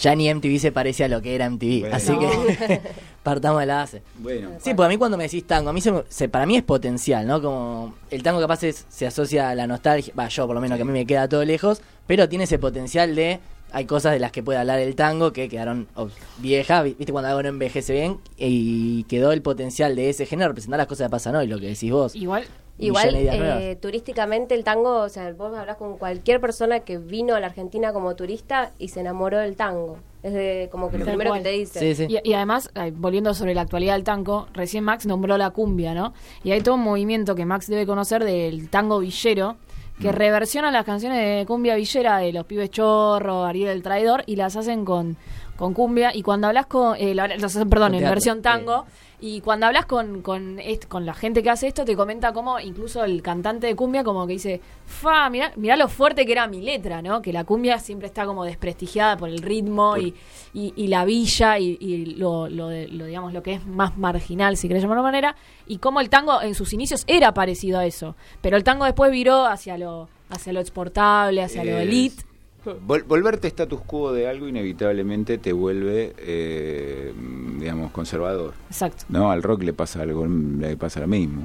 Ya 0.00 0.14
ni 0.16 0.32
MTV 0.34 0.58
se 0.58 0.72
parece 0.72 1.04
a 1.04 1.08
lo 1.08 1.22
que 1.22 1.34
era 1.36 1.48
MTV. 1.48 1.80
Bueno. 1.82 1.94
Así 1.96 2.12
que 2.18 2.80
partamos 3.22 3.60
de 3.60 3.66
la 3.66 3.76
base. 3.76 4.02
Bueno, 4.18 4.50
Sí, 4.60 4.74
pues 4.74 4.84
a 4.86 4.88
mí 4.88 4.98
cuando 4.98 5.16
me 5.16 5.22
decís 5.24 5.46
tango, 5.46 5.70
a 5.70 5.72
mí 5.72 5.80
se, 5.80 5.92
me- 5.92 6.02
se- 6.08 6.28
para 6.28 6.44
mí 6.44 6.56
es 6.56 6.64
potencial, 6.64 7.24
¿no? 7.26 7.40
Como 7.40 7.94
el 8.10 8.22
tango 8.24 8.40
capaz 8.40 8.64
es- 8.64 8.84
se 8.88 9.06
asocia 9.06 9.48
a 9.48 9.54
la 9.54 9.66
nostalgia, 9.68 10.12
va, 10.18 10.26
yo 10.28 10.44
por 10.46 10.54
lo 10.56 10.60
menos 10.60 10.76
que 10.76 10.82
a 10.82 10.84
mí 10.84 10.92
me 10.92 11.06
queda 11.06 11.28
todo 11.28 11.44
lejos, 11.44 11.80
pero 12.08 12.28
tiene 12.28 12.44
ese 12.44 12.58
potencial 12.58 13.14
de, 13.14 13.38
hay 13.70 13.84
cosas 13.86 14.12
de 14.12 14.18
las 14.18 14.32
que 14.32 14.42
puede 14.42 14.58
hablar 14.58 14.80
el 14.80 14.94
tango 14.96 15.32
que 15.32 15.48
quedaron 15.48 15.86
oh, 15.94 16.08
viejas, 16.38 16.84
vi- 16.84 16.94
viste 16.98 17.12
cuando 17.12 17.28
algo 17.28 17.42
no 17.44 17.48
envejece 17.48 17.92
bien, 17.94 18.18
y 18.36 19.04
quedó 19.04 19.30
el 19.32 19.40
potencial 19.40 19.94
de 19.96 20.10
ese 20.10 20.26
género 20.26 20.48
representar 20.48 20.78
las 20.78 20.86
cosas 20.88 21.06
que 21.06 21.10
pasan 21.12 21.36
hoy, 21.36 21.46
lo 21.46 21.58
que 21.60 21.68
decís 21.68 21.90
vos. 21.92 22.14
Igual, 22.14 22.44
Igual, 22.78 23.14
eh, 23.14 23.76
turísticamente 23.80 24.54
el 24.54 24.64
tango, 24.64 25.00
o 25.02 25.08
sea, 25.08 25.32
vos 25.34 25.56
hablas 25.56 25.76
con 25.76 25.98
cualquier 25.98 26.40
persona 26.40 26.80
que 26.80 26.98
vino 26.98 27.34
a 27.34 27.40
la 27.40 27.46
Argentina 27.46 27.92
como 27.92 28.16
turista 28.16 28.72
y 28.78 28.88
se 28.88 29.00
enamoró 29.00 29.38
del 29.38 29.54
tango. 29.56 29.98
Es 30.22 30.32
de, 30.32 30.68
como 30.72 30.90
que 30.90 30.98
lo 30.98 31.04
primero 31.04 31.30
cual. 31.30 31.42
que 31.42 31.48
te 31.50 31.54
dice. 31.56 31.78
Sí, 31.80 31.94
sí. 31.94 32.06
Y, 32.24 32.30
y 32.30 32.34
además, 32.34 32.70
volviendo 32.94 33.34
sobre 33.34 33.54
la 33.54 33.60
actualidad 33.62 33.94
del 33.94 34.04
tango, 34.04 34.46
recién 34.52 34.84
Max 34.84 35.04
nombró 35.06 35.36
la 35.36 35.50
cumbia, 35.50 35.94
¿no? 35.94 36.12
Y 36.44 36.52
hay 36.52 36.60
todo 36.60 36.76
un 36.76 36.82
movimiento 36.82 37.34
que 37.34 37.44
Max 37.44 37.66
debe 37.68 37.86
conocer 37.86 38.24
del 38.24 38.68
tango 38.70 39.00
villero, 39.00 39.56
que 40.00 40.10
reversiona 40.10 40.70
las 40.70 40.84
canciones 40.84 41.18
de 41.18 41.44
cumbia 41.46 41.74
villera 41.76 42.18
de 42.18 42.32
los 42.32 42.44
pibes 42.46 42.70
chorro, 42.70 43.44
Ariel 43.44 43.68
el 43.68 43.82
traidor, 43.82 44.22
y 44.26 44.36
las 44.36 44.56
hacen 44.56 44.84
con, 44.84 45.16
con 45.56 45.74
cumbia. 45.74 46.14
Y 46.14 46.22
cuando 46.22 46.46
hablas 46.48 46.66
con, 46.66 46.96
eh, 46.96 47.14
la- 47.14 47.28
las 47.28 47.44
hacen, 47.56 47.68
perdón, 47.68 47.88
Con 47.88 47.94
en 47.96 48.00
teatro, 48.00 48.14
versión 48.14 48.42
tango. 48.42 48.86
Y 49.24 49.40
cuando 49.40 49.66
hablas 49.66 49.86
con, 49.86 50.20
con, 50.20 50.58
con 50.88 51.06
la 51.06 51.14
gente 51.14 51.44
que 51.44 51.50
hace 51.50 51.68
esto, 51.68 51.84
te 51.84 51.94
comenta 51.94 52.32
cómo 52.32 52.58
incluso 52.58 53.04
el 53.04 53.22
cantante 53.22 53.68
de 53.68 53.76
cumbia 53.76 54.02
como 54.02 54.26
que 54.26 54.32
dice, 54.32 54.60
fa, 54.84 55.30
mirá, 55.30 55.52
mirá 55.54 55.76
lo 55.76 55.86
fuerte 55.86 56.26
que 56.26 56.32
era 56.32 56.48
mi 56.48 56.60
letra, 56.60 57.00
¿no? 57.02 57.22
Que 57.22 57.32
la 57.32 57.44
cumbia 57.44 57.78
siempre 57.78 58.08
está 58.08 58.26
como 58.26 58.44
desprestigiada 58.44 59.16
por 59.16 59.28
el 59.28 59.38
ritmo 59.38 59.96
y, 59.96 60.12
y, 60.52 60.72
y 60.74 60.88
la 60.88 61.04
villa 61.04 61.56
y, 61.60 61.78
y 61.78 62.04
lo, 62.16 62.48
lo, 62.48 62.70
lo, 62.70 63.04
digamos, 63.04 63.32
lo 63.32 63.44
que 63.44 63.54
es 63.54 63.64
más 63.64 63.96
marginal, 63.96 64.56
si 64.56 64.66
querés 64.66 64.82
llamarlo 64.82 65.02
de 65.02 65.06
manera, 65.06 65.36
y 65.68 65.78
cómo 65.78 66.00
el 66.00 66.10
tango 66.10 66.42
en 66.42 66.56
sus 66.56 66.72
inicios 66.72 67.04
era 67.06 67.32
parecido 67.32 67.78
a 67.78 67.86
eso. 67.86 68.16
Pero 68.40 68.56
el 68.56 68.64
tango 68.64 68.86
después 68.86 69.12
viró 69.12 69.46
hacia 69.46 69.78
lo, 69.78 70.08
hacia 70.30 70.52
lo 70.52 70.58
exportable, 70.58 71.44
hacia 71.44 71.62
lo 71.62 71.78
elite. 71.78 72.24
Vol- 72.64 73.02
volverte 73.04 73.48
status 73.48 73.80
quo 73.80 74.12
de 74.12 74.28
algo 74.28 74.46
inevitablemente 74.48 75.38
te 75.38 75.52
vuelve, 75.52 76.14
eh, 76.18 77.12
digamos, 77.58 77.90
conservador. 77.90 78.54
Exacto. 78.68 79.04
No, 79.08 79.30
al 79.32 79.42
rock 79.42 79.62
le 79.64 79.72
pasa 79.72 80.02
algo, 80.02 80.26
le 80.26 80.76
pasa 80.76 81.00
lo 81.00 81.08
mismo. 81.08 81.42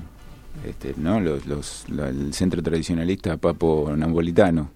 Este, 0.67 0.93
¿no? 0.97 1.19
Los, 1.19 1.45
los, 1.47 1.85
la- 1.89 2.09
el 2.09 2.33
centro 2.33 2.61
tradicionalista 2.61 3.37
Papo 3.37 3.91
Napolitano, 3.95 4.69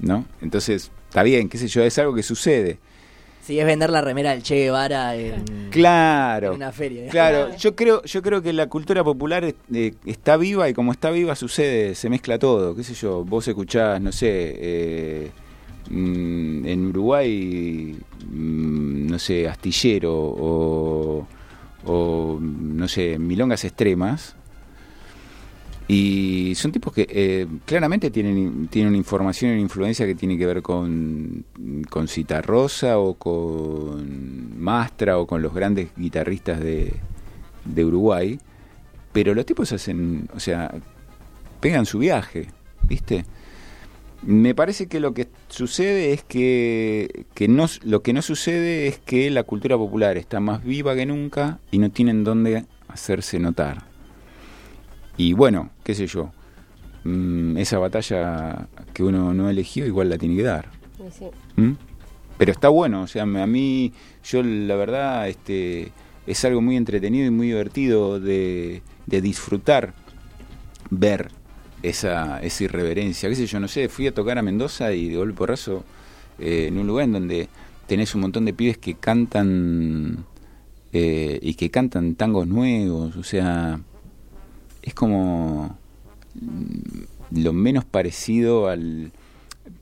¿no? 0.00 0.24
Entonces, 0.40 0.90
está 1.08 1.22
bien, 1.22 1.48
qué 1.48 1.58
sé 1.58 1.68
yo, 1.68 1.82
es 1.82 1.98
algo 1.98 2.14
que 2.14 2.22
sucede. 2.22 2.78
Sí, 3.42 3.58
es 3.58 3.66
vender 3.66 3.90
la 3.90 4.00
remera 4.00 4.30
del 4.30 4.42
Che 4.42 4.54
Guevara 4.54 5.14
en, 5.16 5.44
Claro. 5.70 6.48
en 6.52 6.54
una 6.56 6.72
feria. 6.72 7.10
Claro, 7.10 7.54
yo 7.58 7.76
creo, 7.76 8.02
yo 8.04 8.22
creo 8.22 8.40
que 8.40 8.54
la 8.54 8.68
cultura 8.70 9.04
popular 9.04 9.44
eh, 9.44 9.94
está 10.06 10.38
viva 10.38 10.66
y 10.70 10.72
como 10.72 10.92
está 10.92 11.10
viva 11.10 11.34
sucede, 11.36 11.94
se 11.94 12.08
mezcla 12.08 12.38
todo, 12.38 12.74
qué 12.74 12.82
sé 12.82 12.94
yo, 12.94 13.22
vos 13.22 13.46
escuchás, 13.46 14.00
no 14.00 14.12
sé, 14.12 14.28
eh, 14.30 15.30
mm, 15.90 16.66
en 16.66 16.86
Uruguay, 16.86 17.96
mm, 18.30 19.06
no 19.06 19.18
sé, 19.18 19.48
astillero 19.48 20.12
o, 20.14 21.26
o, 21.86 22.38
no 22.40 22.88
sé, 22.88 23.18
milongas 23.18 23.64
extremas. 23.64 24.36
Y 25.86 26.54
son 26.56 26.72
tipos 26.72 26.94
que 26.94 27.06
eh, 27.10 27.46
claramente 27.66 28.10
tienen, 28.10 28.68
tienen 28.68 28.88
una 28.88 28.96
información 28.96 29.50
y 29.50 29.54
una 29.54 29.62
influencia 29.62 30.06
que 30.06 30.14
tiene 30.14 30.38
que 30.38 30.46
ver 30.46 30.62
con, 30.62 31.44
con 31.90 32.08
Citarrosa 32.08 32.98
o 32.98 33.14
con 33.14 34.58
Mastra 34.58 35.18
o 35.18 35.26
con 35.26 35.42
los 35.42 35.52
grandes 35.52 35.90
guitarristas 35.94 36.60
de, 36.60 36.94
de 37.66 37.84
Uruguay. 37.84 38.38
Pero 39.12 39.34
los 39.34 39.44
tipos 39.44 39.72
hacen, 39.72 40.28
o 40.34 40.40
sea, 40.40 40.74
pegan 41.60 41.84
su 41.84 41.98
viaje, 41.98 42.48
¿viste? 42.82 43.26
Me 44.26 44.54
parece 44.54 44.86
que 44.86 45.00
lo 45.00 45.12
que 45.12 45.28
sucede 45.48 46.12
es 46.14 46.24
que, 46.24 47.26
que 47.34 47.46
no, 47.46 47.66
lo 47.82 48.02
que 48.02 48.14
no 48.14 48.22
sucede 48.22 48.86
es 48.86 48.98
que 48.98 49.30
la 49.30 49.42
cultura 49.42 49.76
popular 49.76 50.16
está 50.16 50.40
más 50.40 50.64
viva 50.64 50.94
que 50.94 51.04
nunca 51.04 51.58
y 51.70 51.78
no 51.78 51.90
tienen 51.90 52.24
dónde 52.24 52.64
hacerse 52.88 53.38
notar. 53.38 53.84
Y 55.18 55.34
bueno, 55.34 55.70
qué 55.82 55.94
sé 55.94 56.06
yo, 56.06 56.32
mm, 57.04 57.58
esa 57.58 57.78
batalla 57.78 58.66
que 58.94 59.04
uno 59.04 59.34
no 59.34 59.50
eligió 59.50 59.84
igual 59.84 60.08
la 60.08 60.16
tiene 60.16 60.36
que 60.36 60.42
dar. 60.42 60.70
Sí. 61.12 61.26
¿Mm? 61.56 61.72
Pero 62.38 62.52
está 62.52 62.68
bueno, 62.68 63.02
o 63.02 63.06
sea, 63.06 63.24
a 63.24 63.46
mí, 63.46 63.92
yo 64.24 64.42
la 64.42 64.74
verdad, 64.76 65.28
este, 65.28 65.92
es 66.26 66.44
algo 66.46 66.62
muy 66.62 66.76
entretenido 66.76 67.26
y 67.26 67.30
muy 67.30 67.48
divertido 67.48 68.18
de, 68.20 68.80
de 69.04 69.20
disfrutar, 69.20 69.92
ver 70.88 71.30
esa, 71.84 72.40
esa 72.40 72.64
irreverencia. 72.64 73.28
¿Qué 73.28 73.36
sé 73.36 73.46
yo? 73.46 73.60
No 73.60 73.68
sé, 73.68 73.88
fui 73.88 74.06
a 74.06 74.14
tocar 74.14 74.38
a 74.38 74.42
Mendoza 74.42 74.92
y 74.92 75.08
de 75.08 75.16
golpe 75.16 75.34
porrazo, 75.34 75.84
eh, 76.38 76.66
en 76.68 76.78
un 76.78 76.86
lugar 76.86 77.04
en 77.04 77.12
donde 77.12 77.48
tenés 77.86 78.14
un 78.14 78.22
montón 78.22 78.44
de 78.44 78.54
pibes 78.54 78.78
que 78.78 78.94
cantan 78.94 80.24
eh, 80.92 81.38
y 81.42 81.54
que 81.54 81.70
cantan 81.70 82.14
tangos 82.14 82.46
nuevos, 82.46 83.16
o 83.16 83.22
sea, 83.22 83.80
es 84.82 84.94
como 84.94 85.76
lo 87.30 87.52
menos 87.52 87.84
parecido 87.84 88.68
al 88.68 89.12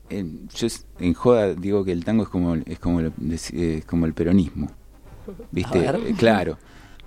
en, 0.09 0.47
yo 0.49 0.67
en 0.99 1.13
joda 1.13 1.53
digo 1.53 1.83
que 1.83 1.91
el 1.91 2.03
tango 2.03 2.23
es 2.23 2.29
como 2.29 2.55
es 2.55 2.79
como 2.79 2.99
el, 2.99 3.11
es 3.31 3.85
como 3.85 4.05
el 4.05 4.13
peronismo 4.13 4.69
viste 5.51 5.93
claro 6.17 6.57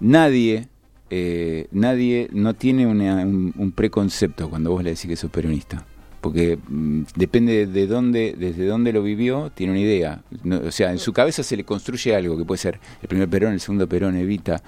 nadie 0.00 0.68
eh, 1.10 1.66
nadie 1.72 2.28
no 2.32 2.54
tiene 2.54 2.86
una- 2.86 3.24
un, 3.24 3.52
un 3.56 3.72
preconcepto 3.72 4.48
cuando 4.50 4.70
vos 4.70 4.82
le 4.82 4.90
decís 4.90 5.06
que 5.06 5.16
sos 5.16 5.30
peronista. 5.30 5.84
Porque 6.20 6.58
mm, 6.68 7.02
depende 7.14 7.66
de 7.66 7.86
dónde, 7.86 8.34
desde 8.36 8.66
dónde 8.66 8.92
lo 8.92 9.02
vivió, 9.02 9.50
tiene 9.54 9.72
una 9.72 9.80
idea. 9.80 10.22
No, 10.42 10.58
o 10.66 10.70
sea, 10.72 10.90
en 10.90 10.98
su 10.98 11.12
cabeza 11.12 11.42
se 11.42 11.56
le 11.56 11.62
construye 11.64 12.16
algo 12.16 12.36
que 12.36 12.44
puede 12.44 12.58
ser 12.58 12.80
el 13.02 13.08
primer 13.08 13.28
Perón, 13.28 13.52
el 13.52 13.60
segundo 13.60 13.86
Perón, 13.88 14.16
Evita, 14.16 14.60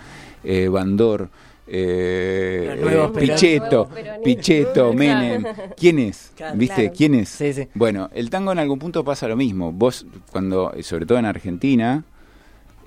eh, 0.44 0.68
Bandor, 0.68 1.28
eh, 1.66 2.78
eh. 2.78 3.08
Pichetto. 3.18 3.88
Pichetto, 4.24 4.92
Menem. 4.92 5.44
¿Quién 5.76 5.98
es? 5.98 6.32
Claro. 6.38 6.56
¿Viste? 6.56 6.74
Claro. 6.82 6.92
¿Quién 6.96 7.14
es? 7.16 7.28
Sí, 7.30 7.52
sí. 7.52 7.68
Bueno, 7.74 8.08
el 8.14 8.30
tango 8.30 8.52
en 8.52 8.58
algún 8.60 8.78
punto 8.78 9.02
pasa 9.04 9.26
lo 9.26 9.36
mismo. 9.36 9.72
Vos, 9.72 10.06
cuando, 10.30 10.72
sobre 10.82 11.04
todo 11.06 11.18
en 11.18 11.24
Argentina, 11.26 12.04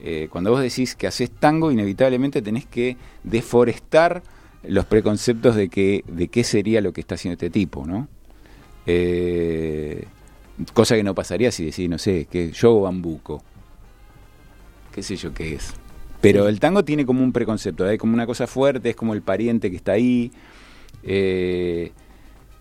eh, 0.03 0.27
cuando 0.31 0.51
vos 0.51 0.61
decís 0.61 0.95
que 0.95 1.07
haces 1.07 1.29
tango, 1.29 1.71
inevitablemente 1.71 2.41
tenés 2.41 2.65
que 2.65 2.97
deforestar 3.23 4.23
los 4.63 4.85
preconceptos 4.85 5.55
de 5.55 5.69
que 5.69 6.03
de 6.07 6.27
qué 6.27 6.43
sería 6.43 6.81
lo 6.81 6.93
que 6.93 7.01
está 7.01 7.15
haciendo 7.15 7.33
este 7.33 7.49
tipo, 7.49 7.85
¿no? 7.85 8.07
Eh, 8.85 10.05
cosa 10.73 10.95
que 10.95 11.03
no 11.03 11.15
pasaría 11.15 11.51
si 11.51 11.65
decís, 11.65 11.89
no 11.89 11.97
sé, 11.97 12.27
que 12.29 12.51
yo 12.51 12.81
bambuco. 12.81 13.43
Qué 14.93 15.03
sé 15.03 15.15
yo 15.15 15.33
qué 15.33 15.55
es. 15.55 15.73
Pero 16.19 16.47
el 16.47 16.59
tango 16.59 16.83
tiene 16.83 17.05
como 17.05 17.23
un 17.23 17.31
preconcepto, 17.31 17.85
hay 17.85 17.97
como 17.97 18.13
una 18.13 18.25
cosa 18.25 18.47
fuerte, 18.47 18.91
es 18.91 18.95
como 18.95 19.13
el 19.13 19.21
pariente 19.21 19.71
que 19.71 19.77
está 19.77 19.93
ahí. 19.93 20.31
Eh, 21.03 21.91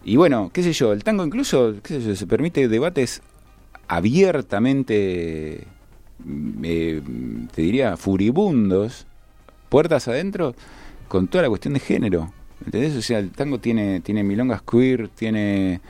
y 0.05 0.17
bueno, 0.17 0.51
qué 0.53 0.63
sé 0.63 0.73
yo, 0.73 0.93
el 0.93 1.05
tango 1.05 1.25
incluso, 1.25 1.75
qué 1.83 2.01
sé 2.01 2.07
yo, 2.07 2.17
se 2.17 2.27
permite 2.27 2.69
debates 2.69 3.23
abiertamente, 3.87 5.67
eh, 6.63 7.03
te 7.55 7.63
diría, 7.63 7.97
furibundos, 7.97 9.07
puertas 9.69 10.09
adentro, 10.09 10.55
con 11.09 11.29
toda 11.29 11.43
la 11.43 11.49
cuestión 11.49 11.75
de 11.75 11.81
género. 11.81 12.33
¿Entendés? 12.65 12.97
O 12.97 13.03
sea, 13.03 13.19
el 13.19 13.31
tango 13.31 13.59
tiene, 13.59 14.01
tiene 14.01 14.23
milongas 14.23 14.63
queer, 14.63 15.09
tiene, 15.09 15.81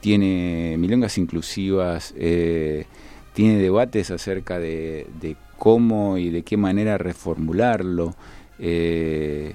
tiene 0.00 0.76
milongas 0.78 1.16
inclusivas, 1.16 2.12
eh, 2.16 2.86
tiene 3.34 3.58
debates 3.58 4.10
acerca 4.10 4.58
de, 4.58 5.06
de 5.20 5.36
cómo 5.58 6.18
y 6.18 6.30
de 6.30 6.42
qué 6.42 6.56
manera 6.56 6.98
reformularlo. 6.98 8.16
Eh, 8.58 9.54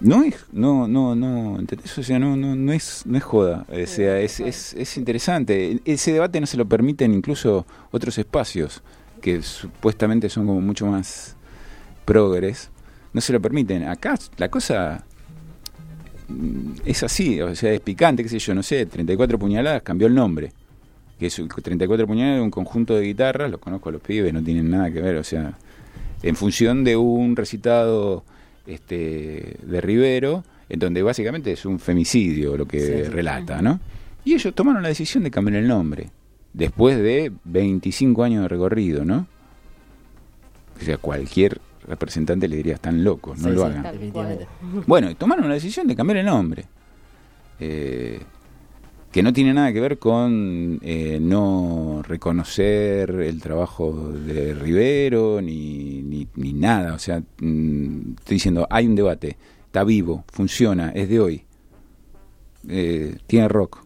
no 0.00 0.24
es, 0.24 0.46
no, 0.52 0.88
no, 0.88 1.14
no, 1.14 1.58
¿entendés? 1.60 1.96
O 1.96 2.02
sea, 2.02 2.18
no, 2.18 2.36
no, 2.36 2.56
no 2.56 2.72
es, 2.72 3.04
no 3.06 3.16
es 3.16 3.22
joda. 3.22 3.64
O 3.70 3.86
sea, 3.86 4.20
es, 4.20 4.40
es, 4.40 4.74
es 4.74 4.96
interesante. 4.96 5.80
Ese 5.84 6.12
debate 6.12 6.40
no 6.40 6.46
se 6.46 6.56
lo 6.56 6.66
permiten 6.66 7.14
incluso 7.14 7.66
otros 7.92 8.18
espacios 8.18 8.82
que 9.24 9.40
supuestamente 9.40 10.28
son 10.28 10.46
como 10.46 10.60
mucho 10.60 10.84
más 10.84 11.34
progres. 12.04 12.68
No 13.14 13.22
se 13.22 13.32
lo 13.32 13.40
permiten. 13.40 13.84
Acá 13.84 14.18
la 14.36 14.50
cosa 14.50 15.02
mm, 16.28 16.72
es 16.84 17.02
así, 17.02 17.40
o 17.40 17.54
sea, 17.54 17.72
es 17.72 17.80
picante, 17.80 18.22
qué 18.22 18.28
sé 18.28 18.38
yo, 18.38 18.54
no 18.54 18.62
sé, 18.62 18.84
34 18.84 19.38
puñaladas 19.38 19.80
cambió 19.80 20.08
el 20.08 20.14
nombre. 20.14 20.52
Que 21.18 21.28
es 21.28 21.40
34 21.62 22.06
puñaladas 22.06 22.42
un 22.42 22.50
conjunto 22.50 22.96
de 22.96 23.00
guitarras, 23.06 23.50
los 23.50 23.60
conozco 23.60 23.88
a 23.88 23.92
los 23.92 24.02
pibes, 24.02 24.30
no 24.34 24.42
tienen 24.42 24.68
nada 24.68 24.90
que 24.90 25.00
ver, 25.00 25.16
o 25.16 25.24
sea, 25.24 25.56
en 26.22 26.36
función 26.36 26.84
de 26.84 26.98
un 26.98 27.34
recitado 27.34 28.24
este, 28.66 29.56
de 29.62 29.80
Rivero, 29.80 30.44
en 30.68 30.80
donde 30.80 31.02
básicamente 31.02 31.50
es 31.50 31.64
un 31.64 31.78
femicidio 31.78 32.58
lo 32.58 32.66
que 32.68 32.80
sí. 32.80 33.02
relata, 33.04 33.62
¿no? 33.62 33.80
Y 34.22 34.34
ellos 34.34 34.54
tomaron 34.54 34.82
la 34.82 34.90
decisión 34.90 35.24
de 35.24 35.30
cambiar 35.30 35.62
el 35.62 35.68
nombre, 35.68 36.10
después 36.54 36.96
de 36.96 37.32
25 37.44 38.24
años 38.24 38.42
de 38.42 38.48
recorrido, 38.48 39.04
¿no? 39.04 39.26
O 40.80 40.84
sea, 40.84 40.96
cualquier 40.96 41.60
representante 41.86 42.48
le 42.48 42.56
diría, 42.56 42.74
están 42.74 43.04
locos, 43.04 43.38
no 43.40 43.50
Sí, 43.50 43.54
lo 43.54 43.60
sí, 43.60 43.66
hagan. 43.66 43.94
Bueno, 44.86 45.10
y 45.10 45.14
tomaron 45.14 45.48
la 45.48 45.54
decisión 45.54 45.86
de 45.86 45.94
cambiar 45.94 46.18
el 46.18 46.26
nombre. 46.26 46.64
Eh, 47.60 48.20
que 49.12 49.22
no 49.22 49.32
tiene 49.32 49.54
nada 49.54 49.72
que 49.72 49.80
ver 49.80 49.98
con 49.98 50.80
eh, 50.82 51.20
no 51.20 52.02
reconocer 52.02 53.10
el 53.10 53.40
trabajo 53.40 54.10
de 54.10 54.54
Rivero 54.54 55.40
ni, 55.40 56.02
ni, 56.02 56.26
ni 56.34 56.52
nada. 56.52 56.94
O 56.94 56.98
sea, 56.98 57.22
mm, 57.38 58.14
estoy 58.18 58.34
diciendo, 58.34 58.66
hay 58.70 58.86
un 58.88 58.96
debate, 58.96 59.36
está 59.66 59.84
vivo, 59.84 60.24
funciona, 60.32 60.90
es 60.90 61.08
de 61.08 61.20
hoy. 61.20 61.44
Eh, 62.68 63.16
tiene 63.28 63.46
rock. 63.46 63.84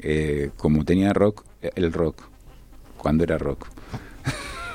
Eh, 0.00 0.50
como 0.56 0.84
tenía 0.84 1.12
rock, 1.12 1.44
el 1.62 1.92
rock, 1.92 2.22
cuando 2.96 3.24
era 3.24 3.38
rock. 3.38 3.66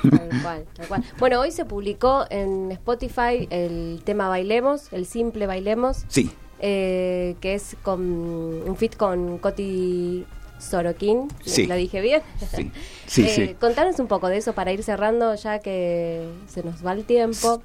Tal 0.02 0.42
cual, 0.42 0.64
tal 0.74 0.86
cual. 0.88 1.04
Bueno, 1.18 1.40
hoy 1.40 1.50
se 1.50 1.64
publicó 1.64 2.26
en 2.28 2.70
Spotify 2.72 3.48
el 3.50 4.02
tema 4.04 4.28
Bailemos, 4.28 4.92
el 4.92 5.06
simple 5.06 5.46
Bailemos, 5.46 6.04
Sí, 6.08 6.30
eh, 6.60 7.36
que 7.40 7.54
es 7.54 7.76
con 7.82 8.00
un 8.02 8.76
fit 8.76 8.96
con 8.96 9.38
Coti 9.38 10.26
Sorokin. 10.58 11.28
Sí. 11.44 11.66
¿Lo 11.66 11.74
dije 11.74 12.02
bien? 12.02 12.20
sí, 12.54 12.70
sí, 13.06 13.24
Eh, 13.26 13.28
sí. 13.48 13.54
Contanos 13.58 13.98
un 13.98 14.06
poco 14.06 14.28
de 14.28 14.36
eso 14.36 14.52
para 14.52 14.72
ir 14.72 14.82
cerrando 14.82 15.34
ya 15.36 15.58
que 15.60 16.28
se 16.48 16.62
nos 16.62 16.84
va 16.84 16.92
el 16.92 17.04
tiempo 17.04 17.62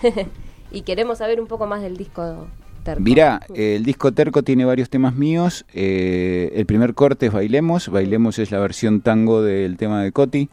y 0.70 0.82
queremos 0.82 1.18
saber 1.18 1.40
un 1.40 1.48
poco 1.48 1.66
más 1.66 1.82
del 1.82 1.96
disco 1.96 2.46
Terco. 2.84 3.02
Mirá, 3.02 3.40
eh, 3.54 3.76
el 3.76 3.84
disco 3.84 4.12
Terco 4.12 4.42
tiene 4.42 4.64
varios 4.64 4.90
temas 4.90 5.16
míos. 5.16 5.64
Eh, 5.74 6.52
el 6.54 6.66
primer 6.66 6.94
corte 6.94 7.26
es 7.26 7.32
Bailemos. 7.32 7.88
Bailemos 7.88 8.38
es 8.38 8.52
la 8.52 8.60
versión 8.60 9.00
tango 9.00 9.42
del 9.42 9.76
tema 9.76 10.02
de 10.02 10.12
Coti. 10.12 10.48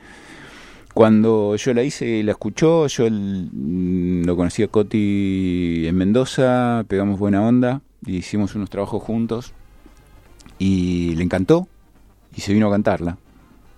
Cuando 0.94 1.56
yo 1.56 1.74
la 1.74 1.84
hice 1.84 2.08
y 2.08 2.24
la 2.24 2.32
escuchó, 2.32 2.88
yo 2.88 3.06
mm, 3.10 4.24
lo 4.26 4.36
conocí 4.36 4.64
a 4.64 4.68
Coti 4.68 5.86
en 5.88 5.96
Mendoza, 5.96 6.84
pegamos 6.88 7.20
buena 7.20 7.42
onda, 7.42 7.82
y 8.06 8.18
hicimos 8.18 8.56
unos 8.56 8.70
trabajos 8.70 9.02
juntos 9.02 9.54
y 10.60 11.16
le 11.16 11.24
encantó 11.24 11.68
y 12.36 12.42
se 12.42 12.54
vino 12.54 12.68
a 12.68 12.72
cantarla 12.72 13.18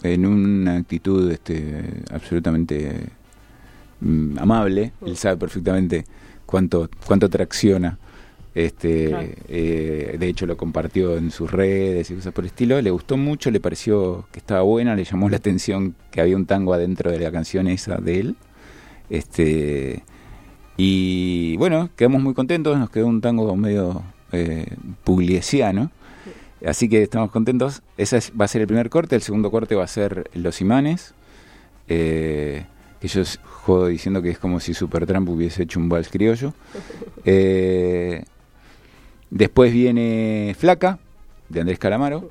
en 0.01 0.25
una 0.25 0.77
actitud 0.77 1.31
este, 1.31 2.03
absolutamente 2.11 3.09
mm, 4.01 4.39
amable. 4.39 4.93
Él 5.05 5.15
sabe 5.17 5.37
perfectamente 5.37 6.05
cuánto, 6.45 6.89
cuánto 7.05 7.29
tracciona. 7.29 7.97
Este, 8.55 9.07
Claro. 9.09 9.27
eh, 9.47 10.15
de 10.19 10.27
hecho 10.27 10.45
lo 10.45 10.55
compartió 10.57 11.17
en 11.17 11.31
sus 11.31 11.51
redes 11.51 12.11
y 12.11 12.15
cosas 12.15 12.33
por 12.33 12.43
el 12.43 12.47
estilo. 12.49 12.79
Le 12.81 12.91
gustó 12.91 13.17
mucho, 13.17 13.49
le 13.51 13.59
pareció 13.59 14.25
que 14.31 14.39
estaba 14.39 14.61
buena, 14.61 14.95
le 14.95 15.03
llamó 15.03 15.29
la 15.29 15.37
atención 15.37 15.95
que 16.11 16.21
había 16.21 16.35
un 16.35 16.45
tango 16.45 16.73
adentro 16.73 17.09
de 17.11 17.19
la 17.19 17.31
canción 17.31 17.67
esa 17.67 17.97
de 17.97 18.19
él. 18.19 18.35
Este, 19.09 20.03
y 20.77 21.55
bueno, 21.57 21.89
quedamos 21.95 22.21
muy 22.21 22.33
contentos, 22.33 22.77
nos 22.77 22.89
quedó 22.89 23.07
un 23.07 23.21
tango 23.21 23.55
medio 23.55 24.03
eh, 24.31 24.65
pugliesiano. 25.03 25.91
Así 26.65 26.87
que 26.89 27.03
estamos 27.03 27.29
contentos. 27.31 27.81
Ese 27.97 28.17
es- 28.17 28.31
va 28.39 28.45
a 28.45 28.47
ser 28.47 28.61
el 28.61 28.67
primer 28.67 28.89
corte. 28.89 29.15
El 29.15 29.21
segundo 29.21 29.51
corte 29.51 29.75
va 29.75 29.83
a 29.83 29.87
ser 29.87 30.29
Los 30.33 30.61
Imanes. 30.61 31.13
eh, 31.89 32.65
que 33.01 33.09
yo 33.09 33.21
jodo 33.43 33.87
diciendo 33.87 34.21
que 34.21 34.29
es 34.29 34.39
como 34.39 34.61
si 34.61 34.73
Supertramp 34.73 35.27
hubiese 35.27 35.63
hecho 35.63 35.79
un 35.79 35.89
vals 35.89 36.07
criollo. 36.09 36.53
Eh, 37.25 38.23
después 39.33 39.73
viene 39.73 40.55
Flaca, 40.57 40.99
de 41.49 41.59
Andrés 41.61 41.79
Calamaro. 41.79 42.29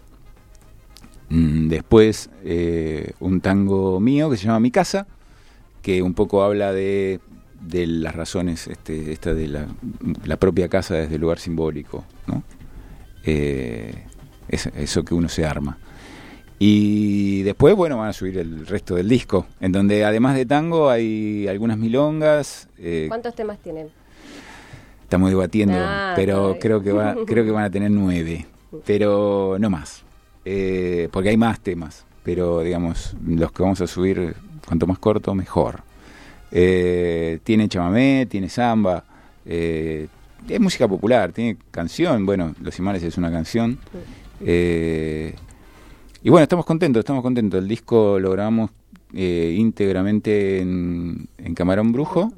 Mm, 1.28 1.68
Después 1.68 2.30
eh, 2.44 3.12
un 3.20 3.40
tango 3.40 4.00
mío 4.00 4.30
que 4.30 4.36
se 4.36 4.44
llama 4.46 4.60
Mi 4.60 4.70
Casa, 4.70 5.06
que 5.82 6.02
un 6.02 6.14
poco 6.14 6.42
habla 6.42 6.72
de, 6.72 7.20
las 7.70 8.14
razones, 8.14 8.66
este, 8.68 9.12
esta 9.12 9.34
de 9.34 9.48
la, 9.48 10.36
propia 10.36 10.68
casa 10.68 10.94
desde 10.94 11.16
el 11.16 11.20
lugar 11.20 11.38
simbólico, 11.38 12.04
¿no? 12.26 12.42
Eh, 13.24 14.04
es- 14.48 14.66
eso 14.76 15.04
que 15.04 15.14
uno 15.14 15.28
se 15.28 15.44
arma. 15.44 15.78
Y 16.58 17.42
después, 17.42 17.74
bueno, 17.74 17.98
van 17.98 18.08
a 18.10 18.12
subir 18.12 18.38
el 18.38 18.66
resto 18.66 18.94
del 18.94 19.08
disco, 19.08 19.46
en 19.60 19.72
donde 19.72 20.04
además 20.04 20.36
de 20.36 20.46
tango 20.46 20.90
hay 20.90 21.48
algunas 21.48 21.78
milongas. 21.78 22.68
eh, 22.78 23.06
¿Cuántos 23.08 23.34
temas 23.34 23.58
tienen? 23.58 23.88
Estamos 25.12 25.28
debatiendo, 25.28 25.76
Ah, 25.78 26.14
pero 26.16 26.56
creo 26.58 26.82
que 26.82 26.90
va, 26.90 27.14
creo 27.26 27.44
que 27.44 27.50
van 27.50 27.64
a 27.64 27.70
tener 27.70 27.90
nueve, 27.90 28.46
pero 28.86 29.56
no 29.60 29.68
más, 29.68 30.02
Eh, 30.46 31.08
porque 31.12 31.28
hay 31.28 31.36
más 31.36 31.60
temas, 31.60 32.04
pero 32.24 32.60
digamos 32.60 33.14
los 33.26 33.52
que 33.52 33.62
vamos 33.62 33.80
a 33.82 33.86
subir, 33.86 34.34
cuanto 34.66 34.86
más 34.86 34.98
corto 34.98 35.34
mejor. 35.34 35.82
Eh, 36.50 37.38
tiene 37.44 37.68
chamamé, 37.68 38.26
tiene 38.28 38.48
samba, 38.48 39.04
eh, 39.44 40.08
es 40.48 40.60
música 40.60 40.88
popular, 40.88 41.30
tiene 41.32 41.58
canción, 41.70 42.24
bueno, 42.24 42.54
Los 42.62 42.78
Imanes 42.78 43.02
es 43.02 43.18
una 43.18 43.30
canción. 43.30 43.78
Eh, 44.40 45.34
y 46.22 46.30
bueno, 46.30 46.42
estamos 46.42 46.64
contentos, 46.64 47.00
estamos 47.00 47.22
contentos. 47.22 47.60
El 47.60 47.68
disco 47.68 48.18
lo 48.18 48.30
grabamos 48.32 48.70
eh, 49.14 49.54
íntegramente 49.58 50.60
en, 50.60 51.28
en 51.38 51.54
Camarón 51.54 51.92
Brujo, 51.92 52.32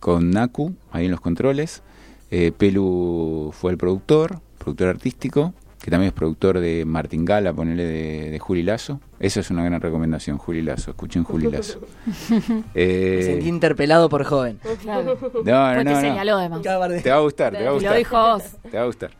con 0.00 0.30
Naku, 0.30 0.74
ahí 0.92 1.06
en 1.06 1.10
los 1.10 1.20
controles. 1.20 1.82
Eh, 2.30 2.52
Pelu 2.56 3.50
fue 3.52 3.72
el 3.72 3.78
productor, 3.78 4.40
productor 4.58 4.88
artístico. 4.88 5.54
que 5.82 5.90
también 5.90 6.08
es 6.08 6.12
productor 6.12 6.58
de 6.60 6.84
Martín 6.84 7.24
Gala, 7.24 7.52
ponele 7.52 7.84
de, 7.84 8.30
de 8.30 8.38
Juli 8.38 8.62
Lazo. 8.62 9.00
Esa 9.20 9.40
es 9.40 9.50
una 9.50 9.64
gran 9.64 9.80
recomendación, 9.80 10.36
Juli 10.36 10.60
Lazo. 10.60 10.90
Escuchen 10.90 11.22
Juli 11.24 11.50
Lazo. 11.50 11.80
Me 12.30 12.64
Eh, 12.74 13.22
sentí 13.22 13.48
interpelado 13.48 14.08
por 14.08 14.24
joven. 14.24 14.58
Claro. 14.82 15.16
no, 15.44 15.74
no, 15.74 15.84
no, 15.84 15.84
no. 15.92 16.00
señaló 16.00 16.36
además. 16.36 16.62
Te 16.62 16.68
va 17.10 17.16
a 17.16 17.20
gustar, 17.20 17.52
te 17.54 17.62
va 17.62 17.70
a 17.70 17.72
gustar. 17.72 17.92
lo 17.92 17.98
dijo 17.98 18.16
vos. 18.18 18.42
Te 18.70 18.76
va 18.76 18.82
a 18.82 18.86
gustar. 18.86 19.10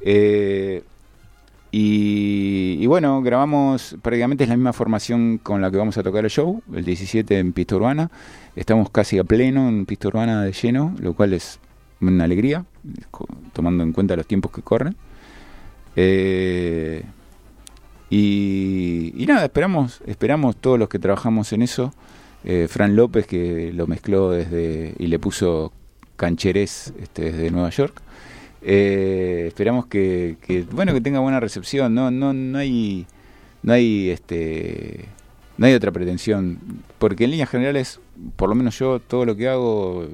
Eh, 0.00 0.82
y, 1.70 2.86
bueno, 2.86 3.20
grabamos 3.22 3.96
prácticamente 4.00 4.44
es 4.44 4.50
la 4.50 4.56
misma 4.56 4.72
formación 4.72 5.38
con 5.38 5.60
la 5.60 5.70
que 5.70 5.76
vamos 5.76 5.98
a 5.98 6.02
tocar 6.02 6.24
el 6.24 6.30
show, 6.30 6.62
el 6.74 6.84
17 6.84 7.38
en 7.38 7.52
pista 7.52 7.76
urbana. 7.76 8.10
Estamos 8.56 8.90
casi 8.90 9.18
a 9.18 9.24
pleno 9.24 9.68
en 9.68 9.84
pista 9.84 10.08
urbana 10.08 10.42
de 10.42 10.52
lleno, 10.52 10.94
lo 11.00 11.14
cual 11.14 11.34
es 11.34 11.60
una 12.00 12.24
alegría, 12.24 12.64
tomando 13.52 13.82
en 13.82 13.92
cuenta 13.92 14.16
los 14.16 14.26
tiempos 14.26 14.50
que 14.52 14.62
corren. 14.62 14.96
Eh, 15.94 17.04
y, 18.08 19.12
y 19.16 19.26
nada, 19.26 19.44
esperamos, 19.44 20.00
esperamos 20.06 20.56
todos 20.56 20.78
los 20.78 20.88
que 20.88 20.98
trabajamos 20.98 21.52
en 21.52 21.62
eso. 21.62 21.92
Eh, 22.44 22.66
Fran 22.68 22.96
López 22.96 23.26
que 23.26 23.72
lo 23.74 23.86
mezcló 23.86 24.30
desde 24.30 24.94
y 24.98 25.08
le 25.08 25.18
puso 25.18 25.72
cancherés 26.16 26.94
este, 27.00 27.32
desde 27.32 27.50
Nueva 27.50 27.70
York. 27.70 28.00
Eh, 28.62 29.44
esperamos 29.48 29.86
que, 29.86 30.36
que, 30.40 30.62
bueno 30.62 30.92
que 30.92 31.00
tenga 31.00 31.20
buena 31.20 31.40
recepción. 31.40 31.94
No 31.94 32.10
no 32.10 32.32
no 32.32 32.58
hay 32.58 33.06
no 33.62 33.72
hay 33.72 34.10
este 34.10 35.06
no 35.56 35.66
hay 35.66 35.74
otra 35.74 35.92
pretensión 35.92 36.58
porque 36.98 37.24
en 37.24 37.32
líneas 37.32 37.50
generales 37.50 38.00
por 38.36 38.48
lo 38.48 38.54
menos 38.54 38.78
yo 38.78 39.00
todo 39.00 39.24
lo 39.24 39.36
que 39.36 39.48
hago 39.48 40.06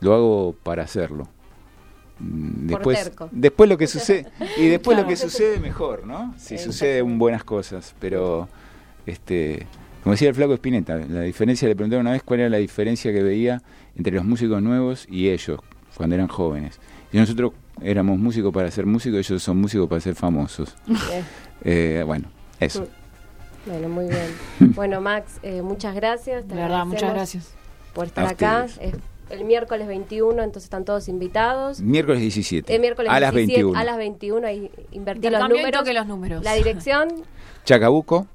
lo 0.00 0.14
hago 0.14 0.56
para 0.62 0.82
hacerlo. 0.82 1.28
Mm, 2.18 2.66
Después, 2.66 3.12
después 3.30 3.68
lo 3.68 3.76
que 3.76 3.86
sucede 3.86 4.26
y 4.56 4.68
después 4.68 4.96
lo 4.96 5.06
que 5.06 5.16
sucede 5.16 5.58
mejor, 5.60 6.06
¿no? 6.06 6.34
Si 6.38 6.54
Exacto. 6.54 6.72
suceden 6.72 7.18
buenas 7.18 7.44
cosas, 7.44 7.94
pero 7.98 8.48
este 9.06 9.66
como 10.02 10.12
decía 10.12 10.28
el 10.28 10.36
flaco 10.36 10.54
Espineta, 10.54 10.98
la 10.98 11.22
diferencia 11.22 11.66
le 11.66 11.74
preguntaron 11.74 12.06
una 12.06 12.12
vez 12.12 12.22
cuál 12.22 12.38
era 12.40 12.48
la 12.48 12.58
diferencia 12.58 13.12
que 13.12 13.24
veía 13.24 13.60
entre 13.96 14.14
los 14.14 14.24
músicos 14.24 14.62
nuevos 14.62 15.04
y 15.10 15.30
ellos 15.30 15.58
cuando 15.96 16.14
eran 16.14 16.28
jóvenes. 16.28 16.78
Y 17.16 17.18
nosotros 17.18 17.52
éramos 17.80 18.18
músicos 18.18 18.52
para 18.52 18.70
ser 18.70 18.84
músicos, 18.84 19.20
ellos 19.20 19.42
son 19.42 19.56
músicos 19.56 19.88
para 19.88 20.02
ser 20.02 20.14
famosos. 20.14 20.76
Eh, 21.64 22.02
bueno, 22.04 22.28
eso. 22.60 22.86
Bueno, 23.64 23.88
muy 23.88 24.04
bien. 24.04 24.36
Bueno, 24.74 25.00
Max, 25.00 25.38
eh, 25.42 25.62
muchas 25.62 25.94
gracias. 25.94 26.46
te 26.46 26.54
De 26.54 26.60
verdad, 26.60 26.84
muchas 26.84 27.14
gracias. 27.14 27.54
Por 27.94 28.04
estar 28.08 28.26
acá. 28.26 28.66
Es 28.66 28.96
el 29.30 29.44
miércoles 29.46 29.88
21, 29.88 30.42
entonces 30.42 30.64
están 30.64 30.84
todos 30.84 31.08
invitados. 31.08 31.80
Miércoles 31.80 32.20
17. 32.20 32.74
El 32.74 32.82
miércoles 32.82 33.10
a 33.10 33.18
las 33.18 33.32
17, 33.32 33.62
21. 33.62 33.80
a 33.80 33.84
las 33.84 33.96
21, 33.96 34.46
ahí 34.46 34.70
invertí 34.92 35.30
los 35.30 35.40
números. 35.48 35.72
toque 35.72 35.94
los 35.94 36.06
números. 36.06 36.44
La 36.44 36.52
dirección, 36.52 37.08
Chacabuco, 37.64 38.26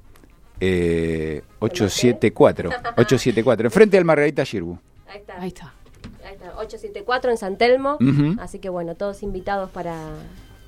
eh, 0.58 1.42
874. 1.60 2.68
874, 2.96 3.66
enfrente 3.68 3.96
del 3.96 4.04
Margarita 4.04 4.44
Girbu. 4.44 4.76
ahí 5.06 5.18
está. 5.18 5.40
Ahí 5.40 5.48
está. 5.48 5.72
Ahí 6.58 6.66
está, 6.66 6.78
874 6.78 7.30
en 7.30 7.36
San 7.36 7.56
Telmo. 7.56 7.98
Así 8.40 8.58
que 8.58 8.68
bueno, 8.68 8.94
todos 8.94 9.22
invitados 9.22 9.70
para, 9.70 9.96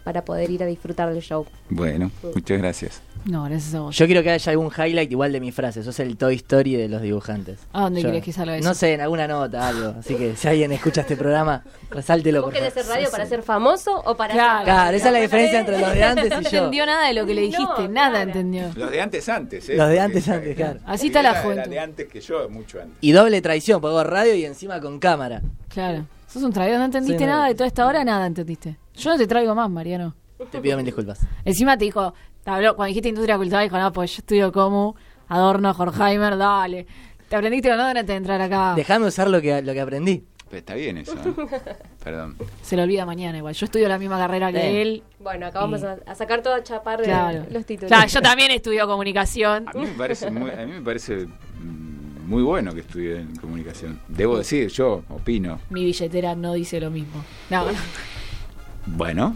para 0.05 0.25
poder 0.25 0.51
ir 0.51 0.63
a 0.63 0.67
disfrutar 0.67 1.13
del 1.13 1.23
show. 1.23 1.47
Bueno, 1.71 2.11
muchas 2.35 2.59
gracias. 2.59 3.03
No, 3.25 3.45
gracias 3.45 3.75
a 3.75 3.81
vos. 3.81 3.97
Yo 3.97 4.05
quiero 4.05 4.23
que 4.23 4.31
haya 4.31 4.53
algún 4.53 4.71
highlight 4.71 5.11
igual 5.11 5.33
de 5.33 5.41
mi 5.41 5.51
frase. 5.51 5.83
Sos 5.83 5.99
el 6.01 6.17
Toy 6.19 6.35
Story 6.37 6.77
de 6.77 6.89
los 6.89 7.01
dibujantes. 7.01 7.59
¿A 7.73 7.83
dónde 7.83 8.03
Yo- 8.03 8.09
querés 8.11 8.23
que 8.23 8.33
salga 8.35 8.55
eso? 8.59 8.69
No 8.69 8.75
sé, 8.75 8.93
en 8.93 9.01
alguna 9.01 9.27
nota, 9.27 9.67
algo. 9.67 9.95
Así 9.99 10.15
que 10.15 10.37
si 10.37 10.47
alguien 10.47 10.71
escucha 10.73 11.01
este 11.01 11.17
programa, 11.17 11.65
resáltelo. 11.91 12.41
¿Vos 12.43 12.47
por 12.51 12.53
querés 12.55 12.77
hacer 12.77 12.87
radio 12.87 13.11
para 13.11 13.25
ser 13.25 13.43
famoso 13.43 13.99
o 14.05 14.15
para 14.15 14.35
Claro. 14.35 14.57
ser- 14.59 14.65
Claro, 14.65 14.97
esa 14.99 15.07
es 15.07 15.13
la 15.15 15.21
diferencia 15.21 15.61
entre 15.61 15.79
los 15.81 15.93
de 15.95 16.05
antes 16.05 16.31
No 16.31 16.41
y 16.41 16.43
yo. 16.45 16.49
entendió 16.51 16.85
nada 16.87 17.07
de 17.09 17.15
lo 17.15 17.25
que 17.27 17.35
le 17.35 17.41
dijiste, 17.41 17.83
No, 17.83 17.89
nada 17.89 18.11
claro. 18.11 18.27
entendió. 18.31 18.71
Los 18.77 18.91
de 18.91 19.01
antes 19.01 19.29
antes, 19.31 19.69
¿eh? 19.71 19.77
Los 19.77 19.89
de 19.89 20.01
antes 20.01 20.29
antes, 20.29 20.57
claro. 20.57 20.81
Así 20.85 21.07
está 21.07 21.23
la 21.23 21.41
juventud. 21.43 21.71
de 21.71 21.79
antes 21.81 22.09
que 22.09 22.21
yo, 22.21 22.49
mucho 22.51 22.79
antes. 22.81 22.99
Y 23.01 23.13
doble 23.13 23.41
traición, 23.41 23.81
porque 23.81 23.93
hago 23.99 24.05
radio 24.05 24.35
y 24.35 24.45
encima 24.45 24.81
con 24.83 24.99
cámara. 24.99 25.41
Claro. 25.69 26.07
Sos 26.29 26.43
un 26.43 26.53
traidor, 26.53 26.79
no 26.79 26.85
entendiste 26.85 27.19
Sí, 27.19 27.25
no. 27.25 27.31
nada 27.33 27.47
de 27.49 27.55
toda 27.55 27.69
esta 27.69 27.87
hora, 27.87 28.05
nada 28.05 28.27
entendiste. 28.27 28.77
Yo 28.97 29.11
no 29.11 29.17
te 29.17 29.27
traigo 29.27 29.55
más, 29.55 29.71
Mariano. 29.71 30.15
Te 30.51 30.61
pido 30.61 30.77
mil 30.77 30.85
disculpas. 30.85 31.21
Encima 31.45 31.79
te 31.79 31.85
dijo, 31.87 32.13
habló, 32.51 32.77
cuando 32.77 32.89
dijiste 32.89 33.09
industria 33.09 33.37
cultural, 33.37 33.65
dijo, 33.65 33.79
no, 33.79 33.93
pues 33.93 34.13
yo 34.17 34.21
estudio 34.21 34.53
como 34.53 34.97
Adorno, 35.29 35.75
Horkheimer, 35.77 36.37
dale. 36.37 36.87
Te 37.29 37.37
aprendiste 37.37 37.73
o 37.73 37.77
no 37.77 37.85
antes 37.85 38.07
de 38.07 38.15
entrar 38.15 38.41
acá. 38.41 38.75
Déjame 38.77 39.07
usar 39.07 39.29
lo 39.29 39.41
que, 39.41 39.63
lo 39.63 39.73
que 39.73 39.81
aprendí. 39.81 40.25
Pero 40.51 40.59
está 40.59 40.75
bien 40.75 40.99
eso, 40.99 41.15
¿eh? 41.15 41.61
Perdón. 42.05 42.37
Se 42.63 42.77
lo 42.77 42.83
olvida 42.83 43.07
mañana 43.07 43.39
igual. 43.39 43.55
Yo 43.55 43.65
estudio 43.65 43.89
la 43.89 43.99
misma 43.99 44.19
carrera 44.19 44.53
que 44.53 44.83
él. 44.83 45.03
Bueno, 45.19 45.49
Y- 45.49 46.09
a, 46.11 46.15
sacar 46.15 46.43
todo 46.43 46.55
a 46.55 46.63
chapar 46.63 47.03
Claro. 47.03 47.47
los 47.51 47.65
títulos. 47.65 47.89
Claro, 47.89 48.07
yo 48.07 48.21
también 48.21 48.51
estudio 48.51 48.87
comunicación. 48.87 49.67
A 49.69 49.73
mí 49.73 49.87
me 49.87 49.93
parece 49.93 50.31
muy, 50.31 50.51
a 50.51 50.67
mí 50.67 50.73
me 50.73 50.83
parece 50.83 51.27
mm, 51.27 52.29
muy 52.29 52.43
bueno 52.43 52.75
que 52.75 52.81
estudie 52.81 53.17
en 53.21 53.35
comunicación. 53.37 53.99
Debo 54.07 54.37
decir, 54.39 54.69
yo 54.69 55.03
opino. 55.09 55.59
Mi 55.71 55.83
billetera 55.85 56.35
no 56.35 56.53
dice 56.53 56.79
lo 56.79 56.91
mismo. 56.91 57.25
No, 57.51 57.65
no. 57.73 57.79
Bueno, 58.87 59.35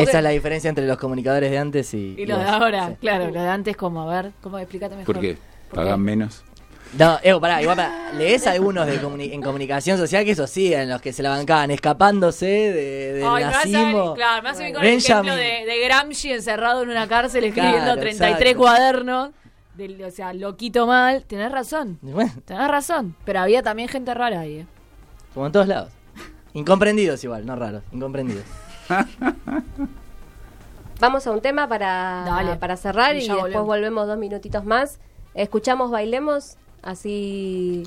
Esa 0.00 0.18
es 0.18 0.24
la 0.24 0.30
diferencia 0.30 0.68
entre 0.68 0.86
los 0.86 0.96
comunicadores 0.98 1.50
de 1.50 1.58
antes 1.58 1.92
y, 1.94 2.14
Y 2.18 2.26
lo 2.26 2.38
de 2.38 2.44
los- 2.44 2.52
ahora, 2.52 2.88
sí. 2.88 2.94
claro, 3.00 3.26
lo 3.30 3.42
de 3.42 3.48
antes 3.48 3.76
como, 3.76 4.08
a 4.10 4.22
ver, 4.22 4.32
¿cómo 4.42 4.58
explícate 4.58 4.96
mejor? 4.96 5.14
¿por 5.14 5.20
qué? 5.22 5.36
¿Por 5.68 5.76
¿Pagan 5.76 5.94
qué? 6.00 6.04
menos? 6.04 6.42
No, 6.98 7.18
Evo, 7.22 7.40
pará, 7.40 7.62
igual 7.62 7.76
pará. 7.76 8.12
Lees 8.18 8.46
algunos 8.46 8.86
de 8.86 9.00
comuni- 9.00 9.32
en 9.32 9.40
comunicación 9.40 9.96
social 9.96 10.26
que 10.26 10.32
eso 10.32 10.46
sí, 10.46 10.74
en 10.74 10.90
los 10.90 11.00
que 11.00 11.12
se 11.14 11.22
la 11.22 11.30
bancaban, 11.30 11.70
escapándose 11.70 12.44
de, 12.46 13.12
del 13.14 13.24
Ay, 13.26 13.44
me 13.44 13.50
hace 13.50 13.70
claro, 14.14 14.42
me 14.42 14.48
hace 14.50 14.58
venir 14.64 14.74
con 14.76 14.84
el 14.84 14.94
ejemplo 14.98 15.34
de, 15.34 15.64
de 15.64 15.80
Gramsci 15.84 16.32
encerrado 16.32 16.82
en 16.82 16.90
una 16.90 17.08
cárcel 17.08 17.44
escribiendo 17.44 17.78
Claro, 17.80 18.00
33 18.00 18.40
exacto. 18.40 18.58
cuadernos. 18.58 19.30
o 20.06 20.10
sea, 20.10 20.34
loquito 20.34 20.86
mal. 20.86 21.24
Tenés 21.24 21.50
razón, 21.50 21.98
bueno, 22.02 22.30
tenés 22.44 22.68
razón. 22.68 23.16
Pero 23.24 23.40
había 23.40 23.62
también 23.62 23.88
gente 23.88 24.12
rara 24.12 24.40
ahí, 24.40 24.58
¿eh? 24.58 24.66
como 25.32 25.46
en 25.46 25.52
todos 25.52 25.66
lados. 25.68 25.92
Incomprendidos 26.52 27.24
igual, 27.24 27.46
no 27.46 27.56
raros, 27.56 27.82
incomprendidos. 27.92 28.44
Vamos 31.00 31.26
a 31.26 31.32
un 31.32 31.40
tema 31.40 31.66
para, 31.68 32.24
Dale. 32.26 32.56
para 32.56 32.76
cerrar 32.76 33.16
Y 33.16 33.20
después 33.20 33.40
volvemos. 33.40 33.66
volvemos 33.66 34.06
dos 34.06 34.18
minutitos 34.18 34.64
más. 34.64 35.00
Escuchamos, 35.34 35.90
bailemos, 35.90 36.56
así... 36.82 37.84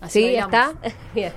Así 0.00 0.20
¿Sí? 0.20 0.24
bailamos. 0.36 0.54
¿Está? 0.54 0.96
Bien. 1.14 1.32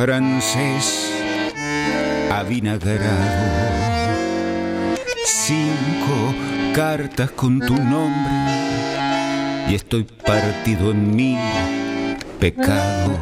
Francés 0.00 1.12
avinagrado. 2.32 3.04
Cinco 5.26 6.34
cartas 6.74 7.30
con 7.32 7.60
tu 7.60 7.76
nombre 7.76 8.32
y 9.68 9.74
estoy 9.74 10.04
partido 10.24 10.92
en 10.92 11.14
mil 11.14 11.38
pecados. 12.38 13.18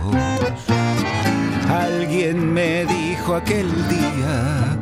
Alguien 1.69 2.55
me 2.55 2.85
dijo 2.85 3.35
aquel 3.35 3.67
día 3.89 4.79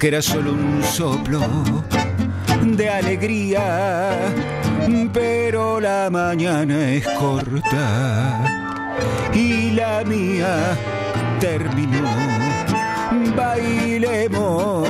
que 0.00 0.08
era 0.08 0.20
solo 0.20 0.54
un 0.54 0.82
soplo 0.82 1.40
de 2.64 2.90
alegría, 2.90 4.32
pero 5.12 5.78
la 5.78 6.10
mañana 6.10 6.90
es 6.90 7.06
corta 7.10 8.58
y 9.32 9.70
la 9.70 10.02
mía 10.04 10.76
terminó. 11.40 12.08
Bailemos, 13.36 14.88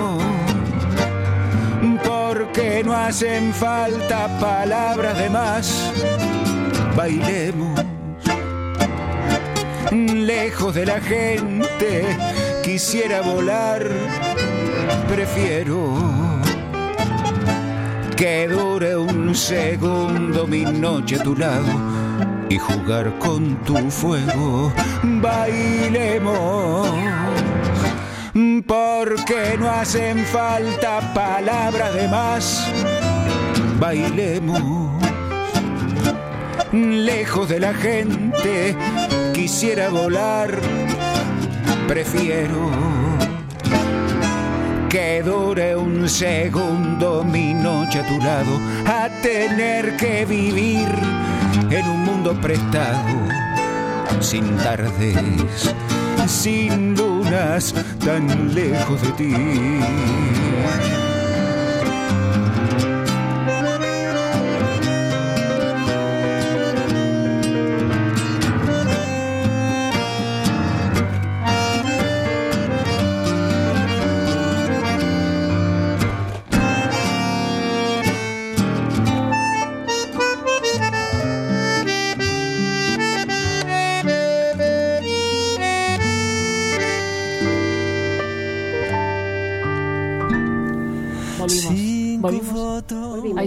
porque 2.05 2.82
no 2.84 2.92
hacen 2.92 3.53
falta 3.53 4.28
palabras 4.40 5.18
de 5.18 5.30
más. 5.30 5.92
Bailemos, 6.96 7.80
lejos 9.92 10.74
de 10.74 10.86
la 10.86 11.01
gente, 11.01 12.05
quisiera 12.62 13.20
volar, 13.20 13.86
prefiero 15.09 15.94
que 18.16 18.49
dure 18.49 18.96
un 18.96 19.34
segundo 19.34 20.46
mi 20.46 20.64
noche 20.64 21.16
a 21.16 21.22
tu 21.22 21.36
lado 21.36 21.97
y 22.49 22.59
jugar 22.59 23.18
con 23.18 23.57
tu 23.64 23.76
fuego. 23.90 24.72
Bailemos, 25.03 26.88
porque 28.66 29.57
no 29.59 29.68
hacen 29.70 30.24
falta 30.26 31.12
palabras 31.14 31.94
de 31.94 32.09
más. 32.09 32.66
Bailemos, 33.78 34.92
lejos 36.72 37.49
de 37.49 37.61
la 37.61 37.74
gente, 37.74 38.76
quisiera 39.34 39.88
volar, 39.88 40.51
prefiero 41.86 42.70
que 44.88 45.22
dure 45.22 45.76
un 45.76 46.09
segundo 46.09 47.22
mi 47.22 47.53
noche 47.53 48.01
a 48.01 48.07
tu 48.07 48.18
lado, 48.18 48.59
a 48.86 49.09
tener 49.20 49.96
que 49.96 50.24
vivir 50.24 51.07
en 51.71 51.89
un 51.89 52.05
mundo 52.05 52.35
prestado, 52.41 53.29
sin 54.21 54.57
tardes, 54.59 55.75
sin 56.27 56.95
lunas, 56.95 57.75
tan 58.05 58.55
lejos 58.55 59.03
de 59.03 59.12
ti. 59.12 61.07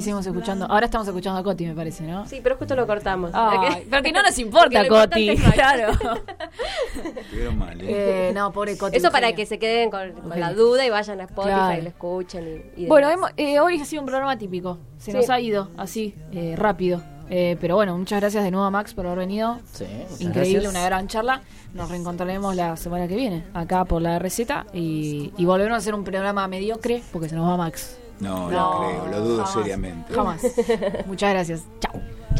Escuchando. 0.07 0.65
Ahora 0.65 0.85
estamos 0.85 1.07
escuchando 1.07 1.39
a 1.39 1.43
Coti, 1.43 1.65
me 1.65 1.75
parece, 1.75 2.03
¿no? 2.03 2.25
Sí, 2.27 2.39
pero 2.41 2.57
justo 2.57 2.75
lo 2.75 2.87
cortamos. 2.87 3.31
Ay, 3.33 3.85
pero 3.89 4.01
que 4.01 4.11
no 4.11 4.21
nos 4.23 4.37
importa, 4.39 4.83
Porque 4.87 4.89
Coti. 4.89 5.35
Claro. 5.53 5.91
Estuvieron 7.17 7.57
mal, 7.57 7.79
¿eh? 7.81 8.29
Eh, 8.29 8.31
no, 8.33 8.51
pobre 8.51 8.77
Coti. 8.77 8.97
Eso 8.97 9.11
para 9.11 9.33
que 9.33 9.45
se 9.45 9.59
queden 9.59 9.89
con, 9.91 10.11
con 10.13 10.39
la 10.39 10.53
duda 10.53 10.85
y 10.85 10.89
vayan 10.89 11.19
a 11.21 11.23
Spotify 11.25 11.53
Claro. 11.53 11.79
y 11.79 11.81
lo 11.83 11.89
escuchen. 11.89 12.71
Y, 12.75 12.83
y 12.83 12.85
Bueno, 12.87 13.09
hemos- 13.09 13.31
eh, 13.37 13.59
hoy 13.59 13.79
ha 13.79 13.85
sido 13.85 14.01
un 14.01 14.07
programa 14.07 14.37
típico. 14.37 14.77
Se 14.97 15.11
Sí. 15.11 15.17
nos 15.17 15.29
ha 15.29 15.39
ido 15.39 15.69
así, 15.77 16.15
eh, 16.31 16.55
rápido. 16.57 17.01
Eh, 17.33 17.55
pero 17.61 17.75
bueno, 17.75 17.97
muchas 17.97 18.19
gracias 18.19 18.43
de 18.43 18.51
nuevo 18.51 18.65
a 18.65 18.71
Max 18.71 18.93
por 18.93 19.05
haber 19.05 19.19
venido. 19.19 19.57
Sí, 19.71 19.85
muchas 19.85 20.21
Increíble, 20.21 20.53
gracias. 20.63 20.73
una 20.73 20.83
gran 20.83 21.07
charla. 21.07 21.41
Nos 21.73 21.89
reencontraremos 21.89 22.55
la 22.57 22.75
semana 22.75 23.07
que 23.07 23.15
viene, 23.15 23.45
acá 23.53 23.85
por 23.85 24.01
la 24.01 24.19
receta. 24.19 24.65
Y, 24.73 25.31
y 25.37 25.45
volveremos 25.45 25.75
a 25.75 25.77
hacer 25.77 25.95
un 25.95 26.03
programa 26.03 26.45
mediocre 26.49 27.01
porque 27.13 27.29
se 27.29 27.35
nos 27.35 27.47
va 27.49 27.55
Max. 27.55 27.97
No, 28.21 28.49
no, 28.49 28.51
No, 28.51 28.79
creo, 28.79 29.07
lo 29.07 29.19
dudo 29.25 29.37
jamás. 29.45 29.53
seriamente. 29.53 30.13
Jamás. 30.13 30.41
muchas 31.07 31.29
gracias. 31.31 31.63
Chao. 31.79 31.93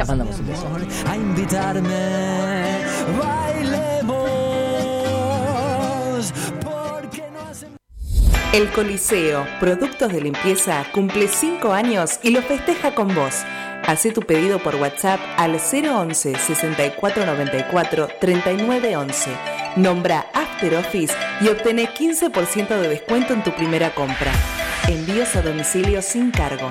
Manda 0.08 0.24
música. 0.26 0.54
a 1.12 1.16
invitarme. 1.18 1.90
Bailemos. 4.52 6.34
Porque 6.64 7.24
no 7.34 7.40
hace 7.50 7.68
El 8.54 8.70
Coliseo, 8.72 9.46
productos 9.60 10.12
de 10.14 10.22
limpieza, 10.22 10.86
cumple 10.94 11.28
5 11.28 11.72
años 11.74 12.20
y 12.24 12.32
lo 12.32 12.42
festeja 12.42 12.96
con 12.96 13.14
vos. 13.14 13.36
Hacé 13.86 14.12
tu 14.12 14.22
pedido 14.22 14.60
por 14.60 14.76
WhatsApp 14.76 15.20
al 15.38 15.56
011 15.56 16.36
6494 16.38 18.08
3911. 18.20 19.32
Nombra 19.76 20.28
After 20.34 20.76
Office 20.76 21.14
y 21.42 21.48
obtené 21.50 21.90
15% 21.90 22.68
de 22.68 22.88
descuento 22.90 23.34
en 23.34 23.44
tu 23.44 23.52
primera 23.52 23.94
compra. 23.96 24.32
Envíos 24.88 25.36
a 25.36 25.42
domicilio 25.42 26.02
sin 26.02 26.32
cargo. 26.32 26.70